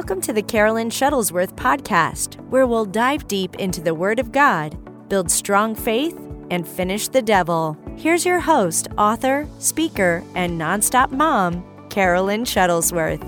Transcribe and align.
Welcome 0.00 0.22
to 0.22 0.32
the 0.32 0.42
Carolyn 0.42 0.88
Shuttlesworth 0.88 1.54
podcast, 1.56 2.36
where 2.48 2.66
we'll 2.66 2.86
dive 2.86 3.28
deep 3.28 3.56
into 3.56 3.82
the 3.82 3.94
Word 3.94 4.18
of 4.18 4.32
God, 4.32 4.78
build 5.10 5.30
strong 5.30 5.74
faith, 5.74 6.18
and 6.50 6.66
finish 6.66 7.08
the 7.08 7.20
devil. 7.20 7.76
Here's 7.98 8.24
your 8.24 8.40
host, 8.40 8.88
author, 8.96 9.46
speaker, 9.58 10.24
and 10.34 10.58
nonstop 10.58 11.10
mom, 11.10 11.62
Carolyn 11.90 12.44
Shuttlesworth. 12.44 13.20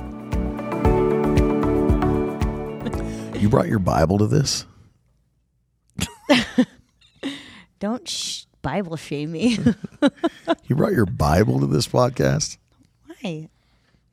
You 3.38 3.50
brought 3.50 3.68
your 3.68 3.78
Bible 3.78 4.16
to 4.16 4.26
this? 4.26 4.64
Don't 7.80 8.08
sh- 8.08 8.46
Bible 8.62 8.96
shame 8.96 9.32
me. 9.32 9.58
You 10.64 10.76
brought 10.76 10.92
your 10.92 11.04
Bible 11.04 11.60
to 11.60 11.66
this 11.66 11.86
podcast? 11.86 12.56
Why? 13.04 13.50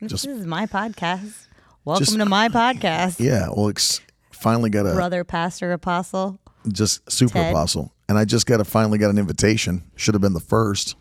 This 0.02 0.26
is 0.26 0.46
my 0.46 0.66
podcast. 0.66 1.48
Welcome 1.86 2.06
Just- 2.06 2.18
to 2.18 2.26
my 2.26 2.50
podcast, 2.50 3.20
Yeah. 3.20 3.48
Well, 3.56 3.70
it's 3.70 4.02
finally 4.32 4.70
got 4.70 4.86
a 4.86 4.94
brother, 4.94 5.24
pastor, 5.24 5.72
apostle. 5.72 6.40
just 6.72 7.10
super 7.12 7.34
Ted. 7.34 7.52
apostle, 7.54 7.94
and 8.08 8.18
I 8.18 8.26
just 8.26 8.46
got 8.46 8.60
a 8.62 8.66
finally 8.66 8.98
got 8.98 9.10
an 9.10 9.18
invitation. 9.18 9.84
Should 9.96 10.14
have 10.14 10.22
been 10.22 10.34
the 10.34 10.40
first. 10.40 10.96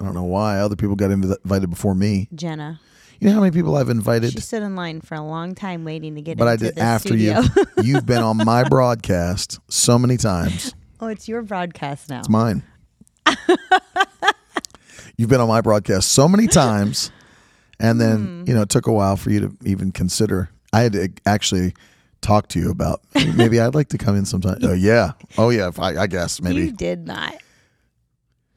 I 0.00 0.04
don't 0.04 0.14
know 0.14 0.24
why 0.24 0.58
other 0.60 0.76
people 0.76 0.96
got 0.96 1.10
invited 1.10 1.68
before 1.68 1.94
me. 1.94 2.28
Jenna. 2.34 2.80
You 3.18 3.28
know 3.28 3.34
how 3.34 3.40
many 3.40 3.50
people 3.52 3.76
I've 3.76 3.90
invited? 3.90 4.32
She 4.32 4.40
stood 4.40 4.62
in 4.62 4.74
line 4.76 5.02
for 5.02 5.14
a 5.14 5.20
long 5.20 5.54
time 5.54 5.84
waiting 5.84 6.14
to 6.14 6.22
get 6.22 6.38
but 6.38 6.48
I 6.48 6.56
did 6.56 6.78
after 6.78 7.08
studio. 7.08 7.42
you. 7.42 7.66
You've 7.84 8.06
been 8.06 8.22
on 8.22 8.38
my 8.38 8.64
broadcast 8.66 9.58
so 9.68 9.98
many 9.98 10.16
times. 10.16 10.72
oh, 11.00 11.08
it's 11.08 11.28
your 11.28 11.42
broadcast 11.42 12.08
now. 12.08 12.20
It's 12.20 12.30
mine. 12.30 12.62
You've 15.18 15.28
been 15.28 15.40
on 15.42 15.48
my 15.48 15.60
broadcast 15.60 16.12
so 16.12 16.26
many 16.28 16.46
times, 16.46 17.10
and 17.80 18.00
then 18.00 18.18
Hmm. 18.42 18.44
you 18.48 18.54
know 18.54 18.62
it 18.62 18.68
took 18.68 18.86
a 18.86 18.92
while 18.92 19.16
for 19.16 19.30
you 19.30 19.40
to 19.40 19.56
even 19.64 19.90
consider. 19.92 20.48
I 20.72 20.82
had 20.82 20.92
to 20.92 21.08
actually 21.26 21.74
talk 22.20 22.46
to 22.48 22.60
you 22.60 22.70
about 22.70 23.00
maybe 23.34 23.58
I'd 23.60 23.74
like 23.74 23.88
to 23.88 23.98
come 23.98 24.14
in 24.16 24.24
sometime. 24.24 24.58
Oh 24.62 24.72
yeah, 24.74 25.12
oh 25.38 25.48
yeah. 25.50 25.70
I, 25.78 25.96
I 26.02 26.06
guess 26.06 26.40
maybe. 26.40 26.60
You 26.66 26.72
did 26.72 27.06
not. 27.06 27.34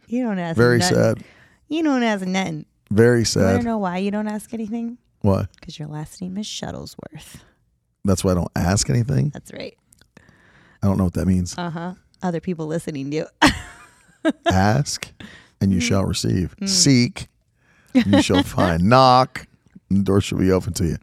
You 0.08 0.24
don't 0.26 0.38
ask. 0.38 0.56
Very 0.58 0.78
nothing. 0.78 0.96
sad. 0.96 1.24
You 1.70 1.82
don't 1.84 2.04
ask 2.04 2.26
nothing. 2.28 2.66
Very 2.92 3.26
sad. 3.26 3.46
I 3.48 3.54
don't 3.54 3.66
know 3.66 3.80
why 3.80 3.98
you 3.98 4.12
don't 4.12 4.28
ask 4.28 4.54
anything? 4.54 4.98
What? 5.22 5.50
Because 5.60 5.80
your 5.80 5.88
last 5.88 6.22
name 6.22 6.38
is 6.38 6.46
Shuttlesworth. 6.46 7.38
That's 8.06 8.24
why 8.24 8.32
I 8.32 8.36
don't 8.36 8.52
ask 8.56 8.90
anything. 8.90 9.30
That's 9.30 9.52
right. 9.54 9.76
I 10.84 10.88
don't 10.88 10.98
know 10.98 11.06
what 11.06 11.14
that 11.14 11.26
means. 11.26 11.56
Uh 11.58 11.70
huh. 11.70 11.94
Other 12.22 12.42
people 12.42 12.68
listening 12.68 13.10
do. 13.10 13.26
ask, 14.46 15.12
and 15.62 15.70
Hmm. 15.72 15.76
you 15.76 15.80
shall 15.80 16.04
receive. 16.06 16.56
Seek, 16.66 17.20
and 17.22 17.28
you 17.94 18.22
shall 18.22 18.44
find. 18.44 18.84
Knock, 18.90 19.48
and 19.90 20.00
the 20.00 20.04
door 20.04 20.22
shall 20.22 20.38
be 20.40 20.52
open 20.52 20.74
to 20.74 20.86
you. 20.86 20.98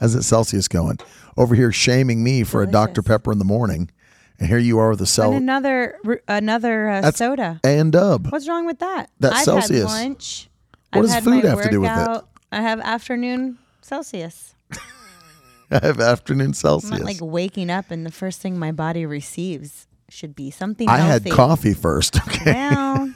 How's 0.00 0.14
it 0.14 0.22
Celsius 0.22 0.68
going? 0.68 0.98
Over 1.36 1.54
here 1.54 1.72
shaming 1.72 2.22
me 2.24 2.42
for 2.44 2.62
a 2.62 2.66
Dr. 2.66 3.02
Pepper 3.02 3.32
in 3.32 3.38
the 3.38 3.44
morning, 3.44 3.90
and 4.38 4.48
here 4.48 4.58
you 4.58 4.78
are 4.78 4.90
with 4.90 5.00
a 5.00 5.22
and 5.22 5.34
another 5.34 5.98
another 6.28 6.88
uh, 6.88 6.94
That's- 7.00 7.18
soda. 7.18 7.60
and 7.64 7.92
dub. 7.92 8.28
What's 8.30 8.48
wrong 8.48 8.66
with 8.66 8.80
that? 8.80 9.10
That's 9.20 9.36
I've 9.36 9.44
Celsius. 9.44 9.90
had 9.92 10.02
lunch. 10.08 10.48
What 10.92 11.06
I've 11.06 11.24
does 11.24 11.24
food 11.24 11.44
have 11.44 11.62
to 11.62 11.70
do 11.70 11.80
with 11.80 11.90
it? 11.90 12.22
I 12.50 12.60
have 12.60 12.80
afternoon 12.80 13.58
Celsius. 13.80 14.54
I 15.70 15.78
have 15.82 16.00
afternoon 16.00 16.42
I'm 16.42 16.48
not 16.50 16.56
Celsius. 16.56 17.00
like 17.00 17.18
waking 17.20 17.70
up 17.70 17.90
and 17.90 18.04
the 18.04 18.10
first 18.12 18.40
thing 18.42 18.58
my 18.58 18.72
body 18.72 19.06
receives 19.06 19.86
should 20.10 20.34
be 20.36 20.50
something 20.50 20.86
I 20.86 20.98
had 20.98 21.30
coffee 21.30 21.72
first. 21.72 22.16
Okay. 22.28 22.52
Well, 22.52 23.11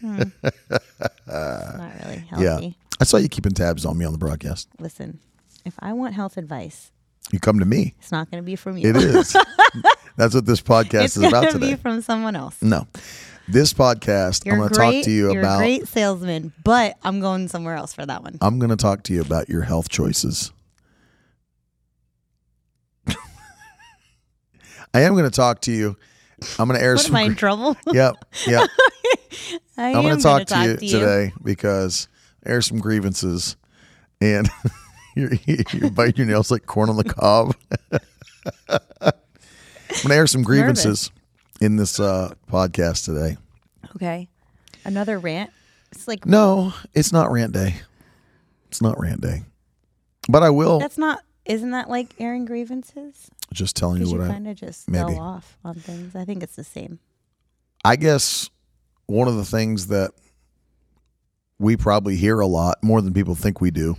hmm. 0.00 0.22
not 1.26 1.92
really 2.04 2.24
healthy. 2.30 2.66
Yeah. 2.66 2.70
I 3.00 3.04
saw 3.04 3.16
you 3.16 3.28
keeping 3.28 3.52
tabs 3.52 3.84
on 3.84 3.96
me 3.96 4.04
on 4.04 4.12
the 4.12 4.18
broadcast. 4.18 4.68
Listen, 4.78 5.20
if 5.64 5.74
I 5.78 5.92
want 5.92 6.14
health 6.14 6.36
advice, 6.36 6.90
You 7.30 7.38
come 7.38 7.58
to 7.60 7.64
me. 7.64 7.94
it's 7.98 8.10
not 8.12 8.30
going 8.30 8.42
to 8.42 8.46
be 8.46 8.56
from 8.56 8.76
you. 8.76 8.88
It 8.90 8.96
is. 8.96 9.36
That's 10.16 10.34
what 10.34 10.46
this 10.46 10.60
podcast 10.60 11.04
it's 11.04 11.16
is 11.16 11.22
about 11.24 11.44
to 11.44 11.52
today. 11.52 11.70
be 11.70 11.76
from 11.76 12.00
someone 12.02 12.34
else. 12.36 12.60
no. 12.62 12.86
This 13.50 13.72
podcast, 13.72 14.44
You're 14.44 14.56
I'm 14.56 14.60
going 14.60 14.68
to 14.70 14.74
talk 14.74 15.04
to 15.04 15.10
you 15.10 15.32
you're 15.32 15.40
about 15.40 15.56
great 15.56 15.88
salesman, 15.88 16.52
but 16.64 16.96
I'm 17.02 17.20
going 17.20 17.48
somewhere 17.48 17.76
else 17.76 17.94
for 17.94 18.04
that 18.04 18.22
one. 18.22 18.36
I'm 18.42 18.58
going 18.58 18.68
to 18.68 18.76
talk 18.76 19.04
to 19.04 19.14
you 19.14 19.22
about 19.22 19.48
your 19.48 19.62
health 19.62 19.88
choices. 19.88 20.52
I 24.92 25.00
am 25.00 25.12
going 25.12 25.24
to 25.24 25.30
talk 25.30 25.62
to 25.62 25.72
you. 25.72 25.96
I'm 26.58 26.68
going 26.68 26.78
to 26.78 26.84
air 26.84 26.94
What 26.94 27.02
some. 27.04 27.16
am 27.16 27.22
I 27.22 27.22
in 27.24 27.34
trouble? 27.36 27.76
yep, 27.92 28.14
yep. 28.46 28.68
I 29.76 29.88
I'm 29.88 29.92
going 30.02 30.16
to 30.16 30.22
gonna 30.22 30.44
talk 30.44 30.46
to 30.48 30.64
you 30.64 30.76
today 30.76 31.32
because 31.42 32.08
air 32.44 32.60
some 32.62 32.78
grievances, 32.78 33.56
and 34.20 34.48
you're, 35.16 35.32
you're 35.46 35.90
biting 35.90 36.16
your 36.16 36.26
nails 36.26 36.50
like 36.50 36.66
corn 36.66 36.90
on 36.90 36.96
the 36.96 37.04
cob. 37.04 37.54
I'm 38.70 38.80
going 39.08 40.08
to 40.08 40.14
air 40.14 40.26
some 40.26 40.42
grievances 40.42 41.10
in 41.60 41.76
this 41.76 41.98
uh, 42.00 42.32
podcast 42.50 43.04
today. 43.04 43.36
Okay. 43.96 44.28
Another 44.84 45.18
rant. 45.18 45.50
It's 45.92 46.06
like 46.06 46.26
No, 46.26 46.72
it's 46.94 47.12
not 47.12 47.30
rant 47.30 47.52
day. 47.52 47.74
It's 48.68 48.82
not 48.82 49.00
rant 49.00 49.20
day, 49.22 49.42
but 50.28 50.42
I 50.42 50.50
will 50.50 50.78
that's 50.78 50.98
not. 50.98 51.22
Isn't 51.48 51.70
that 51.70 51.88
like 51.88 52.14
airing 52.18 52.44
grievances? 52.44 53.30
just 53.52 53.74
telling 53.76 54.04
you 54.04 54.12
what 54.12 54.20
I. 54.20 54.28
kind 54.28 54.46
of 54.46 54.56
just 54.56 54.88
maybe. 54.90 55.14
go 55.14 55.18
off 55.20 55.56
on 55.64 55.74
things. 55.74 56.14
I 56.14 56.24
think 56.24 56.42
it's 56.42 56.56
the 56.56 56.64
same. 56.64 56.98
I 57.84 57.96
guess 57.96 58.50
one 59.06 59.26
of 59.26 59.36
the 59.36 59.44
things 59.44 59.86
that 59.86 60.10
we 61.58 61.76
probably 61.76 62.16
hear 62.16 62.40
a 62.40 62.46
lot 62.46 62.82
more 62.82 63.00
than 63.00 63.14
people 63.14 63.34
think 63.34 63.60
we 63.60 63.70
do 63.70 63.96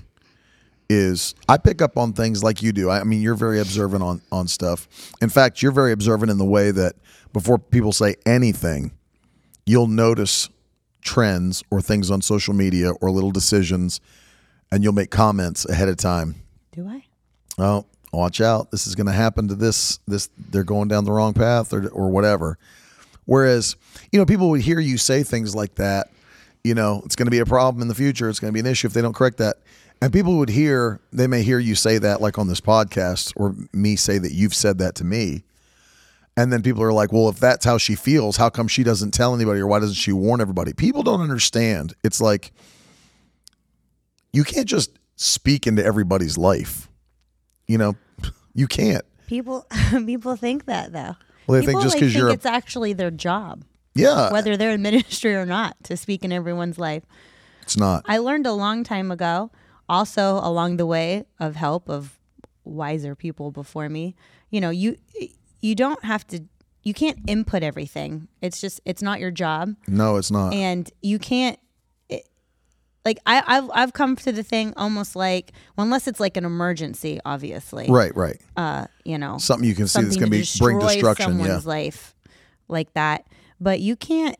is 0.87 1.35
I 1.47 1.57
pick 1.57 1.81
up 1.81 1.97
on 1.97 2.13
things 2.13 2.43
like 2.43 2.61
you 2.61 2.71
do. 2.71 2.89
I 2.89 3.01
I 3.01 3.03
mean, 3.03 3.21
you're 3.21 3.35
very 3.35 3.59
observant 3.59 4.03
on 4.03 4.21
on 4.31 4.47
stuff. 4.47 4.87
In 5.21 5.29
fact, 5.29 5.61
you're 5.61 5.71
very 5.71 5.91
observant 5.91 6.31
in 6.31 6.37
the 6.37 6.45
way 6.45 6.71
that 6.71 6.95
before 7.33 7.57
people 7.57 7.91
say 7.91 8.15
anything, 8.25 8.91
you'll 9.65 9.87
notice 9.87 10.49
trends 11.01 11.63
or 11.71 11.81
things 11.81 12.11
on 12.11 12.21
social 12.21 12.53
media 12.53 12.91
or 13.01 13.09
little 13.09 13.31
decisions 13.31 13.99
and 14.71 14.83
you'll 14.83 14.93
make 14.93 15.09
comments 15.09 15.67
ahead 15.67 15.89
of 15.89 15.97
time. 15.97 16.35
Do 16.71 16.87
I? 16.87 17.03
Oh, 17.59 17.85
watch 18.11 18.41
out. 18.41 18.71
This 18.71 18.87
is 18.87 18.95
going 18.95 19.07
to 19.07 19.13
happen 19.13 19.47
to 19.49 19.55
this 19.55 19.99
this 20.07 20.29
they're 20.37 20.63
going 20.63 20.87
down 20.87 21.05
the 21.05 21.11
wrong 21.11 21.33
path 21.33 21.73
or 21.73 21.87
or 21.89 22.09
whatever. 22.09 22.57
Whereas, 23.29 23.75
you 24.11 24.17
know, 24.17 24.25
people 24.25 24.49
would 24.49 24.61
hear 24.61 24.79
you 24.79 24.97
say 24.97 25.21
things 25.21 25.53
like 25.53 25.75
that, 25.75 26.09
you 26.63 26.73
know, 26.73 27.03
it's 27.05 27.15
going 27.15 27.27
to 27.27 27.31
be 27.31 27.37
a 27.37 27.45
problem 27.45 27.83
in 27.83 27.87
the 27.87 27.93
future, 27.93 28.27
it's 28.27 28.39
going 28.39 28.51
to 28.51 28.53
be 28.53 28.59
an 28.59 28.65
issue 28.65 28.87
if 28.87 28.93
they 28.93 29.03
don't 29.03 29.13
correct 29.13 29.37
that. 29.37 29.57
And 30.01 30.11
people 30.11 30.37
would 30.37 30.49
hear, 30.49 30.99
they 31.13 31.27
may 31.27 31.43
hear 31.43 31.59
you 31.59 31.75
say 31.75 31.99
that 31.99 32.21
like 32.21 32.39
on 32.39 32.47
this 32.47 32.59
podcast 32.59 33.33
or 33.35 33.55
me 33.71 33.95
say 33.95 34.17
that 34.17 34.31
you've 34.31 34.55
said 34.55 34.79
that 34.79 34.95
to 34.95 35.03
me. 35.03 35.43
And 36.35 36.51
then 36.51 36.63
people 36.63 36.81
are 36.81 36.91
like, 36.91 37.11
well, 37.11 37.29
if 37.29 37.39
that's 37.39 37.65
how 37.65 37.77
she 37.77 37.93
feels, 37.93 38.37
how 38.37 38.49
come 38.49 38.67
she 38.67 38.83
doesn't 38.83 39.11
tell 39.11 39.35
anybody 39.35 39.59
or 39.59 39.67
why 39.67 39.79
doesn't 39.79 39.93
she 39.93 40.11
warn 40.11 40.41
everybody? 40.41 40.73
People 40.73 41.03
don't 41.03 41.21
understand. 41.21 41.93
It's 42.03 42.19
like 42.19 42.51
you 44.33 44.43
can't 44.43 44.67
just 44.67 44.97
speak 45.17 45.67
into 45.67 45.85
everybody's 45.85 46.35
life. 46.35 46.88
You 47.69 47.77
know, 47.77 47.95
you 48.55 48.67
can't. 48.67 49.05
People 49.27 49.65
people 50.05 50.35
think 50.35 50.65
that 50.65 50.91
though. 50.91 51.15
Well, 51.47 51.61
they 51.61 51.67
think 51.67 51.81
just 51.81 51.95
like, 51.95 52.01
'cause 52.03 52.11
think 52.11 52.13
you're 52.15 52.29
a- 52.29 52.33
it's 52.33 52.45
actually 52.45 52.93
their 52.93 53.11
job, 53.11 53.63
Yeah, 53.95 54.31
whether 54.31 54.57
they're 54.57 54.71
in 54.71 54.81
ministry 54.91 55.35
or 55.35 55.45
not, 55.45 55.81
to 55.85 55.95
speak 55.95 56.23
in 56.25 56.31
everyone's 56.31 56.77
life. 56.79 57.03
it's 57.61 57.77
not. 57.77 58.03
I 58.07 58.17
learned 58.17 58.45
a 58.47 58.53
long 58.53 58.83
time 58.83 59.11
ago, 59.11 59.51
also 59.87 60.39
along 60.43 60.77
the 60.77 60.85
way 60.87 61.25
of 61.39 61.55
help 61.55 61.87
of 61.89 62.19
wiser 62.63 63.15
people 63.15 63.51
before 63.51 63.87
me. 63.87 64.15
You 64.49 64.61
know, 64.61 64.69
you 64.71 64.97
you 65.61 65.75
don't 65.75 66.03
have 66.03 66.25
to 66.27 66.43
you 66.83 66.93
can't 66.95 67.19
input 67.27 67.61
everything. 67.61 68.27
It's 68.41 68.59
just 68.61 68.81
it's 68.85 69.01
not 69.03 69.19
your 69.19 69.31
job. 69.31 69.75
No, 69.87 70.15
it's 70.17 70.31
not. 70.31 70.53
and 70.53 70.89
you 71.03 71.19
can't 71.19 71.59
like 73.09 73.19
I, 73.25 73.57
I've 73.57 73.71
I've 73.73 73.93
come 73.93 74.15
to 74.17 74.31
the 74.31 74.43
thing 74.43 74.71
almost 74.77 75.15
like 75.15 75.51
well, 75.75 75.83
unless 75.83 76.07
it's 76.07 76.19
like 76.19 76.37
an 76.37 76.45
emergency, 76.45 77.19
obviously. 77.25 77.87
right, 77.89 78.15
right. 78.15 78.39
Uh, 78.55 78.85
you 79.03 79.17
know, 79.17 79.39
Something 79.39 79.67
you 79.67 79.73
can 79.73 79.87
see 79.87 80.03
that's 80.03 80.15
going 80.15 80.31
to 80.31 80.37
be 80.37 80.45
bring 80.59 80.77
destruction. 80.77 81.31
Yeah, 81.31 81.37
Someone's 81.37 81.65
life 81.65 82.15
like 82.67 82.93
that, 82.93 83.25
but 83.59 83.79
you 83.79 83.95
can't 83.95 84.37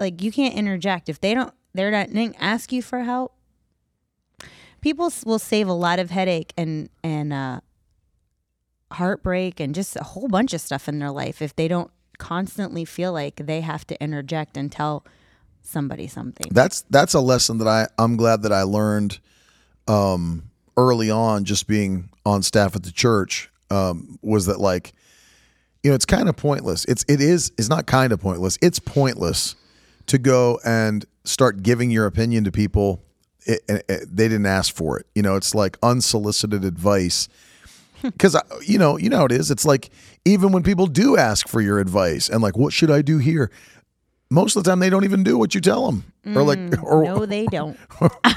like 0.00 0.22
you 0.22 0.32
can't 0.32 0.54
interject 0.54 1.10
if 1.10 1.20
they 1.20 1.34
don't. 1.34 1.52
They're 1.74 1.90
not 1.90 2.08
they 2.08 2.14
didn't 2.14 2.36
ask 2.40 2.72
you 2.72 2.80
for 2.80 3.00
help. 3.00 3.34
People 4.80 5.12
will 5.26 5.38
save 5.38 5.68
a 5.68 5.74
lot 5.74 5.98
of 5.98 6.10
headache 6.10 6.54
and 6.56 6.88
and 7.04 7.30
uh, 7.30 7.60
heartbreak 8.92 9.60
and 9.60 9.74
just 9.74 9.96
a 9.96 10.02
whole 10.02 10.28
bunch 10.28 10.54
of 10.54 10.62
stuff 10.62 10.88
in 10.88 10.98
their 10.98 11.10
life 11.10 11.42
if 11.42 11.54
they 11.54 11.68
don't 11.68 11.90
constantly 12.16 12.86
feel 12.86 13.12
like 13.12 13.36
they 13.36 13.60
have 13.60 13.86
to 13.86 14.02
interject 14.02 14.56
and 14.56 14.72
tell 14.72 15.04
somebody 15.62 16.06
something. 16.06 16.46
that's 16.50 16.82
that's 16.90 17.14
a 17.14 17.20
lesson 17.20 17.58
that 17.58 17.68
I 17.68 17.86
I'm 17.98 18.16
glad 18.16 18.42
that 18.42 18.52
I 18.52 18.62
learned 18.62 19.18
um, 19.88 20.44
early 20.76 21.10
on, 21.10 21.44
just 21.44 21.66
being 21.66 22.08
on 22.24 22.42
staff 22.42 22.76
at 22.76 22.82
the 22.82 22.92
church. 22.92 23.50
Um, 23.70 24.18
was 24.22 24.46
that 24.46 24.60
like, 24.60 24.92
you 25.82 25.90
know, 25.90 25.94
it's 25.94 26.04
kind 26.04 26.28
of 26.28 26.36
pointless. 26.36 26.84
It's 26.84 27.04
it 27.08 27.20
is 27.20 27.52
it's 27.58 27.68
not 27.68 27.86
kind 27.86 28.12
of 28.12 28.20
pointless. 28.20 28.58
It's 28.60 28.78
pointless 28.78 29.56
to 30.06 30.18
go 30.18 30.60
and 30.64 31.04
start 31.24 31.62
giving 31.62 31.90
your 31.90 32.06
opinion 32.06 32.44
to 32.44 32.52
people. 32.52 33.02
It, 33.46 33.62
it, 33.68 33.84
it- 33.88 34.16
they 34.16 34.28
didn't 34.28 34.46
ask 34.46 34.74
for 34.74 34.98
it. 34.98 35.06
You 35.14 35.22
know, 35.22 35.36
it's 35.36 35.54
like 35.54 35.78
unsolicited 35.82 36.64
advice. 36.64 37.28
because 38.02 38.36
you 38.66 38.78
know, 38.78 38.98
you 38.98 39.08
know 39.08 39.18
how 39.18 39.24
it 39.26 39.32
is. 39.32 39.50
It's 39.50 39.64
like 39.64 39.90
even 40.24 40.52
when 40.52 40.62
people 40.62 40.86
do 40.86 41.16
ask 41.16 41.48
for 41.48 41.60
your 41.60 41.78
advice 41.78 42.28
and 42.28 42.42
like, 42.42 42.56
what 42.56 42.72
should 42.72 42.90
I 42.90 43.00
do 43.00 43.18
here? 43.18 43.50
Most 44.32 44.56
of 44.56 44.64
the 44.64 44.70
time, 44.70 44.78
they 44.78 44.88
don't 44.88 45.04
even 45.04 45.22
do 45.22 45.36
what 45.36 45.54
you 45.54 45.60
tell 45.60 45.84
them, 45.90 46.04
or 46.34 46.42
like, 46.42 46.58
mm, 46.58 46.82
or 46.82 47.04
no, 47.04 47.26
they 47.26 47.44
don't. 47.50 47.76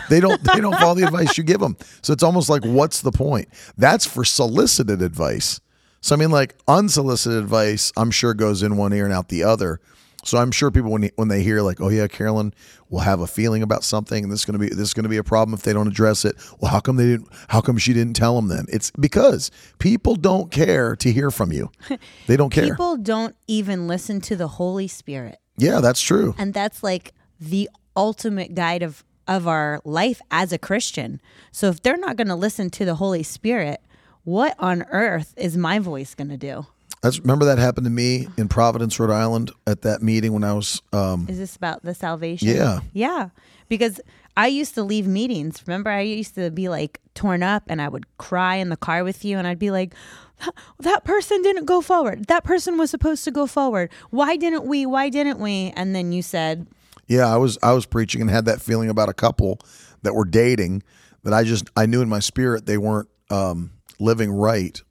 they 0.10 0.20
don't 0.20 0.44
they 0.44 0.60
don't 0.60 0.76
follow 0.78 0.96
the 0.96 1.06
advice 1.06 1.38
you 1.38 1.44
give 1.44 1.62
them. 1.62 1.78
So 2.02 2.12
it's 2.12 2.22
almost 2.22 2.50
like, 2.50 2.64
what's 2.66 3.02
the 3.02 3.14
point? 3.14 3.48
That's 3.78 4.06
for 4.06 4.26
solicited 4.26 5.02
advice. 5.02 5.62
So 6.02 6.14
I 6.14 6.20
mean, 6.20 6.32
like 6.32 6.56
unsolicited 6.68 7.40
advice, 7.40 7.94
I'm 7.96 8.12
sure 8.12 8.34
goes 8.34 8.62
in 8.62 8.76
one 8.76 8.92
ear 8.92 9.06
and 9.06 9.14
out 9.14 9.30
the 9.30 9.44
other. 9.44 9.80
So 10.26 10.38
I'm 10.38 10.52
sure 10.52 10.70
people 10.70 10.92
when 10.92 11.10
when 11.16 11.30
they 11.30 11.44
hear 11.44 11.62
like, 11.62 11.80
oh 11.80 11.88
yeah, 11.90 12.08
Carolyn 12.08 12.54
will 12.90 13.00
have 13.00 13.22
a 13.22 13.28
feeling 13.28 13.64
about 13.64 13.86
something, 13.86 14.22
and 14.22 14.34
this 14.34 14.40
is 14.42 14.46
gonna 14.46 14.60
be 14.60 14.68
this 14.68 14.80
is 14.90 14.94
gonna 14.94 15.08
be 15.08 15.18
a 15.18 15.24
problem 15.24 15.54
if 15.54 15.64
they 15.64 15.72
don't 15.72 15.88
address 15.88 16.26
it. 16.26 16.36
Well, 16.60 16.72
how 16.72 16.82
come 16.82 16.98
they 16.98 17.06
didn't? 17.06 17.30
How 17.48 17.62
come 17.62 17.78
she 17.78 17.94
didn't 17.94 18.16
tell 18.16 18.36
them 18.36 18.50
then? 18.50 18.66
It's 18.68 18.92
because 19.00 19.50
people 19.80 20.16
don't 20.16 20.52
care 20.52 20.96
to 20.98 21.12
hear 21.12 21.32
from 21.32 21.54
you. 21.54 21.72
They 22.28 22.36
don't 22.36 22.50
care. 22.50 22.66
People 22.66 22.98
don't 22.98 23.36
even 23.48 23.88
listen 23.88 24.20
to 24.22 24.36
the 24.36 24.48
Holy 24.48 24.88
Spirit. 24.88 25.40
Yeah, 25.58 25.80
that's 25.82 26.02
true. 26.02 26.36
and 26.38 26.54
that's 26.54 26.84
like 26.84 27.14
the 27.40 27.70
ultimate 27.96 28.56
guide 28.56 28.84
of 28.84 29.04
of 29.28 29.48
our 29.48 29.82
life 29.84 30.22
as 30.30 30.52
a 30.54 30.58
Christian. 30.58 31.20
So 31.52 31.68
if 31.68 31.82
they're 31.82 31.98
not 31.98 32.16
going 32.16 32.28
to 32.28 32.36
listen 32.36 32.70
to 32.72 32.86
the 32.86 32.96
Holy 32.96 33.24
Spirit, 33.24 33.82
what 34.24 34.56
on 34.60 34.84
earth 34.92 35.34
is 35.36 35.58
my 35.58 35.80
voice 35.80 36.14
going 36.14 36.30
to 36.30 36.38
do? 36.38 36.68
That's 37.02 37.20
remember 37.20 37.46
that 37.46 37.58
happened 37.58 37.86
to 37.86 37.92
me 37.92 38.28
in 38.38 38.48
Providence, 38.48 39.00
Rhode 39.00 39.12
Island, 39.12 39.52
at 39.68 39.82
that 39.82 40.02
meeting 40.02 40.34
when 40.34 40.44
I 40.44 40.54
was. 40.54 40.82
Um, 40.94 41.26
Is 41.30 41.38
this 41.38 41.56
about 41.56 41.84
the 41.84 41.94
salvation? 41.94 42.48
Yeah. 42.50 42.80
Yeah. 42.94 43.30
Because 43.68 44.00
I 44.38 44.48
used 44.48 44.76
to 44.76 44.84
leave 44.84 45.08
meetings. 45.08 45.64
Remember, 45.66 45.90
I 45.90 46.02
used 46.02 46.36
to 46.36 46.52
be 46.52 46.68
like 46.70 47.00
torn 47.14 47.42
up 47.44 47.64
and 47.68 47.82
I 47.82 47.88
would 47.90 48.18
cry 48.18 48.56
in 48.56 48.70
the 48.70 48.78
car 48.78 49.04
with 49.04 49.24
you 49.26 49.38
and 49.38 49.48
I'd 49.48 49.60
be 49.60 49.72
like, 49.72 49.94
"That- 50.80 51.04
person 51.04 51.42
didn't 51.42 51.66
go 51.66 51.82
forward. 51.82 52.26
That 52.28 52.44
person 52.44 52.78
was 52.78 52.90
supposed 52.90 53.24
to 53.26 53.32
go 53.32 53.48
forward. 53.48 53.90
Why 54.10 54.36
didn't 54.36 54.66
we? 54.66 54.86
Why 54.86 55.10
didn't 55.10 55.40
we? 55.40 55.74
And 55.76 55.96
then 55.96 56.12
you 56.12 56.22
said, 56.22 56.68
Yeah, 57.08 57.32
I 57.34 57.38
was 57.38 57.58
I 57.64 57.74
was 57.74 57.86
preaching 57.86 58.22
and 58.22 58.30
had 58.30 58.46
that 58.46 58.62
feeling 58.62 58.90
about 58.90 59.10
a 59.10 59.14
couple 59.14 59.60
that 60.04 60.14
were 60.16 60.26
dating 60.26 60.84
that 61.24 61.34
I 61.34 61.44
just 61.44 61.70
I 61.76 61.86
knew 61.86 62.02
in 62.02 62.10
my 62.10 62.20
spirit 62.20 62.66
they 62.66 62.78
weren't 62.78 63.10
um, 63.30 63.72
living 64.00 64.32
right 64.32 64.82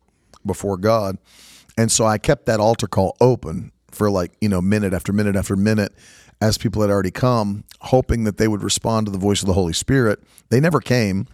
before 0.44 0.76
God, 0.76 1.18
and 1.78 1.90
so 1.90 2.04
I 2.04 2.18
kept 2.18 2.46
that 2.46 2.60
altar 2.60 2.86
call 2.86 3.16
open 3.20 3.72
for 3.90 4.10
like 4.10 4.32
you 4.40 4.48
know 4.48 4.60
minute 4.60 4.92
after 4.92 5.12
minute 5.12 5.36
after 5.36 5.56
minute 5.56 5.92
as 6.40 6.58
people 6.58 6.82
had 6.82 6.90
already 6.90 7.12
come, 7.12 7.64
hoping 7.80 8.24
that 8.24 8.36
they 8.36 8.48
would 8.48 8.62
respond 8.62 9.06
to 9.06 9.12
the 9.12 9.18
voice 9.18 9.40
of 9.40 9.46
the 9.46 9.54
Holy 9.54 9.72
Spirit. 9.72 10.22
They 10.50 10.60
never 10.60 10.80
came, 10.80 11.26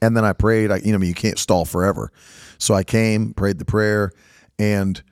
and 0.00 0.16
then 0.16 0.24
I 0.24 0.32
prayed. 0.34 0.70
I 0.70 0.76
you 0.76 0.96
know 0.96 1.04
you 1.04 1.14
can't 1.14 1.38
stall 1.38 1.64
forever, 1.64 2.12
so 2.58 2.74
I 2.74 2.84
came, 2.84 3.32
prayed 3.32 3.58
the 3.58 3.64
prayer, 3.64 4.12
and 4.58 5.02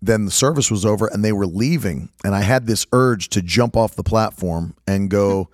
then 0.00 0.24
the 0.24 0.30
service 0.30 0.70
was 0.70 0.84
over 0.84 1.06
and 1.06 1.24
they 1.24 1.32
were 1.32 1.44
leaving 1.44 2.08
and 2.22 2.32
i 2.32 2.40
had 2.40 2.68
this 2.68 2.86
urge 2.92 3.30
to 3.30 3.42
jump 3.42 3.76
off 3.76 3.96
the 3.96 4.04
platform 4.04 4.72
and 4.86 5.10
go 5.10 5.48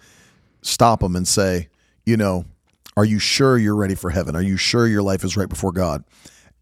stop 0.60 1.00
them 1.00 1.16
and 1.16 1.26
say 1.26 1.66
you 2.04 2.14
know 2.14 2.44
are 2.96 3.04
you 3.04 3.18
sure 3.18 3.58
you're 3.58 3.74
ready 3.74 3.96
for 3.96 4.10
heaven? 4.10 4.36
Are 4.36 4.42
you 4.42 4.56
sure 4.56 4.86
your 4.86 5.02
life 5.02 5.24
is 5.24 5.36
right 5.36 5.48
before 5.48 5.72
god? 5.72 6.04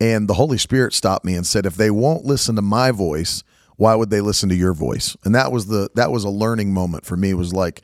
And 0.01 0.29
the 0.29 0.35
holy 0.35 0.59
spirit 0.59 0.95
stopped 0.95 1.25
me 1.25 1.35
and 1.35 1.47
said 1.47 1.67
if 1.67 1.77
they 1.77 1.91
won't 1.91 2.25
listen 2.25 2.57
to 2.57 2.63
my 2.63 2.91
voice 2.91 3.43
why 3.77 3.95
would 3.95 4.11
they 4.11 4.21
listen 4.21 4.49
to 4.51 4.55
your 4.55 4.75
voice? 4.75 5.17
And 5.25 5.35
that 5.35 5.51
was 5.51 5.67
the 5.67 5.91
that 5.95 6.13
was 6.13 6.25
a 6.25 6.31
learning 6.31 6.73
moment 6.73 7.05
for 7.05 7.17
me. 7.17 7.31
It 7.31 7.35
was 7.35 7.53
like 7.53 7.83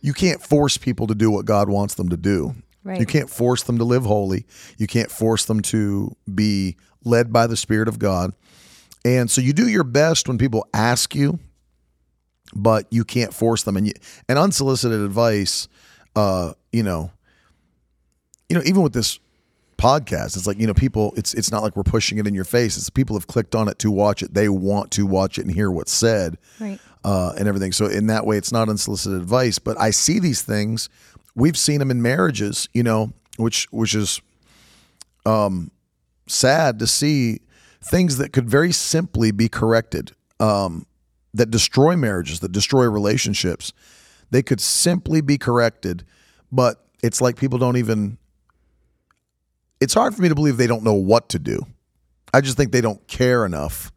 you 0.00 0.14
can't 0.14 0.40
force 0.40 0.78
people 0.78 1.06
to 1.08 1.14
do 1.14 1.30
what 1.30 1.44
god 1.44 1.68
wants 1.68 1.94
them 1.94 2.08
to 2.08 2.16
do 2.16 2.54
Right. 2.88 3.00
you 3.00 3.06
can't 3.06 3.28
force 3.28 3.62
them 3.64 3.78
to 3.78 3.84
live 3.84 4.04
holy 4.04 4.46
you 4.78 4.86
can't 4.86 5.10
force 5.10 5.44
them 5.44 5.60
to 5.62 6.16
be 6.34 6.76
led 7.04 7.32
by 7.32 7.46
the 7.46 7.56
spirit 7.56 7.88
of 7.88 7.98
god 7.98 8.32
and 9.04 9.30
so 9.30 9.40
you 9.40 9.52
do 9.52 9.68
your 9.68 9.84
best 9.84 10.28
when 10.28 10.38
people 10.38 10.66
ask 10.74 11.14
you, 11.14 11.38
but 12.54 12.86
you 12.90 13.04
can't 13.04 13.32
force 13.32 13.62
them. 13.62 13.76
And 13.76 13.86
you, 13.86 13.92
and 14.28 14.38
unsolicited 14.38 15.00
advice, 15.00 15.68
uh, 16.16 16.54
you 16.72 16.82
know, 16.82 17.10
you 18.48 18.56
know, 18.56 18.62
even 18.64 18.82
with 18.82 18.92
this 18.92 19.18
podcast, 19.76 20.36
it's 20.36 20.46
like 20.46 20.58
you 20.58 20.66
know, 20.66 20.74
people. 20.74 21.14
It's 21.16 21.34
it's 21.34 21.50
not 21.50 21.62
like 21.62 21.76
we're 21.76 21.84
pushing 21.84 22.18
it 22.18 22.26
in 22.26 22.34
your 22.34 22.44
face. 22.44 22.76
It's 22.76 22.90
people 22.90 23.16
have 23.16 23.26
clicked 23.26 23.54
on 23.54 23.68
it 23.68 23.78
to 23.80 23.90
watch 23.90 24.22
it. 24.22 24.34
They 24.34 24.48
want 24.48 24.90
to 24.92 25.06
watch 25.06 25.38
it 25.38 25.46
and 25.46 25.54
hear 25.54 25.70
what's 25.70 25.92
said, 25.92 26.36
right. 26.58 26.78
uh, 27.04 27.32
and 27.38 27.46
everything. 27.46 27.72
So 27.72 27.86
in 27.86 28.08
that 28.08 28.26
way, 28.26 28.36
it's 28.36 28.52
not 28.52 28.68
unsolicited 28.68 29.20
advice. 29.20 29.58
But 29.58 29.78
I 29.80 29.90
see 29.90 30.18
these 30.18 30.42
things. 30.42 30.88
We've 31.38 31.56
seen 31.56 31.78
them 31.78 31.92
in 31.92 32.02
marriages, 32.02 32.68
you 32.74 32.82
know, 32.82 33.12
which 33.36 33.68
which 33.70 33.94
is 33.94 34.20
um, 35.24 35.70
sad 36.26 36.80
to 36.80 36.86
see 36.88 37.40
things 37.80 38.16
that 38.16 38.32
could 38.32 38.50
very 38.50 38.72
simply 38.72 39.30
be 39.30 39.48
corrected 39.48 40.10
um, 40.40 40.84
that 41.32 41.48
destroy 41.48 41.94
marriages, 41.94 42.40
that 42.40 42.50
destroy 42.50 42.86
relationships. 42.90 43.72
They 44.32 44.42
could 44.42 44.60
simply 44.60 45.20
be 45.20 45.38
corrected, 45.38 46.04
but 46.50 46.84
it's 47.04 47.20
like 47.20 47.36
people 47.36 47.58
don't 47.60 47.76
even. 47.76 48.18
It's 49.80 49.94
hard 49.94 50.16
for 50.16 50.22
me 50.22 50.28
to 50.28 50.34
believe 50.34 50.56
they 50.56 50.66
don't 50.66 50.82
know 50.82 50.94
what 50.94 51.28
to 51.28 51.38
do. 51.38 51.64
I 52.34 52.40
just 52.40 52.56
think 52.56 52.72
they 52.72 52.80
don't 52.80 53.06
care 53.06 53.46
enough 53.46 53.92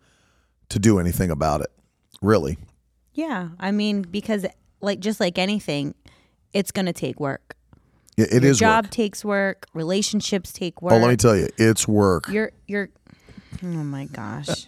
to 0.69 0.77
do 0.77 0.99
anything 0.99 1.31
about 1.31 1.61
it. 1.61 1.71
Really. 2.21 2.59
Yeah, 3.13 3.49
I 3.59 3.71
mean, 3.71 4.03
because 4.03 4.45
like 4.79 4.99
just 4.99 5.19
like 5.19 5.39
anything, 5.39 5.95
it's 6.53 6.71
gonna 6.71 6.93
take 6.93 7.19
work. 7.19 7.55
It, 8.17 8.33
it 8.33 8.43
Your 8.43 8.51
is 8.51 8.59
job 8.59 8.85
work. 8.85 8.91
takes 8.91 9.23
work. 9.25 9.67
Relationships 9.73 10.51
take 10.51 10.81
work. 10.81 10.93
Oh, 10.93 10.97
let 10.97 11.09
me 11.09 11.15
tell 11.15 11.35
you, 11.35 11.47
it's 11.57 11.87
work. 11.87 12.27
You're 12.29 12.51
you're. 12.67 12.89
Oh 13.63 13.67
my 13.67 14.05
gosh. 14.05 14.67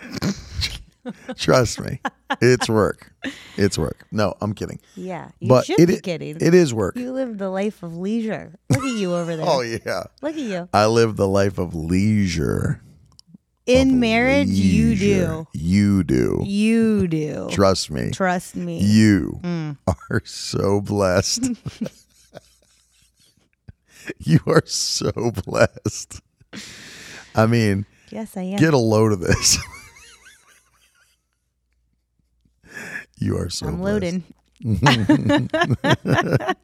Trust 1.36 1.80
me, 1.80 2.00
it's 2.40 2.68
work. 2.68 3.12
It's 3.56 3.76
work. 3.76 4.06
No, 4.12 4.34
I'm 4.40 4.54
kidding. 4.54 4.78
Yeah, 4.94 5.30
you 5.40 5.48
but 5.48 5.66
should 5.66 5.80
it, 5.80 5.86
be 5.88 5.98
kidding. 6.00 6.36
It 6.40 6.54
is 6.54 6.72
work. 6.72 6.96
you 6.96 7.10
live 7.12 7.38
the 7.38 7.48
life 7.48 7.82
of 7.82 7.96
leisure. 7.96 8.52
Look 8.70 8.84
at 8.84 8.92
you 8.94 9.12
over 9.12 9.36
there. 9.36 9.44
Oh 9.48 9.62
yeah, 9.62 10.04
Look 10.20 10.34
at 10.34 10.38
you. 10.40 10.68
I 10.72 10.86
live 10.86 11.16
the 11.16 11.26
life 11.26 11.58
of 11.58 11.74
leisure. 11.74 12.80
In 13.66 14.00
marriage, 14.00 14.48
you 14.48 14.96
do. 14.96 15.46
You 15.52 16.02
do. 16.02 16.42
You 16.44 17.06
do. 17.06 17.48
Trust 17.52 17.90
me. 17.90 18.10
Trust 18.10 18.56
me. 18.56 18.80
You 18.80 19.38
Mm. 19.42 19.76
are 20.10 20.22
so 20.24 20.80
blessed. 20.80 21.48
you 24.18 24.40
are 24.46 24.64
so 24.66 25.12
blessed. 25.44 26.20
I 27.36 27.46
mean, 27.46 27.86
yes, 28.10 28.36
I 28.36 28.42
am. 28.42 28.58
get 28.58 28.74
a 28.74 28.78
load 28.78 29.12
of 29.12 29.20
this. 29.20 29.58
you 33.18 33.36
are 33.38 33.48
so 33.48 33.68
I'm 33.68 33.76
blessed. 33.78 34.22
loading. 34.64 34.64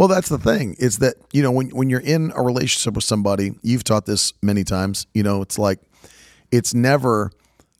Well, 0.00 0.08
that's 0.08 0.30
the 0.30 0.38
thing. 0.38 0.76
Is 0.78 0.96
that 1.00 1.16
you 1.30 1.42
know 1.42 1.50
when 1.50 1.68
when 1.76 1.90
you're 1.90 2.00
in 2.00 2.32
a 2.34 2.42
relationship 2.42 2.94
with 2.94 3.04
somebody, 3.04 3.52
you've 3.60 3.84
taught 3.84 4.06
this 4.06 4.32
many 4.42 4.64
times. 4.64 5.06
You 5.12 5.22
know, 5.22 5.42
it's 5.42 5.58
like 5.58 5.78
it's 6.50 6.72
never. 6.72 7.30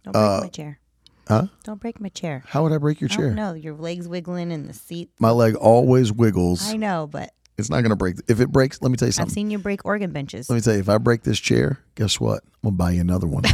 Don't 0.05 0.13
break 0.13 0.23
uh, 0.23 0.41
my 0.43 0.49
chair. 0.49 0.81
Huh? 1.29 1.47
Don't 1.65 1.81
break 1.81 1.99
my 1.99 2.11
chair. 2.11 2.43
How 2.47 2.63
would 2.63 2.73
I 2.73 2.77
break 2.77 3.01
your 3.01 3.09
I 3.11 3.17
chair? 3.17 3.31
don't. 3.35 3.63
Your 3.63 3.73
legs 3.73 4.07
wiggling 4.07 4.51
in 4.51 4.67
the 4.67 4.75
seat. 4.75 5.09
My 5.19 5.31
leg 5.31 5.55
always 5.55 6.13
wiggles. 6.13 6.71
I 6.71 6.77
know, 6.77 7.07
but 7.11 7.33
It's 7.57 7.71
not 7.71 7.81
going 7.81 7.89
to 7.89 7.97
break. 7.97 8.17
If 8.29 8.39
it 8.41 8.53
breaks, 8.53 8.83
let 8.83 8.91
me 8.91 8.99
tell 8.99 9.09
you 9.09 9.13
something. 9.13 9.31
I've 9.31 9.35
seen 9.35 9.51
you 9.51 9.59
break 9.59 9.87
organ 9.87 10.13
benches. 10.13 10.51
Let 10.51 10.57
me 10.57 10.61
tell 10.61 10.75
you, 10.75 10.81
if 10.81 10.91
I 10.91 10.99
break 10.99 11.23
this 11.23 11.41
chair, 11.41 11.79
guess 11.95 12.21
what? 12.21 12.43
I'm 12.63 12.77
gonna 12.77 12.77
buy 12.77 12.91
you 12.91 13.01
another 13.01 13.29
one. 13.29 13.45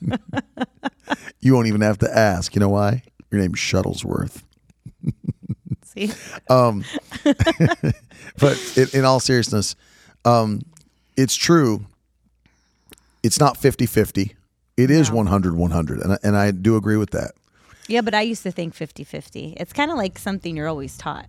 you 1.40 1.52
won't 1.52 1.66
even 1.66 1.82
have 1.82 1.98
to 1.98 2.10
ask. 2.10 2.54
You 2.54 2.60
know 2.60 2.70
why? 2.70 3.02
Your 3.30 3.42
name's 3.42 3.58
Shuttlesworth. 3.58 4.44
See? 5.94 6.10
Um, 6.48 6.84
but 8.38 8.76
in, 8.76 8.88
in 8.94 9.04
all 9.04 9.20
seriousness, 9.20 9.76
um, 10.24 10.62
it's 11.16 11.34
true. 11.34 11.86
It's 13.22 13.38
not 13.38 13.56
50 13.56 13.86
50. 13.86 14.34
It 14.76 14.90
is 14.90 15.10
100 15.10 15.54
100. 15.54 16.00
And 16.00 16.12
I, 16.12 16.18
and 16.22 16.36
I 16.36 16.50
do 16.50 16.76
agree 16.76 16.96
with 16.96 17.10
that. 17.10 17.32
Yeah, 17.88 18.00
but 18.00 18.14
I 18.14 18.22
used 18.22 18.42
to 18.44 18.50
think 18.50 18.74
50 18.74 19.04
50. 19.04 19.54
It's 19.58 19.72
kind 19.72 19.90
of 19.90 19.96
like 19.96 20.18
something 20.18 20.56
you're 20.56 20.68
always 20.68 20.96
taught. 20.96 21.26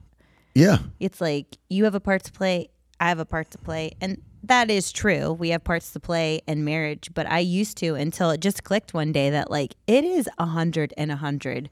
Yeah. 0.55 0.77
It's 0.99 1.19
like 1.19 1.57
you 1.69 1.83
have 1.83 1.95
a 1.95 1.99
part 1.99 2.23
to 2.23 2.31
play, 2.31 2.69
I 2.99 3.09
have 3.09 3.19
a 3.19 3.25
part 3.25 3.51
to 3.51 3.57
play. 3.57 3.91
And 3.99 4.21
that 4.43 4.69
is 4.69 4.91
true. 4.91 5.31
We 5.31 5.49
have 5.49 5.63
parts 5.63 5.91
to 5.91 5.99
play 5.99 6.41
in 6.47 6.63
marriage, 6.63 7.09
but 7.13 7.29
I 7.29 7.39
used 7.39 7.77
to 7.77 7.95
until 7.95 8.29
it 8.29 8.41
just 8.41 8.63
clicked 8.63 8.93
one 8.93 9.11
day 9.11 9.29
that 9.29 9.49
like 9.49 9.75
it 9.87 10.03
is 10.03 10.29
a 10.37 10.45
hundred 10.45 10.93
and 10.97 11.11
a 11.11 11.15
hundred 11.15 11.69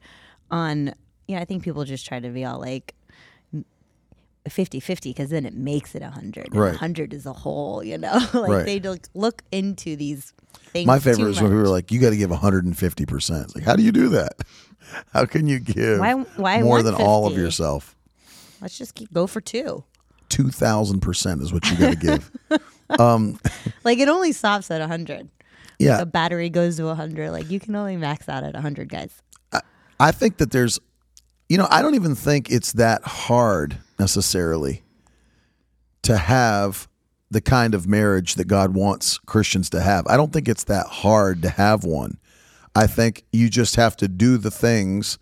on, 0.50 0.94
yeah, 1.28 1.40
I 1.40 1.44
think 1.44 1.62
people 1.62 1.84
just 1.84 2.06
try 2.06 2.20
to 2.20 2.28
be 2.28 2.44
all 2.44 2.58
like 2.60 2.94
50 4.48 4.80
50 4.80 5.10
because 5.10 5.30
then 5.30 5.46
it 5.46 5.54
makes 5.54 5.94
it 5.94 6.02
a 6.02 6.10
hundred. 6.10 6.54
Right. 6.54 6.74
A 6.74 6.76
hundred 6.78 7.12
is 7.14 7.26
a 7.26 7.32
whole, 7.32 7.82
you 7.84 7.96
know? 7.96 8.12
like 8.34 8.50
Right. 8.50 8.66
they 8.66 8.80
look, 8.80 9.06
look 9.14 9.42
into 9.52 9.94
these 9.94 10.32
things. 10.72 10.86
My 10.86 10.98
favorite 10.98 11.28
is 11.30 11.40
when 11.40 11.50
people 11.50 11.60
are 11.64 11.68
like, 11.68 11.92
you 11.92 12.00
got 12.00 12.10
to 12.10 12.16
give 12.16 12.30
150%. 12.30 13.44
It's 13.44 13.54
like, 13.54 13.64
how 13.64 13.76
do 13.76 13.82
you 13.84 13.92
do 13.92 14.08
that? 14.10 14.32
How 15.12 15.24
can 15.24 15.46
you 15.46 15.60
give 15.60 16.00
Why- 16.00 16.12
why 16.14 16.60
more 16.60 16.82
than 16.82 16.94
all 16.96 17.26
of 17.26 17.34
yourself? 17.36 17.94
let's 18.60 18.76
just 18.76 18.94
keep, 18.96 19.12
go 19.12 19.28
for 19.28 19.40
two. 19.40 19.84
2000% 20.28 21.40
is 21.40 21.52
what 21.52 21.70
you 21.70 21.76
got 21.78 21.90
to 21.92 21.96
give. 21.96 22.30
Um, 22.98 23.38
like 23.84 23.98
it 24.00 24.08
only 24.08 24.32
stops 24.32 24.70
at 24.70 24.80
100. 24.80 25.26
yeah, 25.78 25.96
The 25.98 26.04
battery 26.04 26.50
goes 26.50 26.76
to 26.76 26.84
100. 26.84 27.30
Like 27.30 27.48
you 27.50 27.58
can 27.58 27.74
only 27.74 27.96
max 27.96 28.28
out 28.28 28.44
at 28.44 28.52
100, 28.52 28.90
guys. 28.90 29.22
I 29.98 30.10
think 30.12 30.36
that 30.38 30.50
there's, 30.50 30.78
you 31.52 31.58
know, 31.58 31.68
I 31.70 31.82
don't 31.82 31.96
even 31.96 32.14
think 32.14 32.50
it's 32.50 32.72
that 32.72 33.04
hard 33.04 33.76
necessarily 33.98 34.80
to 36.00 36.16
have 36.16 36.88
the 37.30 37.42
kind 37.42 37.74
of 37.74 37.86
marriage 37.86 38.36
that 38.36 38.46
God 38.46 38.72
wants 38.72 39.18
Christians 39.18 39.68
to 39.68 39.82
have. 39.82 40.06
I 40.06 40.16
don't 40.16 40.32
think 40.32 40.48
it's 40.48 40.64
that 40.64 40.86
hard 40.86 41.42
to 41.42 41.50
have 41.50 41.84
one. 41.84 42.16
I 42.74 42.86
think 42.86 43.24
you 43.34 43.50
just 43.50 43.76
have 43.76 43.98
to 43.98 44.08
do 44.08 44.38
the 44.38 44.50
things 44.50 45.18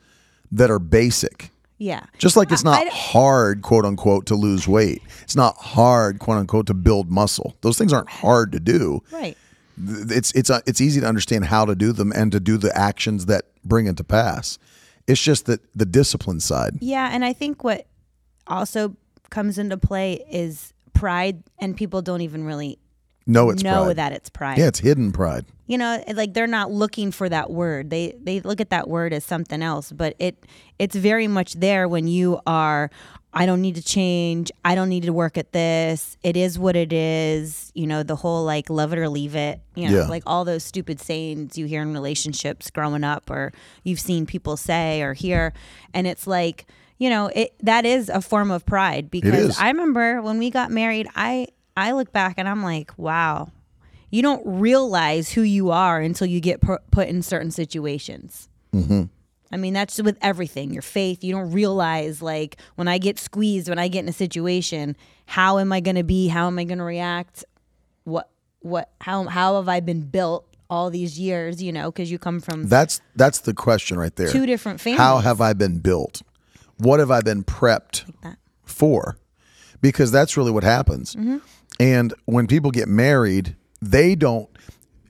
that 0.52 0.70
are 0.70 0.78
basic. 0.78 1.50
Yeah. 1.78 2.04
Just 2.16 2.36
like 2.36 2.52
it's 2.52 2.62
not 2.62 2.86
hard, 2.90 3.62
quote 3.62 3.84
unquote, 3.84 4.26
to 4.26 4.36
lose 4.36 4.68
weight. 4.68 5.02
It's 5.22 5.34
not 5.34 5.56
hard, 5.56 6.20
quote 6.20 6.38
unquote, 6.38 6.68
to 6.68 6.74
build 6.74 7.10
muscle. 7.10 7.56
Those 7.62 7.76
things 7.76 7.92
aren't 7.92 8.08
hard 8.08 8.52
to 8.52 8.60
do. 8.60 9.02
Right. 9.10 9.36
It's 9.84 10.30
it's 10.36 10.48
uh, 10.48 10.60
it's 10.64 10.80
easy 10.80 11.00
to 11.00 11.08
understand 11.08 11.46
how 11.46 11.64
to 11.64 11.74
do 11.74 11.90
them 11.90 12.12
and 12.14 12.30
to 12.30 12.38
do 12.38 12.56
the 12.56 12.76
actions 12.78 13.26
that 13.26 13.46
bring 13.64 13.86
it 13.86 13.96
to 13.96 14.04
pass. 14.04 14.60
It's 15.06 15.20
just 15.20 15.46
that 15.46 15.60
the 15.74 15.86
discipline 15.86 16.40
side. 16.40 16.78
Yeah, 16.80 17.10
and 17.12 17.24
I 17.24 17.32
think 17.32 17.64
what 17.64 17.86
also 18.46 18.96
comes 19.30 19.58
into 19.58 19.76
play 19.76 20.24
is 20.30 20.72
pride, 20.92 21.42
and 21.58 21.76
people 21.76 22.02
don't 22.02 22.20
even 22.20 22.44
really 22.44 22.78
know 23.26 23.50
it's 23.50 23.62
know 23.62 23.84
pride. 23.84 23.96
that 23.96 24.12
it's 24.12 24.30
pride. 24.30 24.58
Yeah, 24.58 24.68
it's 24.68 24.80
hidden 24.80 25.12
pride. 25.12 25.46
You 25.66 25.78
know, 25.78 26.02
like 26.14 26.34
they're 26.34 26.46
not 26.46 26.70
looking 26.70 27.12
for 27.12 27.28
that 27.28 27.50
word. 27.50 27.90
They 27.90 28.16
they 28.22 28.40
look 28.40 28.60
at 28.60 28.70
that 28.70 28.88
word 28.88 29.12
as 29.12 29.24
something 29.24 29.62
else, 29.62 29.92
but 29.92 30.16
it 30.18 30.44
it's 30.78 30.96
very 30.96 31.28
much 31.28 31.54
there 31.54 31.88
when 31.88 32.08
you 32.08 32.40
are 32.46 32.90
I 33.32 33.46
don't 33.46 33.60
need 33.62 33.76
to 33.76 33.82
change. 33.82 34.50
I 34.64 34.74
don't 34.74 34.88
need 34.88 35.04
to 35.04 35.12
work 35.12 35.38
at 35.38 35.52
this. 35.52 36.16
It 36.22 36.36
is 36.36 36.58
what 36.58 36.74
it 36.74 36.92
is. 36.92 37.70
You 37.74 37.86
know, 37.86 38.02
the 38.02 38.16
whole 38.16 38.44
like 38.44 38.68
love 38.68 38.92
it 38.92 38.98
or 38.98 39.08
leave 39.08 39.36
it. 39.36 39.60
You 39.76 39.88
know, 39.88 39.98
Yeah. 39.98 40.06
like 40.06 40.24
all 40.26 40.44
those 40.44 40.64
stupid 40.64 41.00
sayings 41.00 41.56
you 41.56 41.66
hear 41.66 41.80
in 41.82 41.92
relationships 41.92 42.70
growing 42.70 43.04
up 43.04 43.30
or 43.30 43.52
you've 43.84 44.00
seen 44.00 44.26
people 44.26 44.56
say 44.56 45.00
or 45.02 45.14
hear. 45.14 45.52
And 45.94 46.06
it's 46.08 46.26
like, 46.26 46.66
you 46.98 47.08
know, 47.08 47.28
it 47.34 47.54
that 47.62 47.86
is 47.86 48.08
a 48.08 48.20
form 48.20 48.50
of 48.50 48.66
pride 48.66 49.10
because. 49.10 49.56
I 49.58 49.68
remember 49.68 50.20
when 50.22 50.38
we 50.38 50.50
got 50.50 50.70
married, 50.72 51.06
I 51.14 51.46
I 51.76 51.92
look 51.92 52.12
back 52.12 52.34
and 52.36 52.48
I'm 52.48 52.62
like, 52.64 52.90
wow, 52.98 53.52
you 54.10 54.22
don't 54.22 54.42
realize 54.44 55.30
who 55.32 55.42
you 55.42 55.70
are 55.70 56.00
until 56.00 56.26
you 56.26 56.40
get 56.40 56.60
pu- 56.60 56.78
put 56.90 57.06
in 57.08 57.22
certain 57.22 57.52
situations. 57.52 58.48
Mm-hmm. 58.74 59.04
I 59.52 59.56
mean, 59.56 59.72
that's 59.74 60.00
with 60.00 60.16
everything. 60.22 60.72
Your 60.72 60.82
faith, 60.82 61.24
you 61.24 61.32
don't 61.32 61.50
realize 61.50 62.22
like 62.22 62.56
when 62.76 62.88
I 62.88 62.98
get 62.98 63.18
squeezed, 63.18 63.68
when 63.68 63.78
I 63.78 63.88
get 63.88 64.00
in 64.00 64.08
a 64.08 64.12
situation, 64.12 64.96
how 65.26 65.58
am 65.58 65.72
I 65.72 65.80
going 65.80 65.96
to 65.96 66.04
be? 66.04 66.28
How 66.28 66.46
am 66.46 66.58
I 66.58 66.64
going 66.64 66.78
to 66.78 66.84
react? 66.84 67.44
What 68.04 68.30
what 68.60 68.90
how 69.00 69.24
how 69.24 69.56
have 69.56 69.68
I 69.68 69.80
been 69.80 70.02
built 70.02 70.46
all 70.68 70.90
these 70.90 71.18
years, 71.18 71.62
you 71.62 71.72
know, 71.72 71.90
cuz 71.90 72.10
you 72.10 72.18
come 72.18 72.40
from 72.40 72.68
That's 72.68 73.00
that's 73.16 73.40
the 73.40 73.54
question 73.54 73.98
right 73.98 74.14
there. 74.14 74.30
two 74.30 74.46
different 74.46 74.80
families. 74.80 75.00
How 75.00 75.18
have 75.18 75.40
I 75.40 75.52
been 75.52 75.78
built? 75.78 76.22
What 76.76 77.00
have 77.00 77.10
I 77.10 77.20
been 77.20 77.44
prepped 77.44 78.10
that. 78.22 78.38
for? 78.64 79.16
Because 79.80 80.10
that's 80.10 80.36
really 80.36 80.50
what 80.50 80.64
happens. 80.64 81.14
Mm-hmm. 81.14 81.38
And 81.78 82.14
when 82.26 82.46
people 82.46 82.70
get 82.70 82.88
married, 82.88 83.56
they 83.80 84.14
don't. 84.14 84.48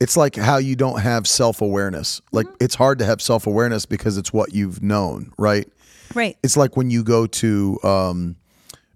It's 0.01 0.17
like 0.17 0.35
how 0.37 0.57
you 0.57 0.77
don't 0.77 1.01
have 1.01 1.27
self 1.27 1.61
awareness. 1.61 2.21
Like 2.33 2.47
Mm-hmm. 2.47 2.57
it's 2.65 2.75
hard 2.75 2.99
to 3.01 3.05
have 3.05 3.21
self 3.21 3.47
awareness 3.47 3.87
because 3.87 4.17
it's 4.17 4.33
what 4.33 4.55
you've 4.55 4.83
known, 4.83 5.33
right? 5.39 5.69
Right. 6.15 6.37
It's 6.43 6.57
like 6.57 6.77
when 6.77 6.91
you 6.91 7.05
go 7.05 7.27
to 7.27 7.79
um, 7.85 8.37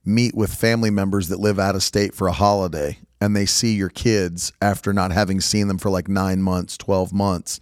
meet 0.04 0.34
with 0.34 0.52
family 0.52 0.90
members 0.90 1.28
that 1.28 1.38
live 1.38 1.58
out 1.58 1.74
of 1.74 1.82
state 1.82 2.14
for 2.14 2.26
a 2.26 2.32
holiday 2.32 2.98
and 3.20 3.36
they 3.36 3.46
see 3.46 3.74
your 3.74 3.88
kids 3.88 4.52
after 4.60 4.92
not 4.92 5.12
having 5.12 5.40
seen 5.40 5.68
them 5.68 5.78
for 5.78 5.90
like 5.90 6.08
nine 6.08 6.42
months, 6.42 6.76
12 6.76 7.12
months. 7.12 7.60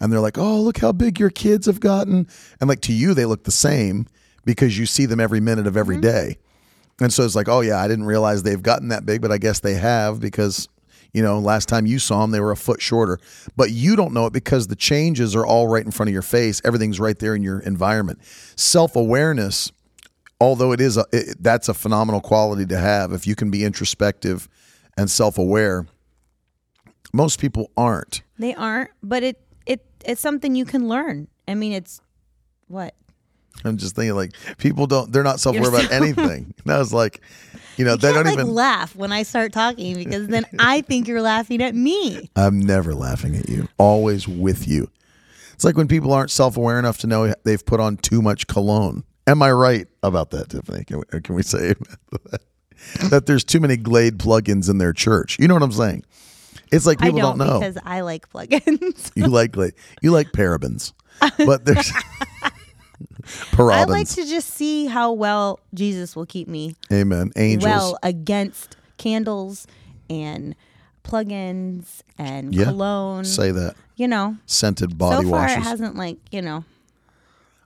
And 0.00 0.12
they're 0.12 0.20
like, 0.20 0.38
oh, 0.38 0.60
look 0.60 0.78
how 0.78 0.92
big 0.92 1.18
your 1.18 1.30
kids 1.30 1.66
have 1.66 1.80
gotten. 1.80 2.26
And 2.60 2.68
like 2.68 2.80
to 2.82 2.92
you, 2.92 3.14
they 3.14 3.24
look 3.26 3.44
the 3.44 3.50
same 3.50 4.06
because 4.44 4.78
you 4.78 4.86
see 4.86 5.06
them 5.06 5.20
every 5.20 5.40
minute 5.40 5.66
of 5.66 5.76
every 5.76 5.98
day. 5.98 6.38
And 7.00 7.12
so 7.12 7.24
it's 7.24 7.34
like, 7.34 7.48
oh, 7.48 7.60
yeah, 7.60 7.80
I 7.80 7.88
didn't 7.88 8.04
realize 8.06 8.42
they've 8.42 8.62
gotten 8.62 8.88
that 8.88 9.04
big, 9.06 9.20
but 9.22 9.32
I 9.32 9.38
guess 9.38 9.60
they 9.60 9.74
have 9.74 10.20
because, 10.20 10.68
you 11.12 11.22
know, 11.22 11.38
last 11.38 11.68
time 11.68 11.86
you 11.86 11.98
saw 11.98 12.20
them, 12.22 12.30
they 12.30 12.40
were 12.40 12.52
a 12.52 12.56
foot 12.56 12.80
shorter. 12.80 13.18
But 13.56 13.70
you 13.70 13.96
don't 13.96 14.12
know 14.12 14.26
it 14.26 14.32
because 14.32 14.68
the 14.68 14.76
changes 14.76 15.34
are 15.34 15.44
all 15.44 15.68
right 15.68 15.84
in 15.84 15.90
front 15.90 16.08
of 16.08 16.12
your 16.12 16.22
face. 16.22 16.60
Everything's 16.64 17.00
right 17.00 17.18
there 17.18 17.34
in 17.34 17.42
your 17.42 17.60
environment. 17.60 18.20
Self 18.56 18.96
awareness, 18.96 19.72
although 20.40 20.72
it 20.72 20.80
is, 20.80 20.96
a, 20.96 21.04
it, 21.12 21.42
that's 21.42 21.68
a 21.68 21.74
phenomenal 21.74 22.20
quality 22.20 22.66
to 22.66 22.78
have 22.78 23.12
if 23.12 23.26
you 23.26 23.34
can 23.34 23.50
be 23.50 23.64
introspective 23.64 24.48
and 24.96 25.10
self 25.10 25.38
aware. 25.38 25.86
Most 27.12 27.40
people 27.40 27.72
aren't. 27.76 28.22
They 28.38 28.54
aren't, 28.54 28.90
but 29.02 29.24
it 29.24 29.40
it 29.66 29.84
it's 30.04 30.20
something 30.20 30.54
you 30.54 30.64
can 30.64 30.88
learn. 30.88 31.26
I 31.48 31.54
mean, 31.56 31.72
it's 31.72 32.00
what? 32.68 32.94
I'm 33.64 33.76
just 33.76 33.96
thinking 33.96 34.14
like 34.14 34.32
people 34.58 34.86
don't, 34.86 35.12
they're 35.12 35.24
not 35.24 35.40
self 35.40 35.56
aware 35.56 35.70
about 35.70 35.90
anything. 35.90 36.54
And 36.64 36.72
I 36.72 36.78
was 36.78 36.92
like, 36.92 37.20
you 37.76 37.84
know, 37.84 37.96
they 37.96 38.12
Can't, 38.12 38.24
don't 38.24 38.34
like 38.34 38.34
even. 38.44 38.54
laugh 38.54 38.94
when 38.96 39.12
I 39.12 39.22
start 39.22 39.52
talking 39.52 39.94
because 39.96 40.26
then 40.28 40.44
I 40.58 40.80
think 40.82 41.08
you're 41.08 41.22
laughing 41.22 41.62
at 41.62 41.74
me. 41.74 42.30
I'm 42.36 42.60
never 42.60 42.94
laughing 42.94 43.36
at 43.36 43.48
you. 43.48 43.68
Always 43.78 44.26
with 44.28 44.66
you. 44.68 44.90
It's 45.54 45.64
like 45.64 45.76
when 45.76 45.88
people 45.88 46.12
aren't 46.12 46.30
self-aware 46.30 46.78
enough 46.78 46.98
to 46.98 47.06
know 47.06 47.34
they've 47.44 47.64
put 47.64 47.80
on 47.80 47.98
too 47.98 48.22
much 48.22 48.46
cologne. 48.46 49.04
Am 49.26 49.42
I 49.42 49.52
right 49.52 49.86
about 50.02 50.30
that, 50.30 50.48
Tiffany? 50.48 50.84
Can 50.84 50.98
we, 50.98 51.20
can 51.20 51.34
we 51.34 51.42
say 51.42 51.74
that 53.10 53.26
there's 53.26 53.44
too 53.44 53.60
many 53.60 53.76
Glade 53.76 54.18
plugins 54.18 54.70
in 54.70 54.78
their 54.78 54.92
church? 54.92 55.38
You 55.38 55.48
know 55.48 55.54
what 55.54 55.62
I'm 55.62 55.72
saying? 55.72 56.04
It's 56.72 56.86
like 56.86 56.98
people 56.98 57.18
I 57.18 57.22
don't, 57.22 57.38
know. 57.38 57.58
because 57.60 57.76
I 57.84 58.00
like 58.00 58.30
plugins. 58.30 59.10
you 59.14 59.26
like 59.26 59.52
Glade. 59.52 59.74
You 60.02 60.12
like 60.12 60.28
parabens, 60.32 60.92
but 61.44 61.64
there's 61.64 61.92
I 63.58 63.84
like 63.84 64.08
to 64.10 64.24
just 64.24 64.50
see 64.50 64.86
how 64.86 65.12
well 65.12 65.60
Jesus 65.74 66.14
will 66.16 66.26
keep 66.26 66.48
me 66.48 66.76
Amen. 66.92 67.30
Angels. 67.36 67.64
well 67.64 67.98
against 68.02 68.76
candles 68.98 69.66
and 70.08 70.54
plugins 71.04 72.02
and 72.18 72.54
Yeah. 72.54 72.64
cologne. 72.66 73.24
say 73.24 73.50
that. 73.52 73.74
you 73.96 74.08
know, 74.08 74.36
Scented 74.46 74.96
body 74.98 75.24
so 75.24 75.30
far 75.30 75.40
washes. 75.42 75.56
it 75.58 75.60
hasn't 75.62 75.96
like 75.96 76.18
you 76.30 76.42
know. 76.42 76.64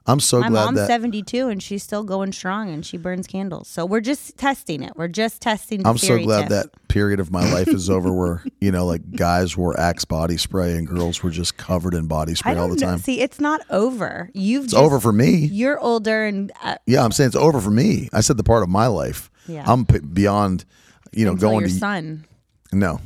I'm 0.07 0.19
so 0.19 0.37
glad 0.37 0.43
My 0.43 0.49
glad 0.49 0.65
mom's 0.65 0.77
that 0.77 0.87
72 0.87 1.47
and 1.47 1.63
she's 1.63 1.81
still 1.81 2.03
going 2.03 2.31
strong 2.31 2.69
and 2.69 2.85
she 2.85 2.95
burns 2.97 3.25
candles. 3.25 3.67
So 3.67 3.85
we're 3.87 4.01
just 4.01 4.37
testing 4.37 4.83
it. 4.83 4.93
We're 4.95 5.07
just 5.07 5.41
testing. 5.41 5.85
I'm 5.85 5.97
so 5.97 6.19
glad 6.19 6.49
that 6.49 6.67
period 6.89 7.19
of 7.19 7.31
my 7.31 7.51
life 7.51 7.67
is 7.67 7.89
over 7.89 8.13
where, 8.13 8.43
you 8.61 8.71
know, 8.71 8.85
like 8.85 9.09
guys 9.13 9.57
wore 9.57 9.79
Axe 9.79 10.05
body 10.05 10.37
spray 10.37 10.73
and 10.75 10.87
girls 10.87 11.23
were 11.23 11.31
just 11.31 11.57
covered 11.57 11.95
in 11.95 12.05
body 12.07 12.35
spray 12.35 12.55
all 12.55 12.67
the 12.69 12.75
know. 12.75 12.85
time. 12.87 12.99
See, 12.99 13.19
it's 13.21 13.39
not 13.39 13.61
over. 13.71 14.29
You've 14.33 14.65
It's 14.65 14.73
over 14.75 14.99
for 14.99 15.11
me. 15.11 15.45
You're 15.47 15.79
older 15.79 16.23
and 16.23 16.51
uh, 16.61 16.75
Yeah, 16.85 17.03
I'm 17.03 17.11
saying 17.11 17.27
it's 17.29 17.35
over 17.35 17.59
for 17.59 17.71
me. 17.71 18.09
I 18.13 18.21
said 18.21 18.37
the 18.37 18.43
part 18.43 18.61
of 18.61 18.69
my 18.69 18.85
life. 18.87 19.31
Yeah. 19.47 19.63
I'm 19.65 19.85
p- 19.87 19.99
beyond, 19.99 20.65
you 21.13 21.25
know, 21.25 21.31
until 21.31 21.49
going 21.49 21.61
your 21.61 21.69
to 21.69 21.75
son. 21.75 22.25
no. 22.71 22.99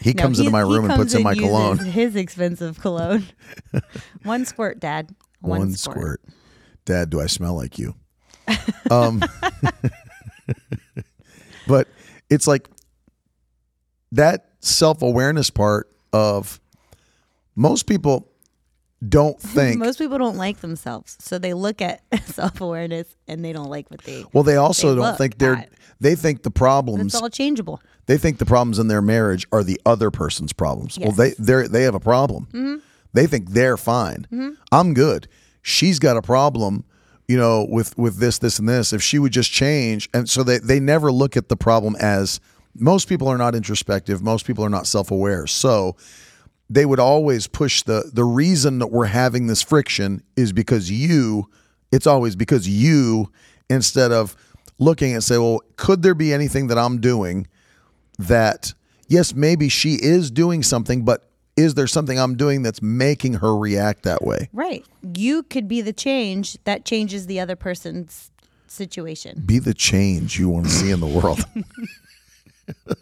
He 0.00 0.12
No, 0.12 0.22
comes 0.22 0.38
into 0.38 0.50
my 0.52 0.60
room 0.60 0.84
and 0.84 0.94
puts 0.94 1.14
in 1.14 1.22
my 1.22 1.34
cologne. 1.34 1.78
His 1.78 2.14
expensive 2.14 2.78
cologne. 2.78 3.24
One 4.22 4.44
squirt, 4.44 4.78
Dad. 4.78 5.14
One, 5.40 5.60
One 5.60 5.72
squirt. 5.74 5.96
squirt. 5.96 6.20
Dad, 6.84 7.10
do 7.10 7.20
I 7.20 7.26
smell 7.26 7.54
like 7.54 7.78
you? 7.78 7.94
Um, 8.90 9.20
but 11.66 11.88
it's 12.30 12.46
like 12.46 12.68
that 14.12 14.50
self 14.60 15.02
awareness 15.02 15.50
part 15.50 15.90
of 16.12 16.60
most 17.56 17.86
people 17.86 18.30
don't 19.06 19.40
think. 19.40 19.78
Most 19.78 19.98
people 19.98 20.18
don't 20.18 20.36
like 20.36 20.60
themselves, 20.60 21.16
so 21.20 21.38
they 21.38 21.54
look 21.54 21.82
at 21.82 22.02
self 22.26 22.60
awareness 22.60 23.16
and 23.26 23.44
they 23.44 23.52
don't 23.52 23.68
like 23.70 23.90
what 23.90 24.02
they. 24.02 24.24
well, 24.32 24.44
they 24.44 24.56
also 24.56 24.94
they 24.94 25.02
don't 25.02 25.18
think 25.18 25.38
they're. 25.38 25.56
at. 25.56 25.70
They 25.98 26.14
think 26.14 26.42
the 26.42 26.50
problems. 26.50 27.14
It's 27.14 27.22
all 27.22 27.30
changeable. 27.30 27.80
they 28.06 28.18
think 28.18 28.38
the 28.38 28.46
problems 28.46 28.78
in 28.78 28.88
their 28.88 29.02
marriage 29.02 29.46
are 29.50 29.64
the 29.64 29.80
other 29.86 30.10
person's 30.10 30.52
problems. 30.52 30.98
Well, 30.98 31.12
they 31.12 31.30
they 31.38 31.66
they 31.66 31.82
have 31.82 31.94
a 31.94 32.00
problem. 32.00 32.82
They 33.12 33.26
think 33.26 33.50
they're 33.50 33.76
fine. 33.76 34.26
Mm-hmm. 34.32 34.50
I'm 34.72 34.94
good. 34.94 35.28
She's 35.62 35.98
got 35.98 36.16
a 36.16 36.22
problem, 36.22 36.84
you 37.28 37.36
know, 37.36 37.66
with 37.68 37.96
with 37.98 38.18
this, 38.18 38.38
this, 38.38 38.58
and 38.58 38.68
this. 38.68 38.92
If 38.92 39.02
she 39.02 39.18
would 39.18 39.32
just 39.32 39.50
change, 39.50 40.08
and 40.14 40.28
so 40.28 40.42
they 40.42 40.58
they 40.58 40.80
never 40.80 41.10
look 41.10 41.36
at 41.36 41.48
the 41.48 41.56
problem 41.56 41.96
as 41.96 42.40
most 42.74 43.08
people 43.08 43.28
are 43.28 43.38
not 43.38 43.54
introspective. 43.54 44.22
Most 44.22 44.46
people 44.46 44.64
are 44.64 44.70
not 44.70 44.86
self 44.86 45.10
aware. 45.10 45.46
So 45.46 45.96
they 46.68 46.84
would 46.84 47.00
always 47.00 47.46
push 47.46 47.82
the 47.82 48.10
the 48.12 48.24
reason 48.24 48.78
that 48.78 48.88
we're 48.88 49.06
having 49.06 49.46
this 49.46 49.62
friction 49.62 50.22
is 50.36 50.52
because 50.52 50.90
you. 50.90 51.48
It's 51.92 52.06
always 52.06 52.36
because 52.36 52.68
you 52.68 53.30
instead 53.70 54.12
of 54.12 54.36
looking 54.78 55.14
and 55.14 55.22
say, 55.24 55.38
well, 55.38 55.60
could 55.76 56.02
there 56.02 56.14
be 56.14 56.32
anything 56.32 56.66
that 56.66 56.78
I'm 56.78 57.00
doing 57.00 57.46
that 58.18 58.74
yes, 59.08 59.34
maybe 59.34 59.68
she 59.68 59.94
is 59.94 60.30
doing 60.30 60.62
something, 60.62 61.04
but 61.04 61.25
is 61.56 61.74
there 61.74 61.86
something 61.86 62.18
I'm 62.18 62.36
doing 62.36 62.62
that's 62.62 62.82
making 62.82 63.34
her 63.34 63.56
react 63.56 64.02
that 64.02 64.22
way? 64.22 64.48
Right. 64.52 64.84
You 65.02 65.42
could 65.42 65.68
be 65.68 65.80
the 65.80 65.92
change 65.92 66.58
that 66.64 66.84
changes 66.84 67.26
the 67.26 67.40
other 67.40 67.56
person's 67.56 68.30
situation. 68.66 69.42
Be 69.44 69.58
the 69.58 69.74
change 69.74 70.38
you 70.38 70.48
want 70.48 70.66
to 70.66 70.70
see 70.70 70.90
in 70.90 71.00
the 71.00 71.06
world. 71.06 71.44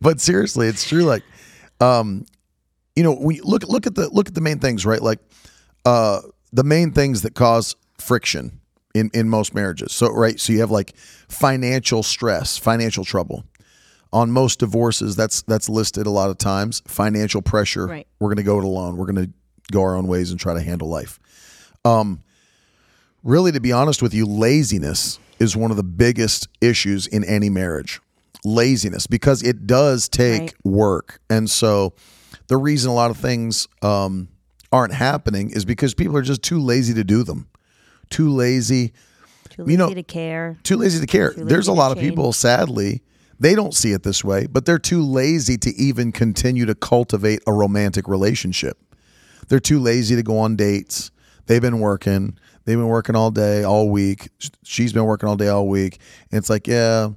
but 0.00 0.20
seriously, 0.20 0.68
it's 0.68 0.86
true. 0.86 1.04
Like, 1.04 1.22
um, 1.80 2.26
you 2.94 3.02
know, 3.02 3.16
we 3.18 3.40
look 3.40 3.64
look 3.64 3.86
at 3.86 3.94
the 3.94 4.08
look 4.10 4.28
at 4.28 4.34
the 4.34 4.40
main 4.40 4.58
things, 4.58 4.84
right? 4.84 5.02
Like, 5.02 5.18
uh, 5.84 6.20
the 6.52 6.64
main 6.64 6.92
things 6.92 7.22
that 7.22 7.34
cause 7.34 7.74
friction 7.98 8.60
in 8.94 9.10
in 9.14 9.28
most 9.28 9.54
marriages. 9.54 9.92
So, 9.92 10.12
right, 10.12 10.38
so 10.38 10.52
you 10.52 10.60
have 10.60 10.70
like 10.70 10.96
financial 11.28 12.02
stress, 12.02 12.58
financial 12.58 13.04
trouble. 13.04 13.44
On 14.14 14.30
most 14.30 14.60
divorces, 14.60 15.16
that's 15.16 15.42
that's 15.42 15.68
listed 15.68 16.06
a 16.06 16.10
lot 16.10 16.30
of 16.30 16.38
times. 16.38 16.82
Financial 16.86 17.42
pressure. 17.42 17.86
Right. 17.88 18.06
We're 18.20 18.28
going 18.28 18.36
to 18.36 18.42
go 18.44 18.58
it 18.58 18.64
alone. 18.64 18.96
We're 18.96 19.06
going 19.12 19.26
to 19.26 19.32
go 19.72 19.82
our 19.82 19.96
own 19.96 20.06
ways 20.06 20.30
and 20.30 20.38
try 20.38 20.54
to 20.54 20.60
handle 20.62 20.88
life. 20.88 21.18
Um, 21.84 22.20
really, 23.22 23.50
to 23.52 23.60
be 23.60 23.72
honest 23.72 24.02
with 24.02 24.14
you, 24.14 24.24
laziness 24.24 25.18
is 25.40 25.56
one 25.56 25.70
of 25.72 25.76
the 25.76 25.82
biggest 25.82 26.48
issues 26.60 27.06
in 27.08 27.24
any 27.24 27.50
marriage. 27.50 28.00
Laziness, 28.44 29.06
because 29.06 29.42
it 29.42 29.66
does 29.66 30.08
take 30.08 30.40
Right. 30.40 30.54
work. 30.64 31.20
And 31.28 31.50
so 31.50 31.94
the 32.48 32.56
reason 32.56 32.90
a 32.90 32.94
lot 32.94 33.10
of 33.10 33.16
things 33.16 33.66
um, 33.82 34.28
aren't 34.70 34.92
happening 34.94 35.50
is 35.50 35.64
because 35.64 35.94
people 35.94 36.16
are 36.16 36.22
just 36.22 36.42
too 36.42 36.60
lazy 36.60 36.94
to 36.94 37.02
do 37.04 37.24
them. 37.24 37.48
Too 38.10 38.28
lazy, 38.30 38.92
Too 39.50 39.62
You 39.62 39.64
lazy 39.64 39.76
know- 39.78 39.94
to 39.94 40.02
care. 40.02 40.56
too 40.62 40.76
lazy 40.76 41.00
to 41.00 41.06
care. 41.06 41.32
Too 41.32 41.44
There's 41.46 41.68
a 41.68 41.72
lot 41.72 41.90
of 41.90 41.98
people, 41.98 42.32
sadly, 42.32 43.02
they 43.38 43.54
don't 43.54 43.74
see 43.74 43.92
it 43.92 44.02
this 44.02 44.24
way, 44.24 44.46
but 44.46 44.64
they're 44.64 44.78
too 44.78 45.02
lazy 45.02 45.56
to 45.58 45.70
even 45.76 46.12
continue 46.12 46.66
to 46.66 46.74
cultivate 46.74 47.42
a 47.46 47.52
romantic 47.52 48.08
relationship. 48.08 48.78
They're 49.48 49.60
too 49.60 49.80
lazy 49.80 50.16
to 50.16 50.22
go 50.22 50.38
on 50.38 50.56
dates. 50.56 51.10
They've 51.46 51.60
been 51.60 51.80
working. 51.80 52.38
They've 52.64 52.78
been 52.78 52.88
working 52.88 53.16
all 53.16 53.30
day, 53.30 53.62
all 53.62 53.90
week. 53.90 54.30
She's 54.62 54.92
been 54.92 55.04
working 55.04 55.28
all 55.28 55.36
day, 55.36 55.48
all 55.48 55.68
week. 55.68 55.98
And 56.30 56.38
it's 56.38 56.48
like, 56.48 56.66
yeah, 56.66 57.10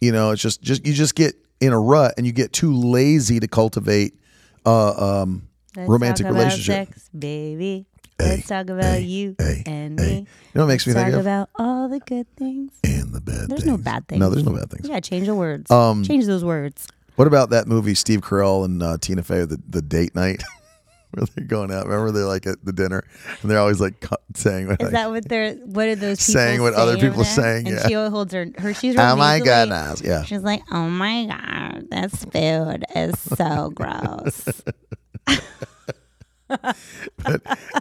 you 0.00 0.12
know, 0.12 0.32
it's 0.32 0.42
just, 0.42 0.62
just 0.62 0.86
you 0.86 0.92
just 0.92 1.14
get 1.14 1.34
in 1.60 1.72
a 1.72 1.80
rut 1.80 2.14
and 2.16 2.26
you 2.26 2.32
get 2.32 2.52
too 2.52 2.74
lazy 2.74 3.40
to 3.40 3.48
cultivate 3.48 4.18
uh, 4.66 5.22
um, 5.22 5.48
romantic 5.76 6.26
relationship. 6.26 6.88
Sex, 6.88 7.08
baby. 7.16 7.86
Let's 8.28 8.46
talk 8.48 8.68
about 8.70 8.84
hey, 8.84 9.00
you 9.02 9.34
hey, 9.38 9.62
and 9.66 9.98
hey. 10.00 10.06
me. 10.06 10.16
You 10.18 10.26
know 10.54 10.62
what 10.62 10.68
makes 10.68 10.86
me 10.86 10.92
Let's 10.92 11.04
think 11.04 11.12
talk 11.14 11.20
of? 11.20 11.26
about 11.26 11.48
all 11.56 11.88
the 11.88 12.00
good 12.00 12.26
things. 12.36 12.72
and 12.84 13.12
the 13.12 13.20
bad 13.20 13.34
things. 13.36 13.48
There's 13.48 13.60
things. 13.64 13.66
no 13.66 13.76
bad 13.78 14.08
things. 14.08 14.20
No, 14.20 14.30
there's 14.30 14.44
no 14.44 14.52
bad 14.54 14.70
things. 14.70 14.88
Yeah, 14.88 15.00
change 15.00 15.26
the 15.26 15.34
words. 15.34 15.70
Um, 15.70 16.04
change 16.04 16.26
those 16.26 16.44
words. 16.44 16.86
What 17.16 17.26
about 17.26 17.50
that 17.50 17.66
movie 17.66 17.94
Steve 17.94 18.20
Carell 18.22 18.64
and 18.64 18.82
uh, 18.82 18.96
Tina 19.00 19.22
Fey, 19.22 19.44
the 19.44 19.60
the 19.68 19.82
date 19.82 20.14
night, 20.14 20.42
where 21.10 21.26
they're 21.34 21.44
going 21.46 21.70
out? 21.70 21.86
Remember 21.86 22.10
they're 22.10 22.24
like 22.24 22.46
at 22.46 22.64
the 22.64 22.72
dinner 22.72 23.04
and 23.42 23.50
they're 23.50 23.58
always 23.58 23.80
like 23.80 24.04
saying, 24.34 24.70
Is 24.70 24.80
like, 24.80 24.90
that 24.92 25.10
what 25.10 25.28
they're? 25.28 25.54
What 25.56 25.88
are 25.88 25.94
those 25.94 26.26
people 26.26 26.40
Saying 26.40 26.62
what 26.62 26.72
other 26.74 26.94
people 26.96 27.22
there? 27.22 27.32
saying, 27.34 27.68
And 27.68 27.76
yeah. 27.76 27.86
she 27.86 27.92
holds 27.94 28.32
her. 28.32 28.46
Her. 28.58 28.72
She's. 28.74 28.96
"Oh 28.98 29.14
my 29.16 29.40
goodness, 29.40 30.00
yeah." 30.02 30.22
She's 30.24 30.40
like, 30.42 30.62
oh 30.70 30.88
my 30.88 31.26
god, 31.26 31.86
this 31.90 32.24
food 32.24 32.84
is 32.96 33.18
so 33.20 33.70
gross. 33.74 34.62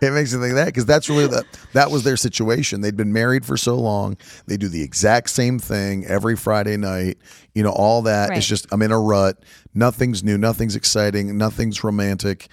It 0.01 0.13
makes 0.13 0.33
me 0.33 0.41
think 0.41 0.55
that 0.55 0.65
because 0.65 0.85
that's 0.85 1.09
really 1.09 1.27
the 1.27 1.45
that 1.73 1.91
was 1.91 2.03
their 2.03 2.17
situation. 2.17 2.81
They'd 2.81 2.97
been 2.97 3.13
married 3.13 3.45
for 3.45 3.57
so 3.57 3.75
long. 3.75 4.17
They 4.47 4.57
do 4.57 4.67
the 4.67 4.81
exact 4.81 5.29
same 5.29 5.59
thing 5.59 6.05
every 6.05 6.35
Friday 6.35 6.77
night. 6.77 7.17
You 7.53 7.63
know, 7.63 7.71
all 7.71 8.01
that. 8.03 8.29
Right. 8.29 8.37
It's 8.37 8.47
just 8.47 8.67
I'm 8.71 8.81
in 8.81 8.91
a 8.91 8.99
rut. 8.99 9.43
Nothing's 9.73 10.23
new. 10.23 10.37
Nothing's 10.37 10.75
exciting. 10.75 11.37
Nothing's 11.37 11.83
romantic. 11.83 12.47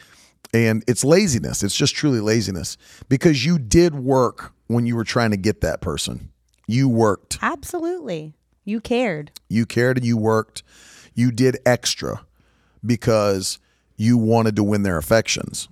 And 0.55 0.83
it's 0.87 1.05
laziness. 1.05 1.63
It's 1.63 1.77
just 1.77 1.95
truly 1.95 2.21
laziness 2.21 2.77
because 3.09 3.45
you 3.45 3.59
did 3.59 3.95
work 3.95 4.53
when 4.67 4.87
you 4.87 4.97
were 4.97 5.05
trying 5.05 5.31
to 5.33 5.37
get 5.37 5.61
that 5.61 5.81
person. 5.81 6.31
You 6.67 6.89
worked. 6.89 7.39
Absolutely, 7.43 8.35
you 8.65 8.81
cared. 8.81 9.31
You 9.49 9.67
cared 9.67 9.99
and 9.99 10.07
you 10.07 10.17
worked. 10.17 10.63
You 11.15 11.33
did 11.33 11.59
extra 11.67 12.25
because 12.85 13.59
you 13.97 14.17
wanted 14.17 14.57
to 14.57 14.63
win 14.63 14.85
their 14.85 14.97
affections. 14.97 15.69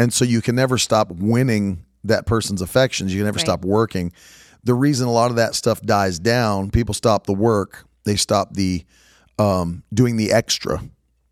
And 0.00 0.14
so 0.14 0.24
you 0.24 0.40
can 0.40 0.54
never 0.54 0.78
stop 0.78 1.10
winning 1.12 1.84
that 2.04 2.24
person's 2.24 2.62
affections. 2.62 3.12
You 3.12 3.18
can 3.20 3.26
never 3.26 3.36
Right. 3.36 3.44
stop 3.46 3.66
working. 3.66 4.12
The 4.64 4.72
reason 4.72 5.06
a 5.06 5.12
lot 5.12 5.30
of 5.30 5.36
that 5.36 5.54
stuff 5.54 5.82
dies 5.82 6.18
down, 6.18 6.70
people 6.70 6.94
stop 6.94 7.26
the 7.26 7.34
work, 7.34 7.84
they 8.04 8.16
stop 8.16 8.54
the 8.54 8.84
um, 9.38 9.82
doing 9.92 10.16
the 10.16 10.32
extra, 10.32 10.82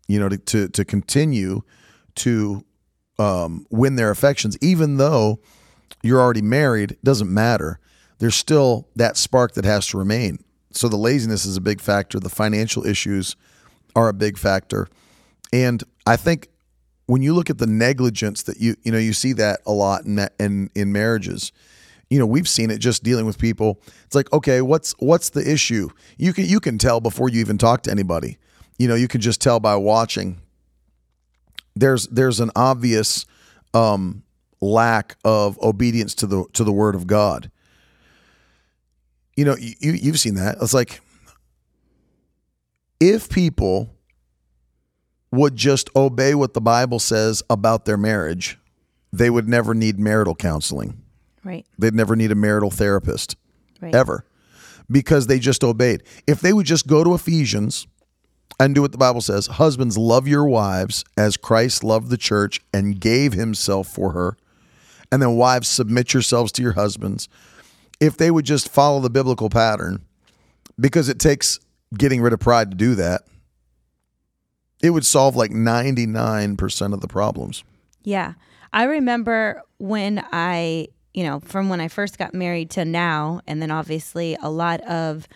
you 0.07 0.19
know, 0.19 0.29
to, 0.29 0.37
to, 0.37 0.67
to 0.69 0.85
continue 0.85 1.61
to 2.15 2.63
um, 3.17 3.65
win 3.71 3.95
their 3.95 4.11
affections, 4.11 4.55
even 4.61 4.97
though 4.97 5.39
you're 6.03 6.21
already 6.21 6.41
married, 6.43 6.95
doesn't 7.03 7.31
matter. 7.33 7.79
There's 8.19 8.35
still 8.35 8.87
that 8.95 9.17
spark 9.17 9.53
that 9.53 9.65
has 9.65 9.87
to 9.87 9.97
remain. 9.97 10.39
So 10.71 10.87
the 10.89 10.97
laziness 10.97 11.45
is 11.45 11.57
a 11.57 11.61
big 11.61 11.81
factor. 11.81 12.19
The 12.19 12.29
financial 12.29 12.85
issues 12.85 13.35
are 13.95 14.09
a 14.09 14.13
big 14.13 14.37
factor. 14.37 14.87
And 15.51 15.83
I 16.05 16.15
think 16.17 16.49
when 17.09 17.23
you 17.23 17.33
look 17.33 17.49
at 17.49 17.57
the 17.57 17.65
negligence 17.65 18.43
that 18.43 18.61
you 18.61 18.75
you 18.83 18.91
know 18.91 18.99
you 18.99 19.13
see 19.13 19.33
that 19.33 19.61
a 19.65 19.71
lot 19.71 20.05
in 20.05 20.15
that, 20.15 20.33
in 20.39 20.69
in 20.75 20.91
marriages. 20.91 21.51
You 22.07 22.17
know, 22.17 22.25
we've 22.25 22.47
seen 22.47 22.71
it 22.71 22.79
just 22.79 23.03
dealing 23.03 23.25
with 23.25 23.37
people. 23.37 23.81
It's 24.05 24.15
like, 24.15 24.31
okay, 24.31 24.61
what's 24.61 24.93
what's 24.99 25.29
the 25.29 25.51
issue? 25.51 25.89
You 26.17 26.33
can 26.33 26.45
you 26.45 26.59
can 26.59 26.77
tell 26.77 27.01
before 27.01 27.29
you 27.29 27.39
even 27.39 27.57
talk 27.57 27.81
to 27.83 27.91
anybody. 27.91 28.37
You 28.77 28.87
know, 28.87 28.93
you 28.93 29.07
can 29.07 29.21
just 29.21 29.41
tell 29.41 29.59
by 29.59 29.75
watching. 29.75 30.39
There's 31.75 32.05
there's 32.07 32.39
an 32.39 32.51
obvious 32.55 33.25
um, 33.73 34.21
lack 34.61 35.17
of 35.23 35.59
obedience 35.63 36.13
to 36.15 36.27
the 36.27 36.45
to 36.53 36.63
the 36.63 36.71
word 36.71 36.93
of 36.93 37.07
God. 37.07 37.49
You 39.35 39.45
know, 39.45 39.55
you 39.57 39.93
you've 39.93 40.19
seen 40.19 40.35
that. 40.35 40.57
It's 40.61 40.75
like 40.75 41.01
if 42.99 43.29
people 43.29 43.95
would 45.31 45.55
just 45.55 45.89
obey 45.95 46.33
what 46.33 46.53
the 46.53 46.61
Bible 46.61 46.99
says 46.99 47.43
about 47.49 47.85
their 47.85 47.97
marriage, 47.97 48.57
they 49.11 49.29
would 49.29 49.47
never 49.47 49.73
need 49.73 49.99
marital 49.99 50.35
counseling. 50.35 51.01
Right. 51.43 51.65
They'd 51.77 51.93
never 51.95 52.15
need 52.15 52.31
a 52.31 52.35
marital 52.35 52.69
therapist 52.71 53.35
Right. 53.81 53.95
ever 53.95 54.25
because 54.91 55.27
they 55.27 55.39
just 55.39 55.63
obeyed. 55.63 56.03
If 56.27 56.41
they 56.41 56.51
would 56.53 56.65
just 56.65 56.87
go 56.87 57.03
to 57.03 57.13
Ephesians 57.13 57.87
and 58.59 58.75
do 58.75 58.81
what 58.81 58.91
the 58.91 58.97
Bible 58.97 59.21
says, 59.21 59.47
husbands, 59.47 59.97
love 59.97 60.27
your 60.27 60.45
wives 60.45 61.05
as 61.15 61.37
Christ 61.37 61.83
loved 61.83 62.09
the 62.09 62.17
church 62.17 62.59
and 62.73 62.99
gave 62.99 63.33
himself 63.33 63.87
for 63.87 64.11
her. 64.11 64.35
And 65.11 65.21
then, 65.21 65.35
wives, 65.37 65.67
submit 65.67 66.13
yourselves 66.13 66.51
to 66.53 66.61
your 66.61 66.73
husbands. 66.73 67.29
If 67.99 68.17
they 68.17 68.29
would 68.31 68.45
just 68.45 68.69
follow 68.69 68.99
the 68.99 69.09
biblical 69.09 69.49
pattern, 69.49 70.01
because 70.79 71.09
it 71.09 71.19
takes 71.19 71.59
getting 71.97 72.21
rid 72.21 72.33
of 72.33 72.39
pride 72.39 72.71
to 72.71 72.77
do 72.77 72.95
that, 72.95 73.23
it 74.81 74.91
would 74.91 75.05
solve 75.05 75.35
like 75.35 75.51
99% 75.51 76.93
of 76.93 77.01
the 77.01 77.07
problems. 77.07 77.63
Yeah. 78.03 78.33
I 78.71 78.83
remember 78.83 79.61
when 79.77 80.23
I, 80.31 80.87
you 81.13 81.23
know, 81.23 81.39
from 81.39 81.69
when 81.69 81.81
I 81.81 81.87
first 81.87 82.17
got 82.17 82.33
married 82.33 82.69
to 82.71 82.85
now, 82.85 83.41
and 83.47 83.61
then 83.61 83.71
obviously 83.71 84.37
a 84.41 84.49
lot 84.49 84.81
of 84.81 85.27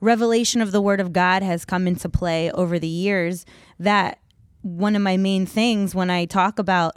revelation 0.00 0.60
of 0.60 0.72
the 0.72 0.80
Word 0.80 1.00
of 1.00 1.12
God 1.12 1.42
has 1.42 1.64
come 1.64 1.86
into 1.86 2.08
play 2.08 2.50
over 2.52 2.78
the 2.78 2.88
years. 2.88 3.44
That 3.78 4.18
one 4.62 4.96
of 4.96 5.02
my 5.02 5.16
main 5.16 5.46
things 5.46 5.94
when 5.94 6.10
I 6.10 6.24
talk 6.24 6.58
about, 6.58 6.96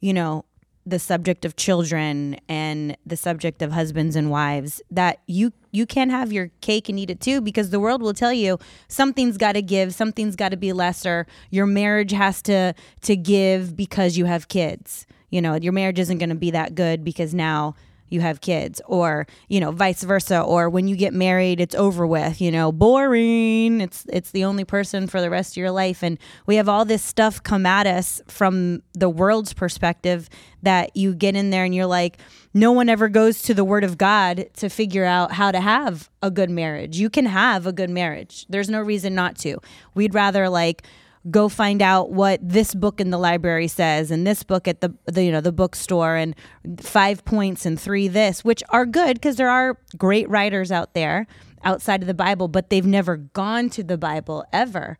you 0.00 0.12
know, 0.12 0.44
the 0.88 0.98
subject 0.98 1.44
of 1.44 1.56
children 1.56 2.36
and 2.48 2.96
the 3.04 3.16
subject 3.16 3.62
of 3.62 3.72
husbands 3.72 4.16
and 4.16 4.30
wives 4.30 4.80
that 4.90 5.20
you 5.26 5.52
you 5.70 5.84
can't 5.84 6.10
have 6.10 6.32
your 6.32 6.50
cake 6.60 6.88
and 6.88 6.98
eat 6.98 7.10
it 7.10 7.20
too 7.20 7.40
because 7.40 7.70
the 7.70 7.80
world 7.80 8.00
will 8.00 8.14
tell 8.14 8.32
you 8.32 8.58
something's 8.88 9.36
got 9.36 9.52
to 9.52 9.62
give 9.62 9.94
something's 9.94 10.36
got 10.36 10.50
to 10.50 10.56
be 10.56 10.72
lesser. 10.72 11.26
Your 11.50 11.66
marriage 11.66 12.12
has 12.12 12.40
to 12.42 12.74
to 13.02 13.16
give 13.16 13.76
because 13.76 14.16
you 14.16 14.24
have 14.24 14.48
kids. 14.48 15.06
You 15.30 15.42
know 15.42 15.54
your 15.54 15.72
marriage 15.72 15.98
isn't 15.98 16.18
going 16.18 16.30
to 16.30 16.34
be 16.34 16.50
that 16.52 16.74
good 16.74 17.04
because 17.04 17.34
now 17.34 17.74
you 18.08 18.20
have 18.20 18.40
kids 18.40 18.80
or 18.86 19.26
you 19.48 19.60
know 19.60 19.70
vice 19.70 20.02
versa 20.02 20.40
or 20.40 20.68
when 20.68 20.88
you 20.88 20.96
get 20.96 21.12
married 21.12 21.60
it's 21.60 21.74
over 21.74 22.06
with 22.06 22.40
you 22.40 22.50
know 22.50 22.72
boring. 22.72 23.80
It's 23.80 24.06
it's 24.08 24.30
the 24.30 24.44
only 24.44 24.64
person 24.64 25.06
for 25.06 25.20
the 25.20 25.30
rest 25.30 25.52
of 25.52 25.56
your 25.58 25.70
life. 25.70 26.02
And 26.02 26.18
we 26.46 26.56
have 26.56 26.68
all 26.68 26.84
this 26.84 27.02
stuff 27.02 27.42
come 27.42 27.66
at 27.66 27.86
us 27.86 28.22
from 28.28 28.82
the 28.94 29.08
world's 29.08 29.52
perspective 29.52 30.28
that 30.62 30.96
you 30.96 31.14
get 31.14 31.36
in 31.36 31.50
there 31.50 31.64
and 31.64 31.74
you're 31.74 31.86
like 31.86 32.18
no 32.54 32.72
one 32.72 32.88
ever 32.88 33.08
goes 33.08 33.42
to 33.42 33.54
the 33.54 33.64
word 33.64 33.84
of 33.84 33.98
god 33.98 34.48
to 34.54 34.68
figure 34.68 35.04
out 35.04 35.32
how 35.32 35.52
to 35.52 35.60
have 35.60 36.10
a 36.22 36.30
good 36.30 36.50
marriage. 36.50 36.98
You 36.98 37.10
can 37.10 37.26
have 37.26 37.66
a 37.66 37.72
good 37.72 37.90
marriage. 37.90 38.46
There's 38.48 38.68
no 38.68 38.80
reason 38.80 39.14
not 39.14 39.36
to. 39.38 39.58
We'd 39.94 40.14
rather 40.14 40.48
like 40.48 40.82
go 41.30 41.48
find 41.48 41.82
out 41.82 42.10
what 42.10 42.40
this 42.42 42.74
book 42.74 43.00
in 43.00 43.10
the 43.10 43.18
library 43.18 43.68
says 43.68 44.10
and 44.10 44.26
this 44.26 44.42
book 44.42 44.68
at 44.68 44.80
the, 44.80 44.94
the 45.06 45.24
you 45.24 45.32
know 45.32 45.40
the 45.40 45.52
bookstore 45.52 46.16
and 46.16 46.34
five 46.80 47.24
points 47.24 47.66
and 47.66 47.80
three 47.80 48.08
this 48.08 48.44
which 48.44 48.62
are 48.70 48.86
good 48.86 49.14
because 49.14 49.36
there 49.36 49.50
are 49.50 49.78
great 49.96 50.28
writers 50.28 50.70
out 50.70 50.94
there 50.94 51.26
outside 51.64 52.02
of 52.02 52.06
the 52.06 52.14
bible 52.14 52.48
but 52.48 52.70
they've 52.70 52.86
never 52.86 53.16
gone 53.16 53.68
to 53.68 53.82
the 53.82 53.98
bible 53.98 54.44
ever 54.52 54.98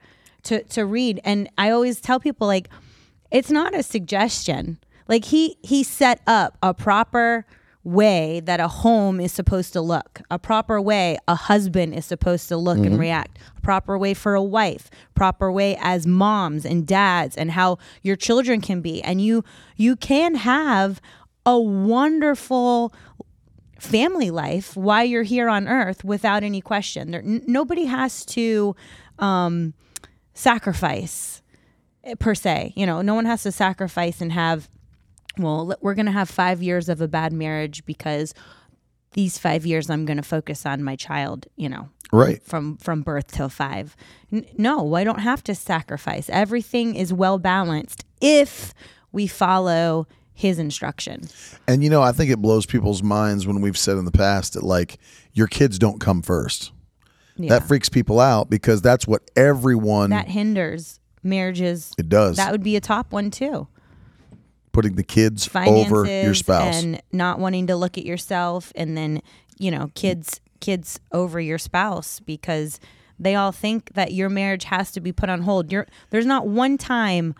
to 0.48 0.62
to 0.64 0.84
read. 0.84 1.20
And 1.24 1.48
i 1.58 1.70
always 1.70 2.00
tell 2.00 2.20
people 2.20 2.46
like 2.46 2.68
it's 3.30 3.50
not 3.50 3.74
a 3.74 3.82
suggestion. 3.82 4.78
Like 5.06 5.26
he 5.26 5.56
he 5.62 5.82
set 5.82 6.20
up 6.26 6.56
a 6.62 6.74
proper 6.74 7.46
way 7.84 8.40
that 8.40 8.60
a 8.60 8.68
home 8.68 9.20
is 9.20 9.32
supposed 9.32 9.72
to 9.72 9.80
look, 9.80 10.20
a 10.30 10.38
proper 10.38 10.80
way 10.80 11.16
a 11.26 11.34
husband 11.34 11.94
is 11.94 12.04
supposed 12.04 12.48
to 12.48 12.56
look 12.56 12.78
and 12.78 12.98
react, 12.98 13.38
a 13.56 13.60
proper 13.60 13.96
way 13.96 14.14
for 14.14 14.34
a 14.34 14.42
wife, 14.42 14.90
proper 15.14 15.50
way 15.50 15.76
as 15.80 16.06
moms 16.06 16.64
and 16.64 16.86
dads 16.86 17.36
and 17.36 17.52
how 17.52 17.78
your 18.02 18.16
children 18.16 18.60
can 18.60 18.80
be. 18.80 19.02
And 19.02 19.20
you 19.20 19.44
you 19.76 19.96
can 19.96 20.34
have 20.34 21.00
a 21.46 21.58
wonderful 21.58 22.92
family 23.78 24.30
life 24.30 24.76
while 24.76 25.04
you're 25.04 25.22
here 25.22 25.48
on 25.48 25.68
earth 25.68 26.04
without 26.04 26.42
any 26.42 26.60
question. 26.60 27.10
There, 27.12 27.22
n- 27.22 27.42
nobody 27.46 27.84
has 27.84 28.24
to 28.26 28.74
um, 29.18 29.72
sacrifice 30.34 31.42
eh, 32.04 32.14
per 32.18 32.34
se. 32.34 32.72
You 32.76 32.86
know, 32.86 33.02
no 33.02 33.14
one 33.14 33.24
has 33.24 33.42
to 33.44 33.52
sacrifice 33.52 34.20
and 34.20 34.32
have. 34.32 34.68
Well, 35.38 35.74
we're 35.80 35.94
going 35.94 36.06
to 36.06 36.12
have 36.12 36.28
five 36.28 36.62
years 36.62 36.88
of 36.88 37.00
a 37.00 37.08
bad 37.08 37.32
marriage 37.32 37.84
because 37.86 38.34
these 39.12 39.38
five 39.38 39.64
years 39.64 39.88
I'm 39.88 40.04
going 40.04 40.16
to 40.16 40.22
focus 40.22 40.66
on 40.66 40.82
my 40.82 40.96
child. 40.96 41.46
You 41.56 41.68
know, 41.68 41.88
Right. 42.12 42.42
from 42.42 42.76
from 42.78 43.02
birth 43.02 43.28
till 43.32 43.48
five. 43.48 43.96
N- 44.32 44.46
no, 44.56 44.94
I 44.94 45.04
don't 45.04 45.20
have 45.20 45.42
to 45.44 45.54
sacrifice. 45.54 46.28
Everything 46.30 46.94
is 46.94 47.12
well 47.12 47.38
balanced 47.38 48.04
if 48.20 48.74
we 49.12 49.26
follow 49.26 50.06
his 50.34 50.58
instruction. 50.58 51.22
And 51.66 51.82
you 51.82 51.90
know, 51.90 52.02
I 52.02 52.12
think 52.12 52.30
it 52.30 52.38
blows 52.42 52.66
people's 52.66 53.02
minds 53.02 53.46
when 53.46 53.60
we've 53.60 53.78
said 53.78 53.96
in 53.96 54.04
the 54.04 54.12
past 54.12 54.52
that 54.54 54.62
like 54.62 54.98
your 55.32 55.46
kids 55.46 55.78
don't 55.78 56.00
come 56.00 56.22
first. 56.22 56.72
Yeah. 57.36 57.50
That 57.50 57.68
freaks 57.68 57.88
people 57.88 58.18
out 58.20 58.50
because 58.50 58.82
that's 58.82 59.06
what 59.06 59.22
everyone 59.36 60.10
that 60.10 60.28
hinders 60.28 60.98
marriages. 61.22 61.92
it 61.98 62.08
does. 62.08 62.36
That 62.36 62.50
would 62.52 62.62
be 62.62 62.74
a 62.76 62.80
top 62.80 63.12
one 63.12 63.30
too. 63.30 63.68
Putting 64.78 64.94
the 64.94 65.02
kids 65.02 65.44
Finances 65.44 65.92
over 65.92 66.06
your 66.06 66.34
spouse. 66.34 66.84
and 66.84 67.02
not 67.10 67.40
wanting 67.40 67.66
to 67.66 67.74
look 67.74 67.98
at 67.98 68.06
yourself, 68.06 68.72
and 68.76 68.96
then 68.96 69.20
you 69.58 69.72
know 69.72 69.90
kids 69.96 70.40
kids 70.60 71.00
over 71.10 71.40
your 71.40 71.58
spouse 71.58 72.20
because 72.20 72.78
they 73.18 73.34
all 73.34 73.50
think 73.50 73.94
that 73.94 74.12
your 74.12 74.28
marriage 74.28 74.62
has 74.62 74.92
to 74.92 75.00
be 75.00 75.10
put 75.10 75.28
on 75.28 75.42
hold. 75.42 75.72
You're, 75.72 75.88
there's 76.10 76.26
not 76.26 76.46
one 76.46 76.78
time 76.78 77.34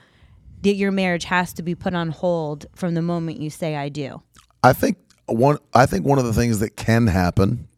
that 0.63 0.75
your 0.75 0.91
marriage 0.91 1.27
has 1.27 1.53
to 1.53 1.63
be 1.63 1.77
put 1.77 1.95
on 1.95 2.11
hold 2.11 2.67
from 2.75 2.95
the 2.95 3.03
moment 3.03 3.39
you 3.41 3.51
say 3.51 3.77
I 3.77 3.89
do. 3.89 4.21
I 4.65 4.73
think 4.73 4.99
one 5.27 5.59
I 5.73 5.87
think 5.87 6.05
one 6.05 6.19
of 6.19 6.25
the 6.25 6.33
things 6.33 6.59
that 6.59 6.77
can 6.77 7.07
happen 7.07 7.69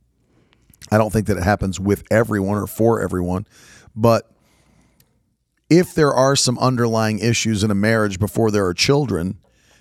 I 0.90 0.96
don't 0.96 1.12
think 1.12 1.26
that 1.26 1.36
it 1.36 1.42
happens 1.42 1.78
with 1.78 2.02
everyone 2.10 2.56
or 2.56 2.66
for 2.66 3.02
everyone, 3.02 3.46
but 3.94 4.32
if 5.68 5.94
there 5.94 6.12
are 6.12 6.34
some 6.34 6.58
underlying 6.58 7.18
issues 7.18 7.62
in 7.62 7.70
a 7.70 7.74
marriage 7.74 8.18
before 8.18 8.50
there 8.50 8.64
are 8.64 8.74
children, 8.74 9.38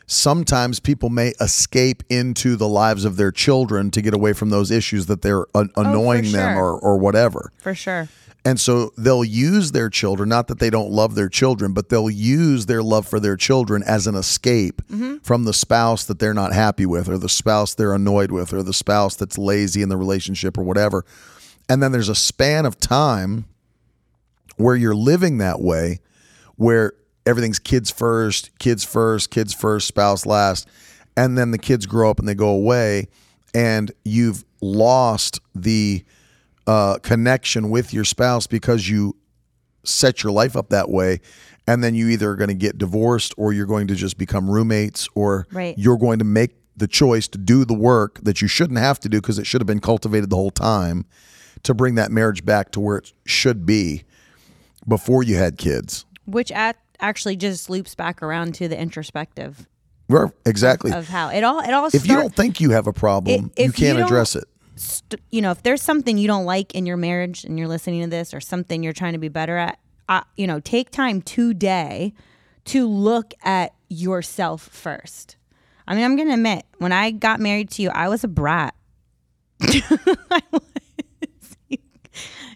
sometimes 0.09 0.79
people 0.79 1.09
may 1.09 1.33
escape 1.39 2.01
into 2.09 2.55
the 2.55 2.67
lives 2.67 3.05
of 3.05 3.15
their 3.15 3.31
children 3.31 3.91
to 3.91 4.01
get 4.01 4.13
away 4.13 4.33
from 4.33 4.49
those 4.49 4.71
issues 4.71 5.05
that 5.05 5.21
they're 5.21 5.45
an- 5.53 5.69
oh, 5.75 5.81
annoying 5.81 6.31
them 6.31 6.55
sure. 6.55 6.63
or, 6.63 6.79
or 6.79 6.97
whatever. 6.97 7.51
For 7.59 7.75
sure. 7.75 8.09
And 8.43 8.59
so 8.59 8.91
they'll 8.97 9.23
use 9.23 9.71
their 9.71 9.89
children, 9.89 10.29
not 10.29 10.47
that 10.47 10.57
they 10.57 10.71
don't 10.71 10.89
love 10.89 11.13
their 11.13 11.29
children, 11.29 11.73
but 11.73 11.89
they'll 11.89 12.09
use 12.09 12.65
their 12.65 12.81
love 12.81 13.05
for 13.07 13.19
their 13.19 13.37
children 13.37 13.83
as 13.83 14.07
an 14.07 14.15
escape 14.15 14.81
mm-hmm. 14.89 15.17
from 15.17 15.43
the 15.43 15.53
spouse 15.53 16.05
that 16.05 16.17
they're 16.17 16.33
not 16.33 16.53
happy 16.53 16.87
with, 16.87 17.07
or 17.07 17.17
the 17.17 17.29
spouse 17.29 17.75
they're 17.75 17.93
annoyed 17.93 18.31
with, 18.31 18.51
or 18.51 18.63
the 18.63 18.73
spouse 18.73 19.15
that's 19.15 19.37
lazy 19.37 19.83
in 19.83 19.89
the 19.89 19.97
relationship, 19.97 20.57
or 20.57 20.63
whatever. 20.63 21.05
And 21.67 21.83
then 21.83 21.91
there's 21.91 22.09
a 22.09 22.15
span 22.15 22.65
of 22.65 22.79
time 22.79 23.45
where 24.55 24.75
you're 24.75 24.95
living 24.95 25.37
that 25.37 25.61
way, 25.61 25.99
where 26.55 26.93
everything's 27.25 27.59
kids 27.59 27.89
first, 27.91 28.57
kids 28.59 28.83
first, 28.83 29.29
kids 29.31 29.53
first, 29.53 29.87
spouse 29.87 30.25
last. 30.25 30.67
And 31.17 31.37
then 31.37 31.51
the 31.51 31.57
kids 31.57 31.85
grow 31.85 32.09
up 32.09 32.19
and 32.19 32.27
they 32.27 32.35
go 32.35 32.49
away, 32.49 33.07
and 33.53 33.91
you've 34.05 34.45
lost 34.61 35.39
the 35.55 36.03
uh, 36.67 36.97
connection 36.99 37.69
with 37.69 37.93
your 37.93 38.05
spouse 38.05 38.47
because 38.47 38.87
you 38.87 39.15
set 39.83 40.23
your 40.23 40.31
life 40.31 40.55
up 40.55 40.69
that 40.69 40.89
way 40.89 41.19
and 41.67 41.83
then 41.83 41.95
you 41.95 42.09
either 42.09 42.29
are 42.31 42.35
going 42.35 42.49
to 42.49 42.53
get 42.53 42.77
divorced 42.77 43.33
or 43.37 43.53
you're 43.53 43.65
going 43.65 43.87
to 43.87 43.95
just 43.95 44.17
become 44.17 44.49
roommates 44.49 45.07
or 45.15 45.47
Right. 45.51 45.73
you're 45.77 45.97
going 45.97 46.19
to 46.19 46.25
make 46.25 46.51
the 46.75 46.87
choice 46.87 47.27
to 47.29 47.37
do 47.37 47.63
the 47.65 47.73
work 47.73 48.19
that 48.23 48.41
you 48.41 48.47
shouldn't 48.47 48.77
have 48.79 48.99
to 48.99 49.09
do 49.09 49.19
because 49.21 49.39
it 49.39 49.45
should 49.47 49.61
have 49.61 49.67
been 49.67 49.79
cultivated 49.79 50.29
the 50.29 50.35
whole 50.35 50.51
time 50.51 51.05
to 51.63 51.73
bring 51.73 51.95
that 51.95 52.11
marriage 52.11 52.45
back 52.45 52.71
to 52.71 52.79
where 52.79 52.97
it 52.97 53.13
should 53.25 53.65
be 53.65 54.03
before 54.87 55.23
you 55.23 55.37
had 55.37 55.57
kids 55.57 56.05
Which 56.25 56.51
at, 56.51 56.77
actually 56.99 57.35
just 57.35 57.69
loops 57.69 57.95
back 57.95 58.21
around 58.21 58.53
to 58.55 58.67
the 58.67 58.79
introspective 58.79 59.67
Right, 60.07 60.31
exactly 60.45 60.91
of 60.91 61.07
how 61.07 61.29
it 61.29 61.43
all 61.43 61.59
it 61.59 61.71
all 61.73 61.87
if 61.87 62.07
you 62.07 62.15
don't 62.15 62.35
think 62.35 62.59
you 62.59 62.71
have 62.71 62.87
a 62.87 62.93
problem 62.93 63.51
I- 63.57 63.63
you 63.63 63.71
can't 63.71 63.97
you 63.97 64.03
address 64.05 64.35
it 64.35 64.45
st- 64.75 65.21
you 65.29 65.41
know, 65.41 65.51
if 65.51 65.61
there's 65.63 65.81
something 65.81 66.17
you 66.17 66.27
don't 66.27 66.45
like 66.45 66.73
in 66.73 66.85
your 66.85 66.97
marriage 66.97 67.43
and 67.43 67.59
you're 67.59 67.67
listening 67.67 68.01
to 68.03 68.09
this 68.09 68.33
or 68.33 68.39
something 68.39 68.81
you're 68.81 68.93
trying 68.93 69.11
to 69.13 69.19
be 69.19 69.27
better 69.27 69.57
at, 69.57 69.77
uh, 70.07 70.21
you 70.37 70.47
know, 70.47 70.59
take 70.61 70.89
time 70.89 71.21
today 71.21 72.13
to 72.65 72.87
look 72.87 73.33
at 73.43 73.73
yourself 73.89 74.61
first. 74.61 75.35
I 75.85 75.95
mean, 75.95 76.05
I'm 76.05 76.15
going 76.15 76.29
to 76.29 76.35
admit, 76.35 76.65
when 76.77 76.91
I 76.93 77.11
got 77.11 77.39
married 77.41 77.69
to 77.71 77.81
you, 77.81 77.89
I 77.89 78.07
was 78.07 78.23
a 78.23 78.27
brat. 78.29 78.73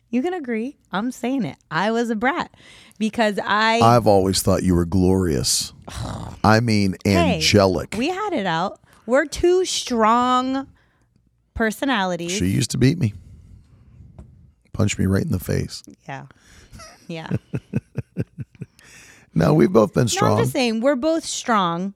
You 0.09 0.21
can 0.21 0.35
agree. 0.35 0.77
I'm 0.91 1.11
saying 1.11 1.43
it. 1.43 1.57
I 1.71 1.89
was 1.89 2.11
a 2.11 2.15
brat 2.15 2.53
because 2.99 3.39
I 3.43 3.79
i've 3.81 4.07
always 4.07 4.41
thought 4.41 4.63
you 4.63 4.75
were 4.75 4.85
glorious 4.85 5.73
i 6.43 6.59
mean 6.59 6.95
Hey, 7.03 7.35
angelic 7.35 7.95
we 7.97 8.07
had 8.09 8.33
it 8.33 8.45
out. 8.45 8.79
We're 9.05 9.25
two 9.25 9.65
strong 9.65 10.67
personalities. 11.55 12.31
She 12.31 12.45
used 12.45 12.71
to 12.71 12.77
beat 12.77 12.97
me. 12.97 13.13
Punch 14.71 14.97
me 14.97 15.05
right 15.05 15.21
in 15.23 15.31
the 15.31 15.39
face. 15.39 15.83
yeah. 16.07 16.25
Yeah. 17.07 17.29
No, 19.35 19.53
we've 19.53 19.71
both 19.73 19.93
been 19.93 20.01
No, 20.01 20.05
I'm 20.05 20.07
strong. 20.09 20.37
just 20.37 20.51
saying 20.51 20.81
we're 20.81 20.95
both 20.95 21.25
strong. 21.25 21.93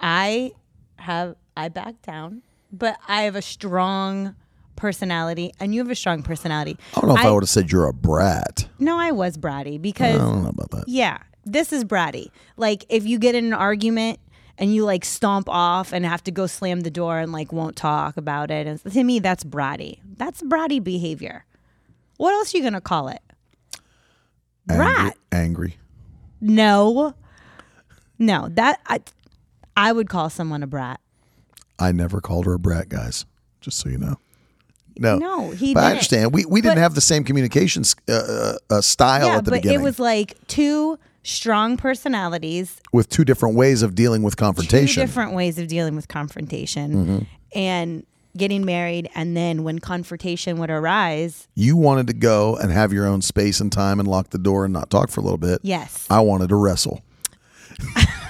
I 0.00 0.50
have 0.96 1.36
I 1.56 1.68
back 1.68 2.02
down, 2.02 2.42
but 2.72 2.98
I 3.06 3.22
have 3.22 3.36
a 3.36 3.42
strong 3.42 4.34
personality, 4.76 5.52
and 5.60 5.74
you 5.74 5.80
have 5.80 5.90
a 5.90 5.94
strong 5.94 6.22
personality. 6.22 6.76
I 6.96 7.00
don't 7.00 7.08
know 7.08 7.16
if 7.16 7.24
I, 7.24 7.30
would 7.30 7.42
have 7.42 7.50
said 7.50 7.70
you're 7.70 7.86
a 7.86 7.92
brat. 7.92 8.68
No, 8.78 8.98
I 8.98 9.10
was 9.12 9.36
bratty 9.38 9.80
because 9.80 10.14
I 10.14 10.18
don't 10.18 10.42
know 10.42 10.48
about 10.50 10.70
that. 10.70 10.88
yeah, 10.88 11.18
this 11.44 11.72
is 11.72 11.84
bratty. 11.84 12.30
Like 12.56 12.84
if 12.88 13.04
you 13.06 13.18
get 13.18 13.34
in 13.34 13.44
an 13.46 13.52
argument 13.52 14.18
and 14.58 14.74
you 14.74 14.84
like 14.84 15.04
stomp 15.04 15.48
off 15.48 15.92
and 15.92 16.04
have 16.04 16.22
to 16.24 16.30
go 16.30 16.46
slam 16.46 16.80
the 16.80 16.90
door 16.90 17.18
and 17.18 17.32
like 17.32 17.52
won't 17.52 17.76
talk 17.76 18.16
about 18.16 18.50
it, 18.50 18.66
and 18.66 18.82
to 18.92 19.04
me 19.04 19.18
that's 19.18 19.44
bratty. 19.44 19.98
That's 20.16 20.42
bratty 20.42 20.82
behavior. 20.82 21.44
What 22.16 22.32
else 22.34 22.54
are 22.54 22.58
you 22.58 22.64
gonna 22.64 22.80
call 22.80 23.08
it? 23.08 23.20
Angry, 24.68 24.84
Brat. 24.86 25.16
angry. 25.32 25.76
No, 26.40 27.14
no. 28.18 28.48
That 28.50 28.80
I, 28.86 29.00
I 29.76 29.92
would 29.92 30.08
call 30.08 30.30
someone 30.30 30.62
a 30.62 30.66
brat. 30.68 31.00
I 31.78 31.90
never 31.90 32.20
called 32.20 32.46
her 32.46 32.54
a 32.54 32.58
brat, 32.60 32.88
guys. 32.88 33.26
Just 33.60 33.78
so 33.78 33.88
you 33.88 33.98
know. 33.98 34.18
No, 34.98 35.18
No, 35.18 35.50
he 35.50 35.74
But 35.74 35.84
I 35.84 35.90
understand. 35.90 36.32
We 36.32 36.44
we 36.44 36.60
didn't 36.60 36.78
have 36.78 36.94
the 36.94 37.00
same 37.00 37.24
communication 37.24 37.84
uh, 38.08 38.12
uh, 38.12 38.54
uh, 38.70 38.80
style 38.80 39.26
yeah, 39.26 39.36
at 39.36 39.44
the 39.44 39.50
but 39.50 39.58
beginning 39.58 39.80
it 39.80 39.82
was 39.82 39.98
like 39.98 40.36
two 40.46 40.98
strong 41.22 41.76
personalities, 41.76 42.80
with 42.92 43.08
two 43.08 43.24
different 43.24 43.56
ways 43.56 43.82
of 43.82 43.94
dealing 43.94 44.22
with 44.22 44.36
confrontation. 44.36 45.00
two 45.02 45.06
different 45.06 45.34
ways 45.34 45.58
of 45.58 45.68
dealing 45.68 45.96
with 45.96 46.08
confrontation, 46.08 47.26
and 47.54 48.06
getting 48.36 48.64
married. 48.64 49.10
And 49.14 49.36
then 49.36 49.62
when 49.62 49.78
confrontation 49.78 50.58
would 50.58 50.70
arise, 50.70 51.48
You 51.54 51.76
wanted 51.76 52.06
to 52.08 52.14
go 52.14 52.56
and 52.56 52.72
have 52.72 52.92
your 52.92 53.06
own 53.06 53.22
space 53.22 53.60
and 53.60 53.70
time 53.70 54.00
and 54.00 54.08
lock 54.08 54.30
the 54.30 54.38
door 54.38 54.64
and 54.64 54.72
not 54.72 54.90
talk 54.90 55.10
for 55.10 55.20
a 55.20 55.22
little 55.22 55.38
bit. 55.38 55.60
yes, 55.62 56.06
I 56.10 56.20
wanted 56.20 56.48
to 56.48 56.56
wrestle. 56.56 57.02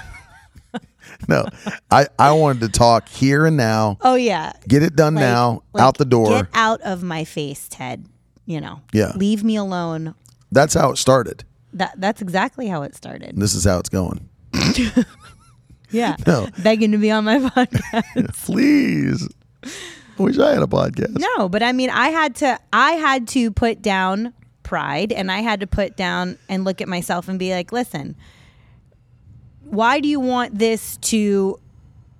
no, 1.27 1.45
I, 1.91 2.07
I 2.19 2.31
wanted 2.33 2.61
to 2.61 2.69
talk 2.69 3.07
here 3.09 3.45
and 3.45 3.57
now. 3.57 3.97
oh 4.01 4.15
yeah, 4.15 4.53
Get 4.67 4.83
it 4.83 4.95
done 4.95 5.15
Like- 5.15 5.21
now, 5.23 5.63
like, 5.73 5.83
out 5.83 5.97
the 5.97 6.05
door. 6.05 6.29
Get 6.29 6.47
out 6.53 6.81
of 6.81 7.03
my 7.03 7.23
face, 7.23 7.67
Ted. 7.69 8.05
You 8.45 8.59
know, 8.61 8.81
Yeah. 8.91 9.13
leave 9.15 9.43
me 9.43 9.55
alone. 9.55 10.15
That's 10.51 10.73
how 10.73 10.91
it 10.91 10.97
started. 10.97 11.43
That 11.73 11.93
that's 11.99 12.21
exactly 12.21 12.67
how 12.67 12.83
it 12.83 12.95
started. 12.95 13.29
And 13.29 13.41
this 13.41 13.55
is 13.55 13.63
how 13.65 13.79
it's 13.79 13.89
going. 13.89 14.29
Yeah, 15.89 16.15
No. 16.25 16.47
begging 16.63 16.91
to 16.93 16.97
be 16.97 17.11
on 17.11 17.23
my 17.23 17.37
podcast. 17.49 18.33
Please. 18.45 19.29
I 19.63 20.21
wish 20.23 20.39
I 20.39 20.53
had 20.53 20.63
a 20.63 20.67
podcast. 20.67 21.17
No, 21.19 21.47
but 21.47 21.61
I 21.61 21.71
mean, 21.71 21.89
I 21.91 22.09
had 22.09 22.35
to. 22.37 22.59
I 22.71 22.93
had 22.93 23.27
to 23.29 23.51
put 23.51 23.81
down 23.81 24.33
pride, 24.63 25.11
and 25.11 25.31
I 25.31 25.39
had 25.41 25.59
to 25.59 25.67
put 25.67 25.95
down 25.95 26.37
and 26.49 26.63
look 26.63 26.81
at 26.81 26.87
myself 26.87 27.27
and 27.27 27.37
be 27.37 27.51
like, 27.51 27.71
"Listen, 27.71 28.15
why 29.73 29.99
do 29.99 30.07
you 30.07 30.19
want 30.19 30.57
this 30.59 30.97
to 30.97 31.59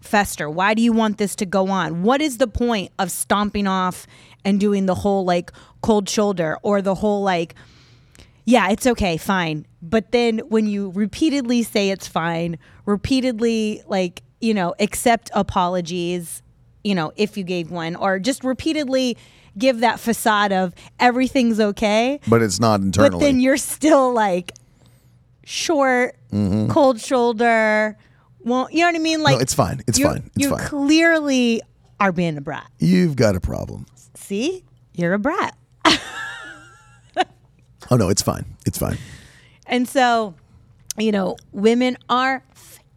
fester? 0.01 0.49
Why 0.49 0.73
do 0.73 0.81
you 0.81 0.91
want 0.91 1.17
this 1.17 1.35
to 1.37 1.45
go 1.45 1.69
on? 1.69 2.03
What 2.03 2.21
is 2.21 2.37
the 2.37 2.47
point 2.47 2.91
of 2.99 3.11
stomping 3.11 3.67
off 3.67 4.05
and 4.43 4.59
doing 4.59 4.85
the 4.85 4.95
whole 4.95 5.23
like 5.23 5.51
cold 5.81 6.09
shoulder 6.09 6.57
or 6.61 6.81
the 6.81 6.95
whole 6.95 7.21
like?" 7.23 7.55
Yeah, 8.45 8.69
it's 8.69 8.85
okay, 8.85 9.15
fine. 9.17 9.65
But 9.81 10.11
then 10.11 10.39
when 10.49 10.67
you 10.67 10.91
repeatedly 10.91 11.63
say 11.63 11.91
it's 11.91 12.07
fine, 12.07 12.57
repeatedly 12.85 13.81
like, 13.87 14.21
you 14.41 14.53
know, 14.53 14.75
accept 14.79 15.31
apologies, 15.33 16.41
you 16.83 16.93
know, 16.93 17.13
if 17.15 17.37
you 17.37 17.45
gave 17.45 17.71
one, 17.71 17.95
or 17.95 18.19
just 18.19 18.43
repeatedly 18.43 19.15
give 19.57 19.79
that 19.79 19.99
facade 19.99 20.51
of 20.51 20.73
everything's 20.99 21.59
okay, 21.59 22.19
but 22.27 22.41
it's 22.41 22.59
not 22.59 22.81
internally. 22.81 23.11
but 23.11 23.19
then 23.19 23.39
you're 23.39 23.55
still 23.55 24.11
like 24.13 24.51
short, 25.43 26.15
Mm-hmm. 26.31 26.69
cold 26.71 26.99
shoulder. 26.99 27.97
Well, 28.39 28.67
you 28.71 28.79
know 28.79 28.87
what 28.87 28.95
I 28.95 28.99
mean? 28.99 29.21
Like 29.21 29.41
it's 29.41 29.53
fine. 29.53 29.81
It's 29.87 29.99
fine. 29.99 30.29
It's 30.35 30.43
you 30.43 30.49
fine. 30.49 30.65
clearly 30.67 31.61
are 31.99 32.11
being 32.11 32.37
a 32.37 32.41
brat. 32.41 32.69
You've 32.79 33.15
got 33.15 33.35
a 33.35 33.39
problem. 33.39 33.85
See, 34.15 34.63
you're 34.93 35.13
a 35.13 35.19
brat. 35.19 35.55
Oh 37.91 37.97
no, 37.97 38.09
it's 38.09 38.21
fine. 38.21 38.45
It's 38.65 38.77
fine. 38.77 38.97
And 39.67 39.87
so, 39.87 40.35
you 40.97 41.11
know, 41.11 41.35
women 41.51 41.97
are 42.09 42.41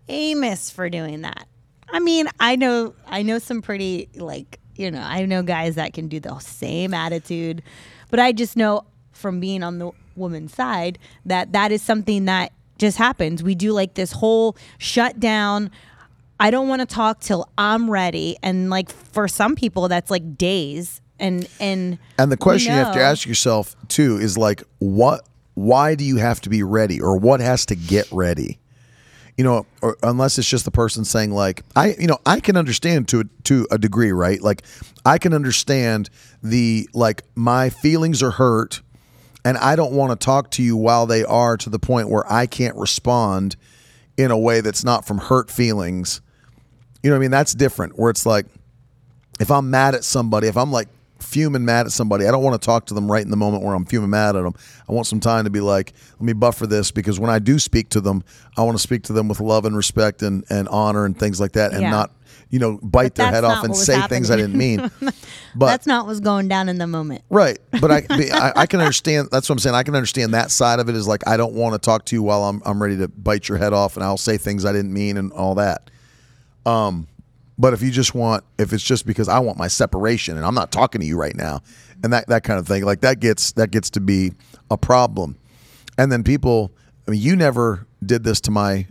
famous 0.07 0.71
for 0.71 0.89
doing 0.89 1.23
that. 1.23 1.47
I 1.89 1.99
mean, 1.99 2.29
I 2.41 2.57
know 2.57 2.95
I 3.07 3.23
know 3.23 3.39
some 3.39 3.63
pretty 3.63 4.09
like, 4.15 4.61
you 4.77 4.91
know, 4.91 5.01
I 5.03 5.25
know 5.27 5.43
guys 5.43 5.75
that 5.75 5.93
can 5.93 6.07
do 6.09 6.21
the 6.21 6.39
same 6.39 6.95
attitude, 6.95 7.63
but 8.11 8.21
I 8.21 8.31
just 8.33 8.57
know 8.57 8.85
from 9.13 9.41
being 9.41 9.63
on 9.65 9.79
the 9.81 9.91
woman's 10.17 10.55
side 10.55 10.99
that 11.25 11.53
that 11.53 11.73
is 11.73 11.83
something 11.83 12.25
that 12.27 12.53
just 12.79 12.99
happens. 12.99 13.43
We 13.43 13.55
do 13.55 13.73
like 13.73 13.95
this 13.95 14.13
whole 14.13 14.57
shut 14.79 15.19
down 15.19 15.71
I 16.39 16.51
don't 16.51 16.69
want 16.69 16.81
to 16.81 16.87
talk 16.87 17.21
till 17.21 17.49
I'm 17.57 17.91
ready 17.91 18.37
and 18.43 18.69
like 18.69 18.91
for 18.91 19.27
some 19.27 19.57
people 19.57 19.89
that's 19.89 20.11
like 20.11 20.37
days 20.37 21.01
and 21.19 21.49
and 21.61 21.99
And 22.19 22.31
the 22.31 22.37
question 22.37 22.73
you 22.73 22.79
have 22.79 22.95
to 22.95 23.01
ask 23.01 23.27
yourself 23.27 23.77
too 23.89 24.19
is 24.19 24.37
like, 24.37 24.63
what? 24.79 25.27
Why 25.55 25.95
do 25.95 26.05
you 26.05 26.19
have 26.19 26.43
to 26.43 26.51
be 26.51 26.63
ready, 26.63 27.01
or 27.01 27.17
what 27.17 27.41
has 27.41 27.65
to 27.67 27.75
get 27.75 28.11
ready? 28.13 28.59
You 29.39 29.45
know, 29.45 29.67
or 29.81 29.97
unless 30.03 30.39
it's 30.39 30.49
just 30.49 30.67
the 30.67 30.71
person 30.71 31.07
saying 31.07 31.31
like, 31.31 31.63
I, 31.75 31.95
you 31.99 32.07
know, 32.07 32.19
I 32.27 32.41
can 32.41 32.57
understand 32.57 33.09
to 33.09 33.21
a, 33.21 33.25
to 33.45 33.67
a 33.71 33.79
degree, 33.79 34.13
right? 34.13 34.41
Like, 34.41 34.63
I 35.07 35.17
can 35.17 35.33
understand 35.33 36.11
the 36.43 36.89
like 36.93 37.23
my 37.35 37.71
feelings 37.71 38.23
are 38.23 38.33
hurt, 38.33 38.83
and 39.47 39.57
I 39.59 39.77
don't 39.77 39.93
want 39.93 40.11
to 40.19 40.25
talk 40.25 40.51
to 40.53 40.63
you 40.63 40.77
while 40.77 41.07
they 41.07 41.23
are 41.25 41.57
to 41.59 41.71
the 41.71 41.79
point 41.79 42.09
where 42.11 42.25
I 42.31 42.47
can't 42.47 42.75
respond 42.77 43.55
in 44.17 44.33
a 44.33 44.37
way 44.39 44.61
that's 44.61 44.83
not 44.83 45.07
from 45.07 45.19
hurt 45.19 45.51
feelings. 45.53 46.21
You 47.03 47.11
know 47.11 47.15
what 47.17 47.21
I 47.21 47.21
mean? 47.21 47.31
That's 47.31 47.55
different. 47.55 47.97
Where 47.97 48.11
it's 48.11 48.27
like, 48.27 48.47
if 49.39 49.51
I'm 49.51 49.71
mad 49.71 49.95
at 49.95 50.03
somebody, 50.03 50.49
if 50.49 50.57
I'm 50.57 50.73
like 50.73 50.89
fuming 51.21 51.65
mad 51.65 51.87
at 51.87 51.93
somebody, 51.93 52.27
I 52.27 52.33
don't 52.33 52.43
want 52.43 52.61
to 52.61 52.67
talk 52.67 52.87
to 52.87 52.95
them 52.95 53.11
right 53.11 53.23
in 53.23 53.31
the 53.31 53.37
moment 53.37 53.63
where 53.63 53.75
I'm 53.75 53.85
fuming 53.85 54.11
mad 54.11 54.35
at 54.35 54.43
them. 54.43 54.55
I 54.89 54.93
want 54.93 55.07
some 55.07 55.21
time 55.21 55.45
to 55.45 55.51
be 55.51 55.61
like, 55.61 55.93
let 56.15 56.23
me 56.23 56.33
buffer 56.33 56.67
this 56.67 56.91
because 56.91 57.21
when 57.21 57.31
I 57.31 57.39
do 57.39 57.61
speak 57.61 57.89
to 57.91 58.01
them, 58.01 58.25
I 58.57 58.63
want 58.63 58.77
to 58.77 58.83
speak 58.83 59.05
to 59.05 59.13
them 59.13 59.29
with 59.29 59.39
love 59.39 59.65
and 59.65 59.77
respect 59.77 60.23
and, 60.23 60.45
and 60.51 60.67
honor 60.71 61.05
and 61.05 61.17
things 61.17 61.39
like 61.41 61.53
that 61.53 61.71
and 61.73 61.83
Yeah. 61.83 61.91
not, 61.91 62.11
you 62.51 62.59
know, 62.59 62.79
bite 62.83 63.15
their 63.17 63.31
head 63.31 63.45
off 63.45 63.65
and 63.65 63.77
say 63.77 64.01
things 64.09 64.31
I 64.31 64.37
didn't 64.37 64.57
mean. 64.57 64.91
But 65.59 65.69
that's 65.69 65.87
not 65.87 66.07
what's 66.07 66.21
going 66.21 66.49
down 66.49 66.69
in 66.69 66.77
the 66.77 66.87
moment. 66.87 67.23
Right, 67.31 67.59
but 67.81 67.91
I, 67.91 68.07
I 68.11 68.53
I 68.57 68.67
can 68.67 68.81
understand. 68.83 69.29
That's 69.33 69.49
what 69.49 69.55
I'm 69.55 69.59
saying. 69.59 69.75
I 69.75 69.85
can 69.85 69.95
understand 69.95 70.35
that 70.35 70.51
side 70.51 70.81
of 70.81 70.91
it. 70.91 70.95
Is 70.95 71.09
like 71.09 71.27
I 71.27 71.39
don't 71.39 71.55
want 71.55 71.73
to 71.73 71.79
talk 71.79 72.05
to 72.07 72.15
you 72.15 72.23
while 72.23 72.45
I'm 72.45 72.61
I'm 72.67 72.83
ready 72.83 72.99
to 72.99 73.09
bite 73.09 73.49
your 73.49 73.57
head 73.57 73.73
off, 73.73 73.97
and 73.97 74.05
I'll 74.05 74.19
say 74.19 74.37
things 74.37 74.67
I 74.67 74.73
didn't 74.73 74.93
mean 74.93 75.17
and 75.17 75.33
all 75.33 75.55
that. 75.55 75.91
Um, 76.67 77.07
but 77.59 77.73
if 77.73 77.81
you 77.81 77.91
just 77.91 78.15
want, 78.15 78.45
if 78.59 78.75
it's 78.75 78.85
just 78.85 79.07
because 79.07 79.29
I 79.29 79.39
want 79.39 79.57
my 79.57 79.69
separation 79.69 80.37
and 80.37 80.45
I'm 80.45 80.55
not 80.55 80.73
talking 80.73 81.01
to 81.01 81.07
you 81.07 81.17
right 81.17 81.35
now, 81.35 81.63
and 82.05 82.13
that 82.13 82.27
that 82.29 82.45
kind 82.45 82.59
of 82.59 82.67
thing, 82.67 82.85
like 82.85 83.01
that 83.01 83.21
gets 83.21 83.53
that 83.53 83.71
gets 83.71 83.89
to 83.91 84.01
be 84.01 84.33
a 84.71 84.77
problem. 84.77 85.39
And 85.97 86.13
then 86.13 86.23
people, 86.23 86.71
I 87.09 87.13
mean, 87.13 87.21
you 87.23 87.35
never 87.35 87.87
did 88.05 88.25
this 88.25 88.43
to 88.43 88.51
my 88.51 88.87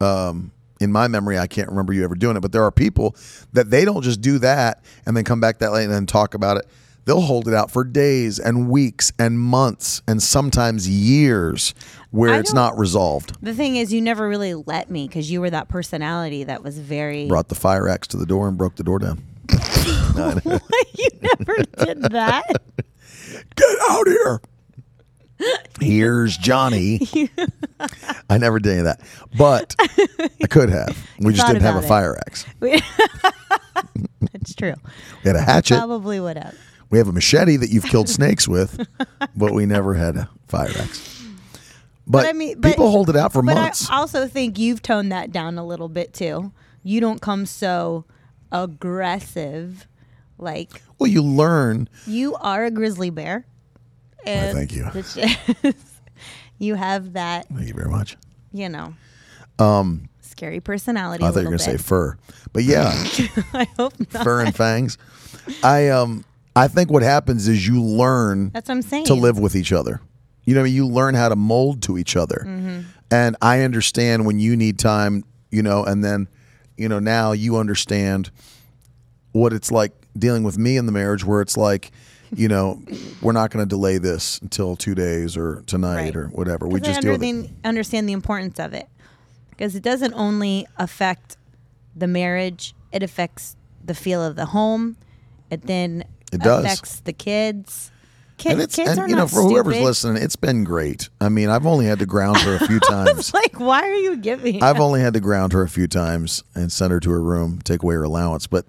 um, 0.00 0.50
in 0.80 0.90
my 0.90 1.06
memory, 1.08 1.38
I 1.38 1.46
can't 1.46 1.68
remember 1.68 1.92
you 1.92 2.02
ever 2.04 2.14
doing 2.14 2.36
it, 2.36 2.40
but 2.40 2.52
there 2.52 2.64
are 2.64 2.72
people 2.72 3.14
that 3.52 3.70
they 3.70 3.84
don't 3.84 4.02
just 4.02 4.20
do 4.20 4.38
that 4.38 4.82
and 5.06 5.16
then 5.16 5.24
come 5.24 5.40
back 5.40 5.58
that 5.58 5.72
late 5.72 5.84
and 5.84 5.92
then 5.92 6.06
talk 6.06 6.34
about 6.34 6.56
it. 6.56 6.66
They'll 7.06 7.20
hold 7.22 7.48
it 7.48 7.54
out 7.54 7.70
for 7.70 7.82
days 7.82 8.38
and 8.38 8.68
weeks 8.68 9.10
and 9.18 9.38
months 9.40 10.02
and 10.06 10.22
sometimes 10.22 10.88
years 10.88 11.74
where 12.10 12.34
I 12.34 12.38
it's 12.38 12.50
don't- 12.52 12.62
not 12.62 12.78
resolved. 12.78 13.36
The 13.42 13.54
thing 13.54 13.76
is, 13.76 13.92
you 13.92 14.00
never 14.00 14.28
really 14.28 14.54
let 14.54 14.90
me 14.90 15.06
because 15.08 15.30
you 15.30 15.40
were 15.40 15.50
that 15.50 15.68
personality 15.68 16.44
that 16.44 16.62
was 16.62 16.78
very. 16.78 17.26
Brought 17.26 17.48
the 17.48 17.54
fire 17.54 17.88
axe 17.88 18.06
to 18.08 18.16
the 18.16 18.26
door 18.26 18.48
and 18.48 18.56
broke 18.58 18.76
the 18.76 18.84
door 18.84 18.98
down. 18.98 19.22
you 19.50 21.08
never 21.22 21.56
did 21.84 22.02
that. 22.12 22.44
Get 23.56 23.78
out 23.88 24.06
here. 24.06 24.40
Here's 25.80 26.36
Johnny. 26.36 27.00
I 28.28 28.38
never 28.38 28.58
did 28.58 28.70
any 28.70 28.78
of 28.80 28.84
that, 28.84 29.00
but 29.38 29.74
I 30.42 30.46
could 30.46 30.68
have. 30.70 30.96
We 31.18 31.32
just 31.32 31.46
thought 31.46 31.52
didn't 31.54 31.62
have 31.64 31.76
a 31.76 31.78
about 31.78 31.84
it. 31.84 31.88
fire 31.88 32.18
axe. 32.26 32.46
It's 34.34 34.54
true. 34.54 34.74
We 35.24 35.28
had 35.28 35.36
a 35.36 35.40
hatchet. 35.42 35.76
Probably 35.76 36.18
would 36.20 36.36
have. 36.36 36.54
We 36.90 36.98
have 36.98 37.08
a 37.08 37.12
machete 37.12 37.56
that 37.56 37.70
you've 37.70 37.84
killed 37.84 38.08
snakes 38.08 38.48
with, 38.48 38.86
but 39.36 39.52
we 39.52 39.66
never 39.66 39.94
had 39.94 40.16
a 40.16 40.30
fire 40.48 40.70
axe. 40.78 41.24
But, 42.06 42.26
I 42.26 42.32
mean, 42.32 42.58
but- 42.60 42.70
people 42.70 42.90
hold 42.90 43.08
it 43.10 43.16
out 43.16 43.32
for 43.32 43.42
But 43.42 43.54
months. 43.54 43.88
I 43.90 43.96
also 43.96 44.26
think 44.26 44.58
you've 44.58 44.82
toned 44.82 45.12
that 45.12 45.30
down 45.30 45.58
a 45.58 45.64
little 45.64 45.88
bit 45.88 46.12
too. 46.14 46.52
You 46.82 47.00
don't 47.00 47.20
come 47.20 47.46
so 47.46 48.04
aggressive. 48.50 49.86
Like 50.38 50.82
well, 50.98 51.06
you 51.10 51.22
learn. 51.22 51.88
you 52.06 52.34
are 52.36 52.64
a 52.64 52.70
grizzly 52.70 53.10
bear. 53.10 53.44
And 54.26 54.56
thank 54.56 54.72
you. 54.74 54.88
just- 54.92 55.18
you 56.58 56.74
have 56.74 57.14
that, 57.14 57.48
Thank 57.48 57.68
you 57.68 57.74
very 57.74 57.90
much. 57.90 58.16
you 58.52 58.68
know, 58.68 58.94
um, 59.58 60.08
scary 60.20 60.60
personality. 60.60 61.24
I 61.24 61.28
thought 61.30 61.40
you 61.40 61.46
were 61.46 61.56
going 61.56 61.58
to 61.58 61.64
say 61.64 61.76
fur, 61.76 62.16
but 62.52 62.64
yeah, 62.64 62.90
I 63.54 63.66
hope 63.76 63.94
not. 64.12 64.24
fur 64.24 64.40
and 64.42 64.54
fangs. 64.54 64.98
I 65.62 65.88
um, 65.88 66.24
I 66.56 66.68
think 66.68 66.90
what 66.90 67.02
happens 67.02 67.48
is 67.48 67.66
you 67.66 67.82
learn 67.82 68.50
That's 68.50 68.68
what 68.68 68.74
I'm 68.76 68.82
saying. 68.82 69.06
to 69.06 69.14
live 69.14 69.38
with 69.38 69.54
each 69.56 69.72
other. 69.72 70.00
You 70.44 70.54
know, 70.54 70.60
what 70.60 70.64
I 70.64 70.68
mean? 70.68 70.74
you 70.74 70.86
learn 70.86 71.14
how 71.14 71.28
to 71.28 71.36
mold 71.36 71.82
to 71.82 71.96
each 71.98 72.16
other. 72.16 72.44
Mm-hmm. 72.46 72.80
And 73.10 73.36
I 73.42 73.60
understand 73.62 74.24
when 74.26 74.38
you 74.40 74.56
need 74.56 74.78
time, 74.78 75.24
you 75.50 75.62
know, 75.62 75.84
and 75.84 76.02
then, 76.04 76.28
you 76.76 76.88
know, 76.88 76.98
now 76.98 77.32
you 77.32 77.56
understand 77.56 78.30
what 79.32 79.52
it's 79.52 79.70
like 79.70 79.92
dealing 80.18 80.42
with 80.42 80.58
me 80.58 80.76
in 80.76 80.86
the 80.86 80.92
marriage 80.92 81.24
where 81.24 81.40
it's 81.40 81.56
like, 81.56 81.92
you 82.34 82.48
know, 82.48 82.80
we're 83.22 83.32
not 83.32 83.50
going 83.50 83.64
to 83.64 83.68
delay 83.68 83.98
this 83.98 84.38
until 84.40 84.76
two 84.76 84.94
days 84.94 85.36
or 85.36 85.62
tonight 85.66 85.96
Right. 85.96 86.16
or 86.16 86.26
whatever. 86.28 86.66
We 86.68 86.80
just 86.80 87.00
deal 87.02 87.12
with 87.12 87.22
it. 87.22 87.26
understand, 87.28 87.56
understand 87.64 88.08
the 88.08 88.12
importance 88.12 88.58
of 88.58 88.72
it 88.74 88.88
because 89.50 89.74
it 89.74 89.82
doesn't 89.82 90.14
only 90.14 90.66
affect 90.78 91.36
the 91.96 92.06
marriage; 92.06 92.74
it 92.92 93.02
affects 93.02 93.56
the 93.84 93.94
feel 93.94 94.22
of 94.24 94.36
the 94.36 94.46
home. 94.46 94.96
It 95.50 95.62
then 95.66 96.04
It 96.32 96.40
does. 96.40 96.64
affects 96.64 97.00
the 97.00 97.12
kids. 97.12 97.90
Kids, 98.38 98.52
And 98.54 98.62
it's 98.62 98.76
kids 98.76 98.90
and 98.92 98.98
are 99.00 99.08
you 99.08 99.16
know 99.16 99.26
for 99.26 99.42
whoever's 99.42 99.74
stupid. 99.74 99.84
listening, 99.86 100.22
it's 100.22 100.36
been 100.36 100.64
great. 100.64 101.10
I 101.20 101.28
mean, 101.28 101.50
I've 101.50 101.66
only 101.66 101.84
had 101.84 101.98
to 101.98 102.06
ground 102.06 102.38
her 102.38 102.54
a 102.54 102.66
few 102.66 102.80
times. 102.88 103.34
Like, 103.34 103.60
why 103.60 103.82
are 103.82 103.92
you 103.92 104.16
giving? 104.16 104.62
I've 104.62 104.80
only 104.80 105.00
had 105.02 105.12
to 105.12 105.20
ground 105.20 105.52
her 105.52 105.60
a 105.62 105.68
few 105.68 105.86
times 105.86 106.42
and 106.54 106.72
send 106.72 106.90
her 106.92 107.00
to 107.00 107.10
her 107.10 107.20
room, 107.20 107.60
take 107.62 107.82
away 107.82 107.96
her 107.96 108.02
allowance. 108.04 108.46
But 108.46 108.64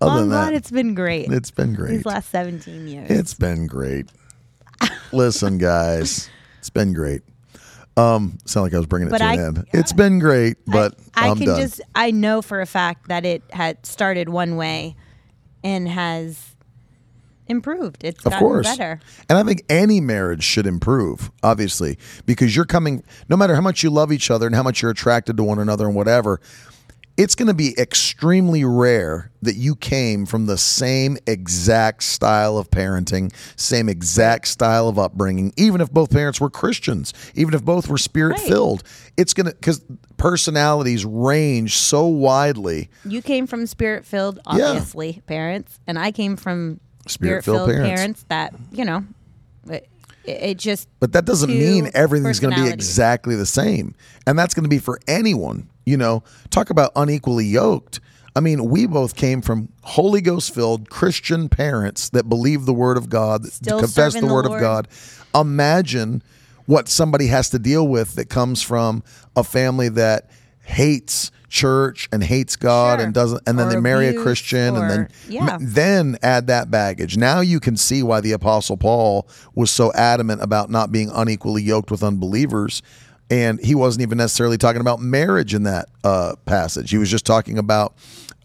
other 0.00 0.12
oh 0.12 0.20
than 0.20 0.28
that, 0.30 0.54
it's 0.54 0.70
been 0.70 0.94
great. 0.94 1.30
it's 1.32 1.50
been 1.50 1.74
great. 1.74 1.90
These 1.92 2.06
last 2.06 2.30
seventeen 2.30 2.88
years. 2.88 3.10
It's 3.10 3.34
been 3.34 3.66
great. 3.66 4.10
Listen, 5.12 5.58
guys, 5.58 6.30
it's 6.58 6.70
been 6.70 6.92
great. 6.92 7.22
Um, 7.96 8.38
sound 8.46 8.64
like 8.64 8.74
I 8.74 8.78
was 8.78 8.86
bringing 8.86 9.08
it 9.08 9.10
But 9.10 9.18
to 9.18 9.24
I- 9.24 9.34
an 9.34 9.40
end. 9.40 9.66
It's 9.72 9.92
been 9.92 10.18
great, 10.20 10.56
but 10.66 10.94
I, 11.14 11.28
am 11.28 11.36
can 11.36 11.46
done. 11.48 11.60
just 11.60 11.80
I 11.94 12.12
know 12.12 12.40
for 12.40 12.60
a 12.60 12.66
fact 12.66 13.08
that 13.08 13.26
it 13.26 13.42
had 13.52 13.84
started 13.84 14.28
one 14.28 14.56
way 14.56 14.96
and 15.62 15.88
has 15.88 16.54
improved. 17.46 18.04
It's 18.04 18.24
of 18.24 18.32
gotten 18.32 18.38
course, 18.38 18.66
better. 18.66 19.00
and 19.28 19.36
I 19.36 19.42
think 19.42 19.64
any 19.68 20.00
marriage 20.00 20.44
should 20.44 20.66
improve, 20.66 21.30
obviously, 21.42 21.98
because 22.24 22.54
you're 22.54 22.64
coming. 22.64 23.02
No 23.28 23.36
matter 23.36 23.54
how 23.54 23.60
much 23.60 23.82
you 23.82 23.90
love 23.90 24.12
each 24.12 24.30
other 24.30 24.46
and 24.46 24.54
how 24.54 24.62
much 24.62 24.80
you're 24.80 24.92
attracted 24.92 25.36
to 25.36 25.42
one 25.42 25.58
another 25.58 25.86
and 25.86 25.94
whatever, 25.94 26.40
it's 27.20 27.34
going 27.34 27.48
to 27.48 27.54
be 27.54 27.78
extremely 27.78 28.64
rare 28.64 29.30
that 29.42 29.54
you 29.54 29.76
came 29.76 30.24
from 30.24 30.46
the 30.46 30.56
same 30.56 31.18
exact 31.26 32.02
style 32.02 32.56
of 32.56 32.70
parenting, 32.70 33.30
same 33.56 33.90
exact 33.90 34.48
style 34.48 34.88
of 34.88 34.98
upbringing, 34.98 35.52
even 35.58 35.82
if 35.82 35.90
both 35.92 36.10
parents 36.10 36.40
were 36.40 36.48
Christians, 36.48 37.12
even 37.34 37.52
if 37.52 37.62
both 37.62 37.88
were 37.88 37.98
spirit 37.98 38.38
filled. 38.40 38.82
It's 39.18 39.34
going 39.34 39.48
to, 39.48 39.52
because 39.52 39.82
personalities 40.16 41.04
range 41.04 41.76
so 41.76 42.06
widely. 42.06 42.88
You 43.04 43.20
came 43.20 43.46
from 43.46 43.66
spirit 43.66 44.06
filled, 44.06 44.36
Yeah. 44.50 44.68
obviously, 44.68 45.20
parents, 45.26 45.78
and 45.86 45.98
I 45.98 46.12
came 46.12 46.36
from 46.36 46.80
spirit 47.06 47.44
Spirit-filled 47.44 47.68
parents. 47.68 48.00
parents. 48.00 48.24
that 48.28 48.54
you 48.72 48.84
know, 48.86 49.04
it, 49.68 49.88
it 50.24 50.58
just 50.58 50.88
But 51.00 51.12
that 51.12 51.26
doesn't 51.26 51.50
mean 51.50 51.90
everything's 51.92 52.40
going 52.40 52.54
to 52.54 52.62
be 52.62 52.68
exactly 52.70 53.36
the 53.36 53.46
same. 53.46 53.94
And 54.26 54.38
that's 54.38 54.54
going 54.54 54.64
to 54.64 54.70
be 54.70 54.78
for 54.78 55.00
anyone. 55.06 55.69
You 55.86 55.96
know, 55.96 56.22
talk 56.50 56.70
about 56.70 56.92
unequally 56.96 57.46
yoked. 57.46 58.00
I 58.36 58.40
mean, 58.40 58.70
we 58.70 58.86
both 58.86 59.16
came 59.16 59.42
from 59.42 59.70
Holy 59.82 60.20
Ghost 60.20 60.54
filled 60.54 60.88
Christian 60.88 61.48
parents 61.48 62.10
that 62.10 62.28
believe 62.28 62.64
the 62.64 62.72
Word 62.74 62.96
of 62.96 63.08
God, 63.08 63.42
that 63.44 63.78
confess 63.80 64.14
the 64.14 64.26
Word 64.26 64.46
of 64.46 64.60
God. 64.60 64.86
Imagine 65.34 66.22
what 66.66 66.88
somebody 66.88 67.26
has 67.26 67.50
to 67.50 67.58
deal 67.58 67.86
with 67.88 68.14
that 68.14 68.28
comes 68.28 68.62
from 68.62 69.02
a 69.34 69.42
family 69.42 69.88
that 69.88 70.30
hates 70.62 71.32
church 71.48 72.08
and 72.12 72.22
hates 72.22 72.54
God 72.54 72.98
Sure. 72.98 73.04
and 73.06 73.14
doesn't 73.14 73.42
and 73.48 73.58
then 73.58 73.66
Or 73.66 73.70
they 73.70 73.80
marry 73.80 74.06
a 74.08 74.14
Christian 74.22 74.76
and 74.76 74.88
then 74.88 75.08
yeah. 75.28 75.58
then 75.60 76.16
add 76.22 76.46
that 76.46 76.70
baggage. 76.70 77.16
Now 77.16 77.40
you 77.40 77.58
can 77.58 77.76
see 77.76 78.04
why 78.04 78.20
the 78.20 78.30
apostle 78.30 78.76
Paul 78.76 79.28
was 79.56 79.72
so 79.72 79.92
adamant 79.94 80.42
about 80.42 80.70
not 80.70 80.92
being 80.92 81.10
unequally 81.12 81.62
yoked 81.62 81.90
with 81.90 82.04
unbelievers 82.04 82.82
and 83.30 83.60
he 83.64 83.74
wasn't 83.74 84.02
even 84.02 84.18
necessarily 84.18 84.58
talking 84.58 84.80
about 84.80 85.00
marriage 85.00 85.54
in 85.54 85.62
that 85.62 85.88
uh, 86.04 86.34
passage. 86.46 86.90
He 86.90 86.98
was 86.98 87.10
just 87.10 87.24
talking 87.24 87.58
about 87.58 87.94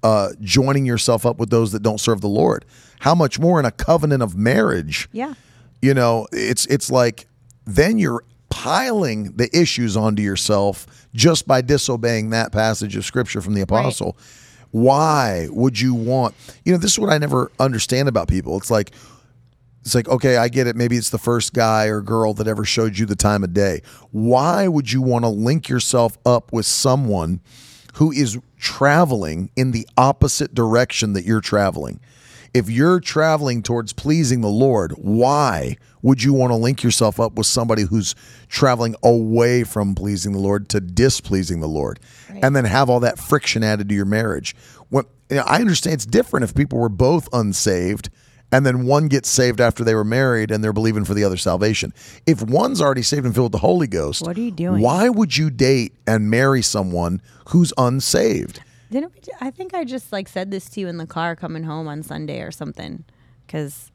uh, 0.03 0.29
joining 0.41 0.85
yourself 0.85 1.25
up 1.25 1.39
with 1.39 1.49
those 1.49 1.71
that 1.71 1.81
don't 1.81 1.99
serve 1.99 2.21
the 2.21 2.27
Lord. 2.29 2.63
How 2.99 3.15
much 3.15 3.39
more 3.39 3.59
in 3.59 3.65
a 3.65 3.71
covenant 3.71 4.21
of 4.23 4.35
marriage? 4.35 5.09
Yeah. 5.11 5.33
you 5.81 5.93
know 5.93 6.27
it's 6.31 6.65
it's 6.67 6.89
like 6.91 7.27
then 7.65 7.97
you're 7.97 8.23
piling 8.49 9.33
the 9.35 9.49
issues 9.59 9.97
onto 9.97 10.21
yourself 10.23 10.87
just 11.13 11.47
by 11.47 11.61
disobeying 11.61 12.29
that 12.29 12.51
passage 12.51 12.95
of 12.95 13.03
scripture 13.03 13.41
from 13.41 13.53
the 13.53 13.61
apostle 13.61 14.15
why 14.71 15.47
would 15.51 15.79
you 15.79 15.93
want 15.93 16.33
you 16.63 16.71
know 16.71 16.77
this 16.77 16.91
is 16.93 16.99
what 16.99 17.09
i 17.11 17.17
never 17.17 17.51
understand 17.59 18.07
about 18.07 18.27
people 18.27 18.55
it's 18.57 18.71
like 18.71 18.91
it's 19.85 19.95
like 19.95 20.09
okay 20.09 20.37
i 20.37 20.47
get 20.47 20.67
it 20.67 20.75
maybe 20.75 20.97
it's 20.97 21.11
the 21.11 21.17
first 21.17 21.53
guy 21.53 21.85
or 21.85 22.01
girl 22.01 22.33
that 22.33 22.47
ever 22.47 22.65
showed 22.65 22.97
you 22.97 23.05
the 23.05 23.15
time 23.15 23.43
of 23.43 23.53
day 23.53 23.81
why 24.11 24.67
would 24.67 24.91
you 24.91 25.01
want 25.01 25.23
to 25.23 25.29
link 25.29 25.69
yourself 25.69 26.17
up 26.25 26.51
with 26.51 26.65
someone 26.65 27.39
who 27.95 28.11
is 28.11 28.37
traveling 28.57 29.49
in 29.55 29.71
the 29.71 29.87
opposite 29.97 30.53
direction 30.53 31.13
that 31.13 31.23
you're 31.23 31.41
traveling 31.41 31.99
if 32.55 32.69
you're 32.69 33.01
traveling 33.01 33.61
towards 33.61 33.91
pleasing 33.91 34.39
the 34.39 34.47
Lord, 34.47 34.93
why 34.93 35.75
would 36.01 36.23
you 36.23 36.31
want 36.31 36.51
to 36.51 36.55
link 36.55 36.83
yourself 36.83 37.19
up 37.19 37.33
with 37.33 37.47
somebody 37.47 37.81
who's 37.81 38.15
traveling 38.47 38.95
away 39.03 39.65
from 39.65 39.93
pleasing 39.93 40.31
the 40.31 40.39
Lord 40.39 40.69
to 40.69 40.79
displeasing 40.79 41.59
the 41.59 41.67
Lord, 41.67 41.99
and 42.29 42.55
then 42.55 42.63
have 42.63 42.89
all 42.89 43.01
that 43.01 43.19
friction 43.19 43.61
added 43.61 43.89
to 43.89 43.95
your 43.95 44.05
marriage? 44.05 44.55
When 44.87 45.03
you 45.29 45.35
know, 45.35 45.43
I 45.45 45.59
understand 45.59 45.95
it's 45.95 46.05
different 46.05 46.45
if 46.45 46.55
people 46.55 46.79
were 46.79 46.87
both 46.87 47.27
unsaved. 47.33 48.09
And 48.55 48.65
then 48.65 48.85
one 48.85 49.09
gets 49.09 49.27
saved 49.27 49.59
after 49.59 49.83
they 49.83 49.93
were 49.93 50.05
married 50.05 50.49
and 50.49 50.63
they're 50.63 50.71
believing 50.71 51.03
for 51.03 51.13
the 51.13 51.25
other 51.25 51.35
salvation. 51.35 51.93
If 52.25 52.41
one's 52.41 52.79
already 52.79 53.01
saved 53.01 53.25
and 53.25 53.35
filled 53.35 53.47
with 53.47 53.51
the 53.51 53.67
Holy 53.67 53.85
Ghost, 53.85 54.25
What 54.25 54.37
are 54.37 54.41
you 54.41 54.49
doing? 54.49 54.81
Why 54.81 55.09
would 55.09 55.35
you 55.35 55.49
date 55.49 55.93
and 56.07 56.29
marry 56.29 56.61
someone 56.61 57.21
who's 57.49 57.73
unsaved? 57.77 58.61
Didn't 58.89 59.11
we? 59.13 59.19
I 59.41 59.51
think 59.51 59.73
I 59.73 59.83
just 59.83 60.13
like 60.13 60.29
said 60.29 60.51
this 60.51 60.69
to 60.69 60.79
you 60.79 60.87
in 60.87 60.95
the 60.95 61.05
car 61.05 61.35
coming 61.35 61.63
home 61.65 61.89
on 61.89 62.01
Sunday 62.01 62.39
or 62.39 62.49
something, 62.51 63.03
because 63.45 63.91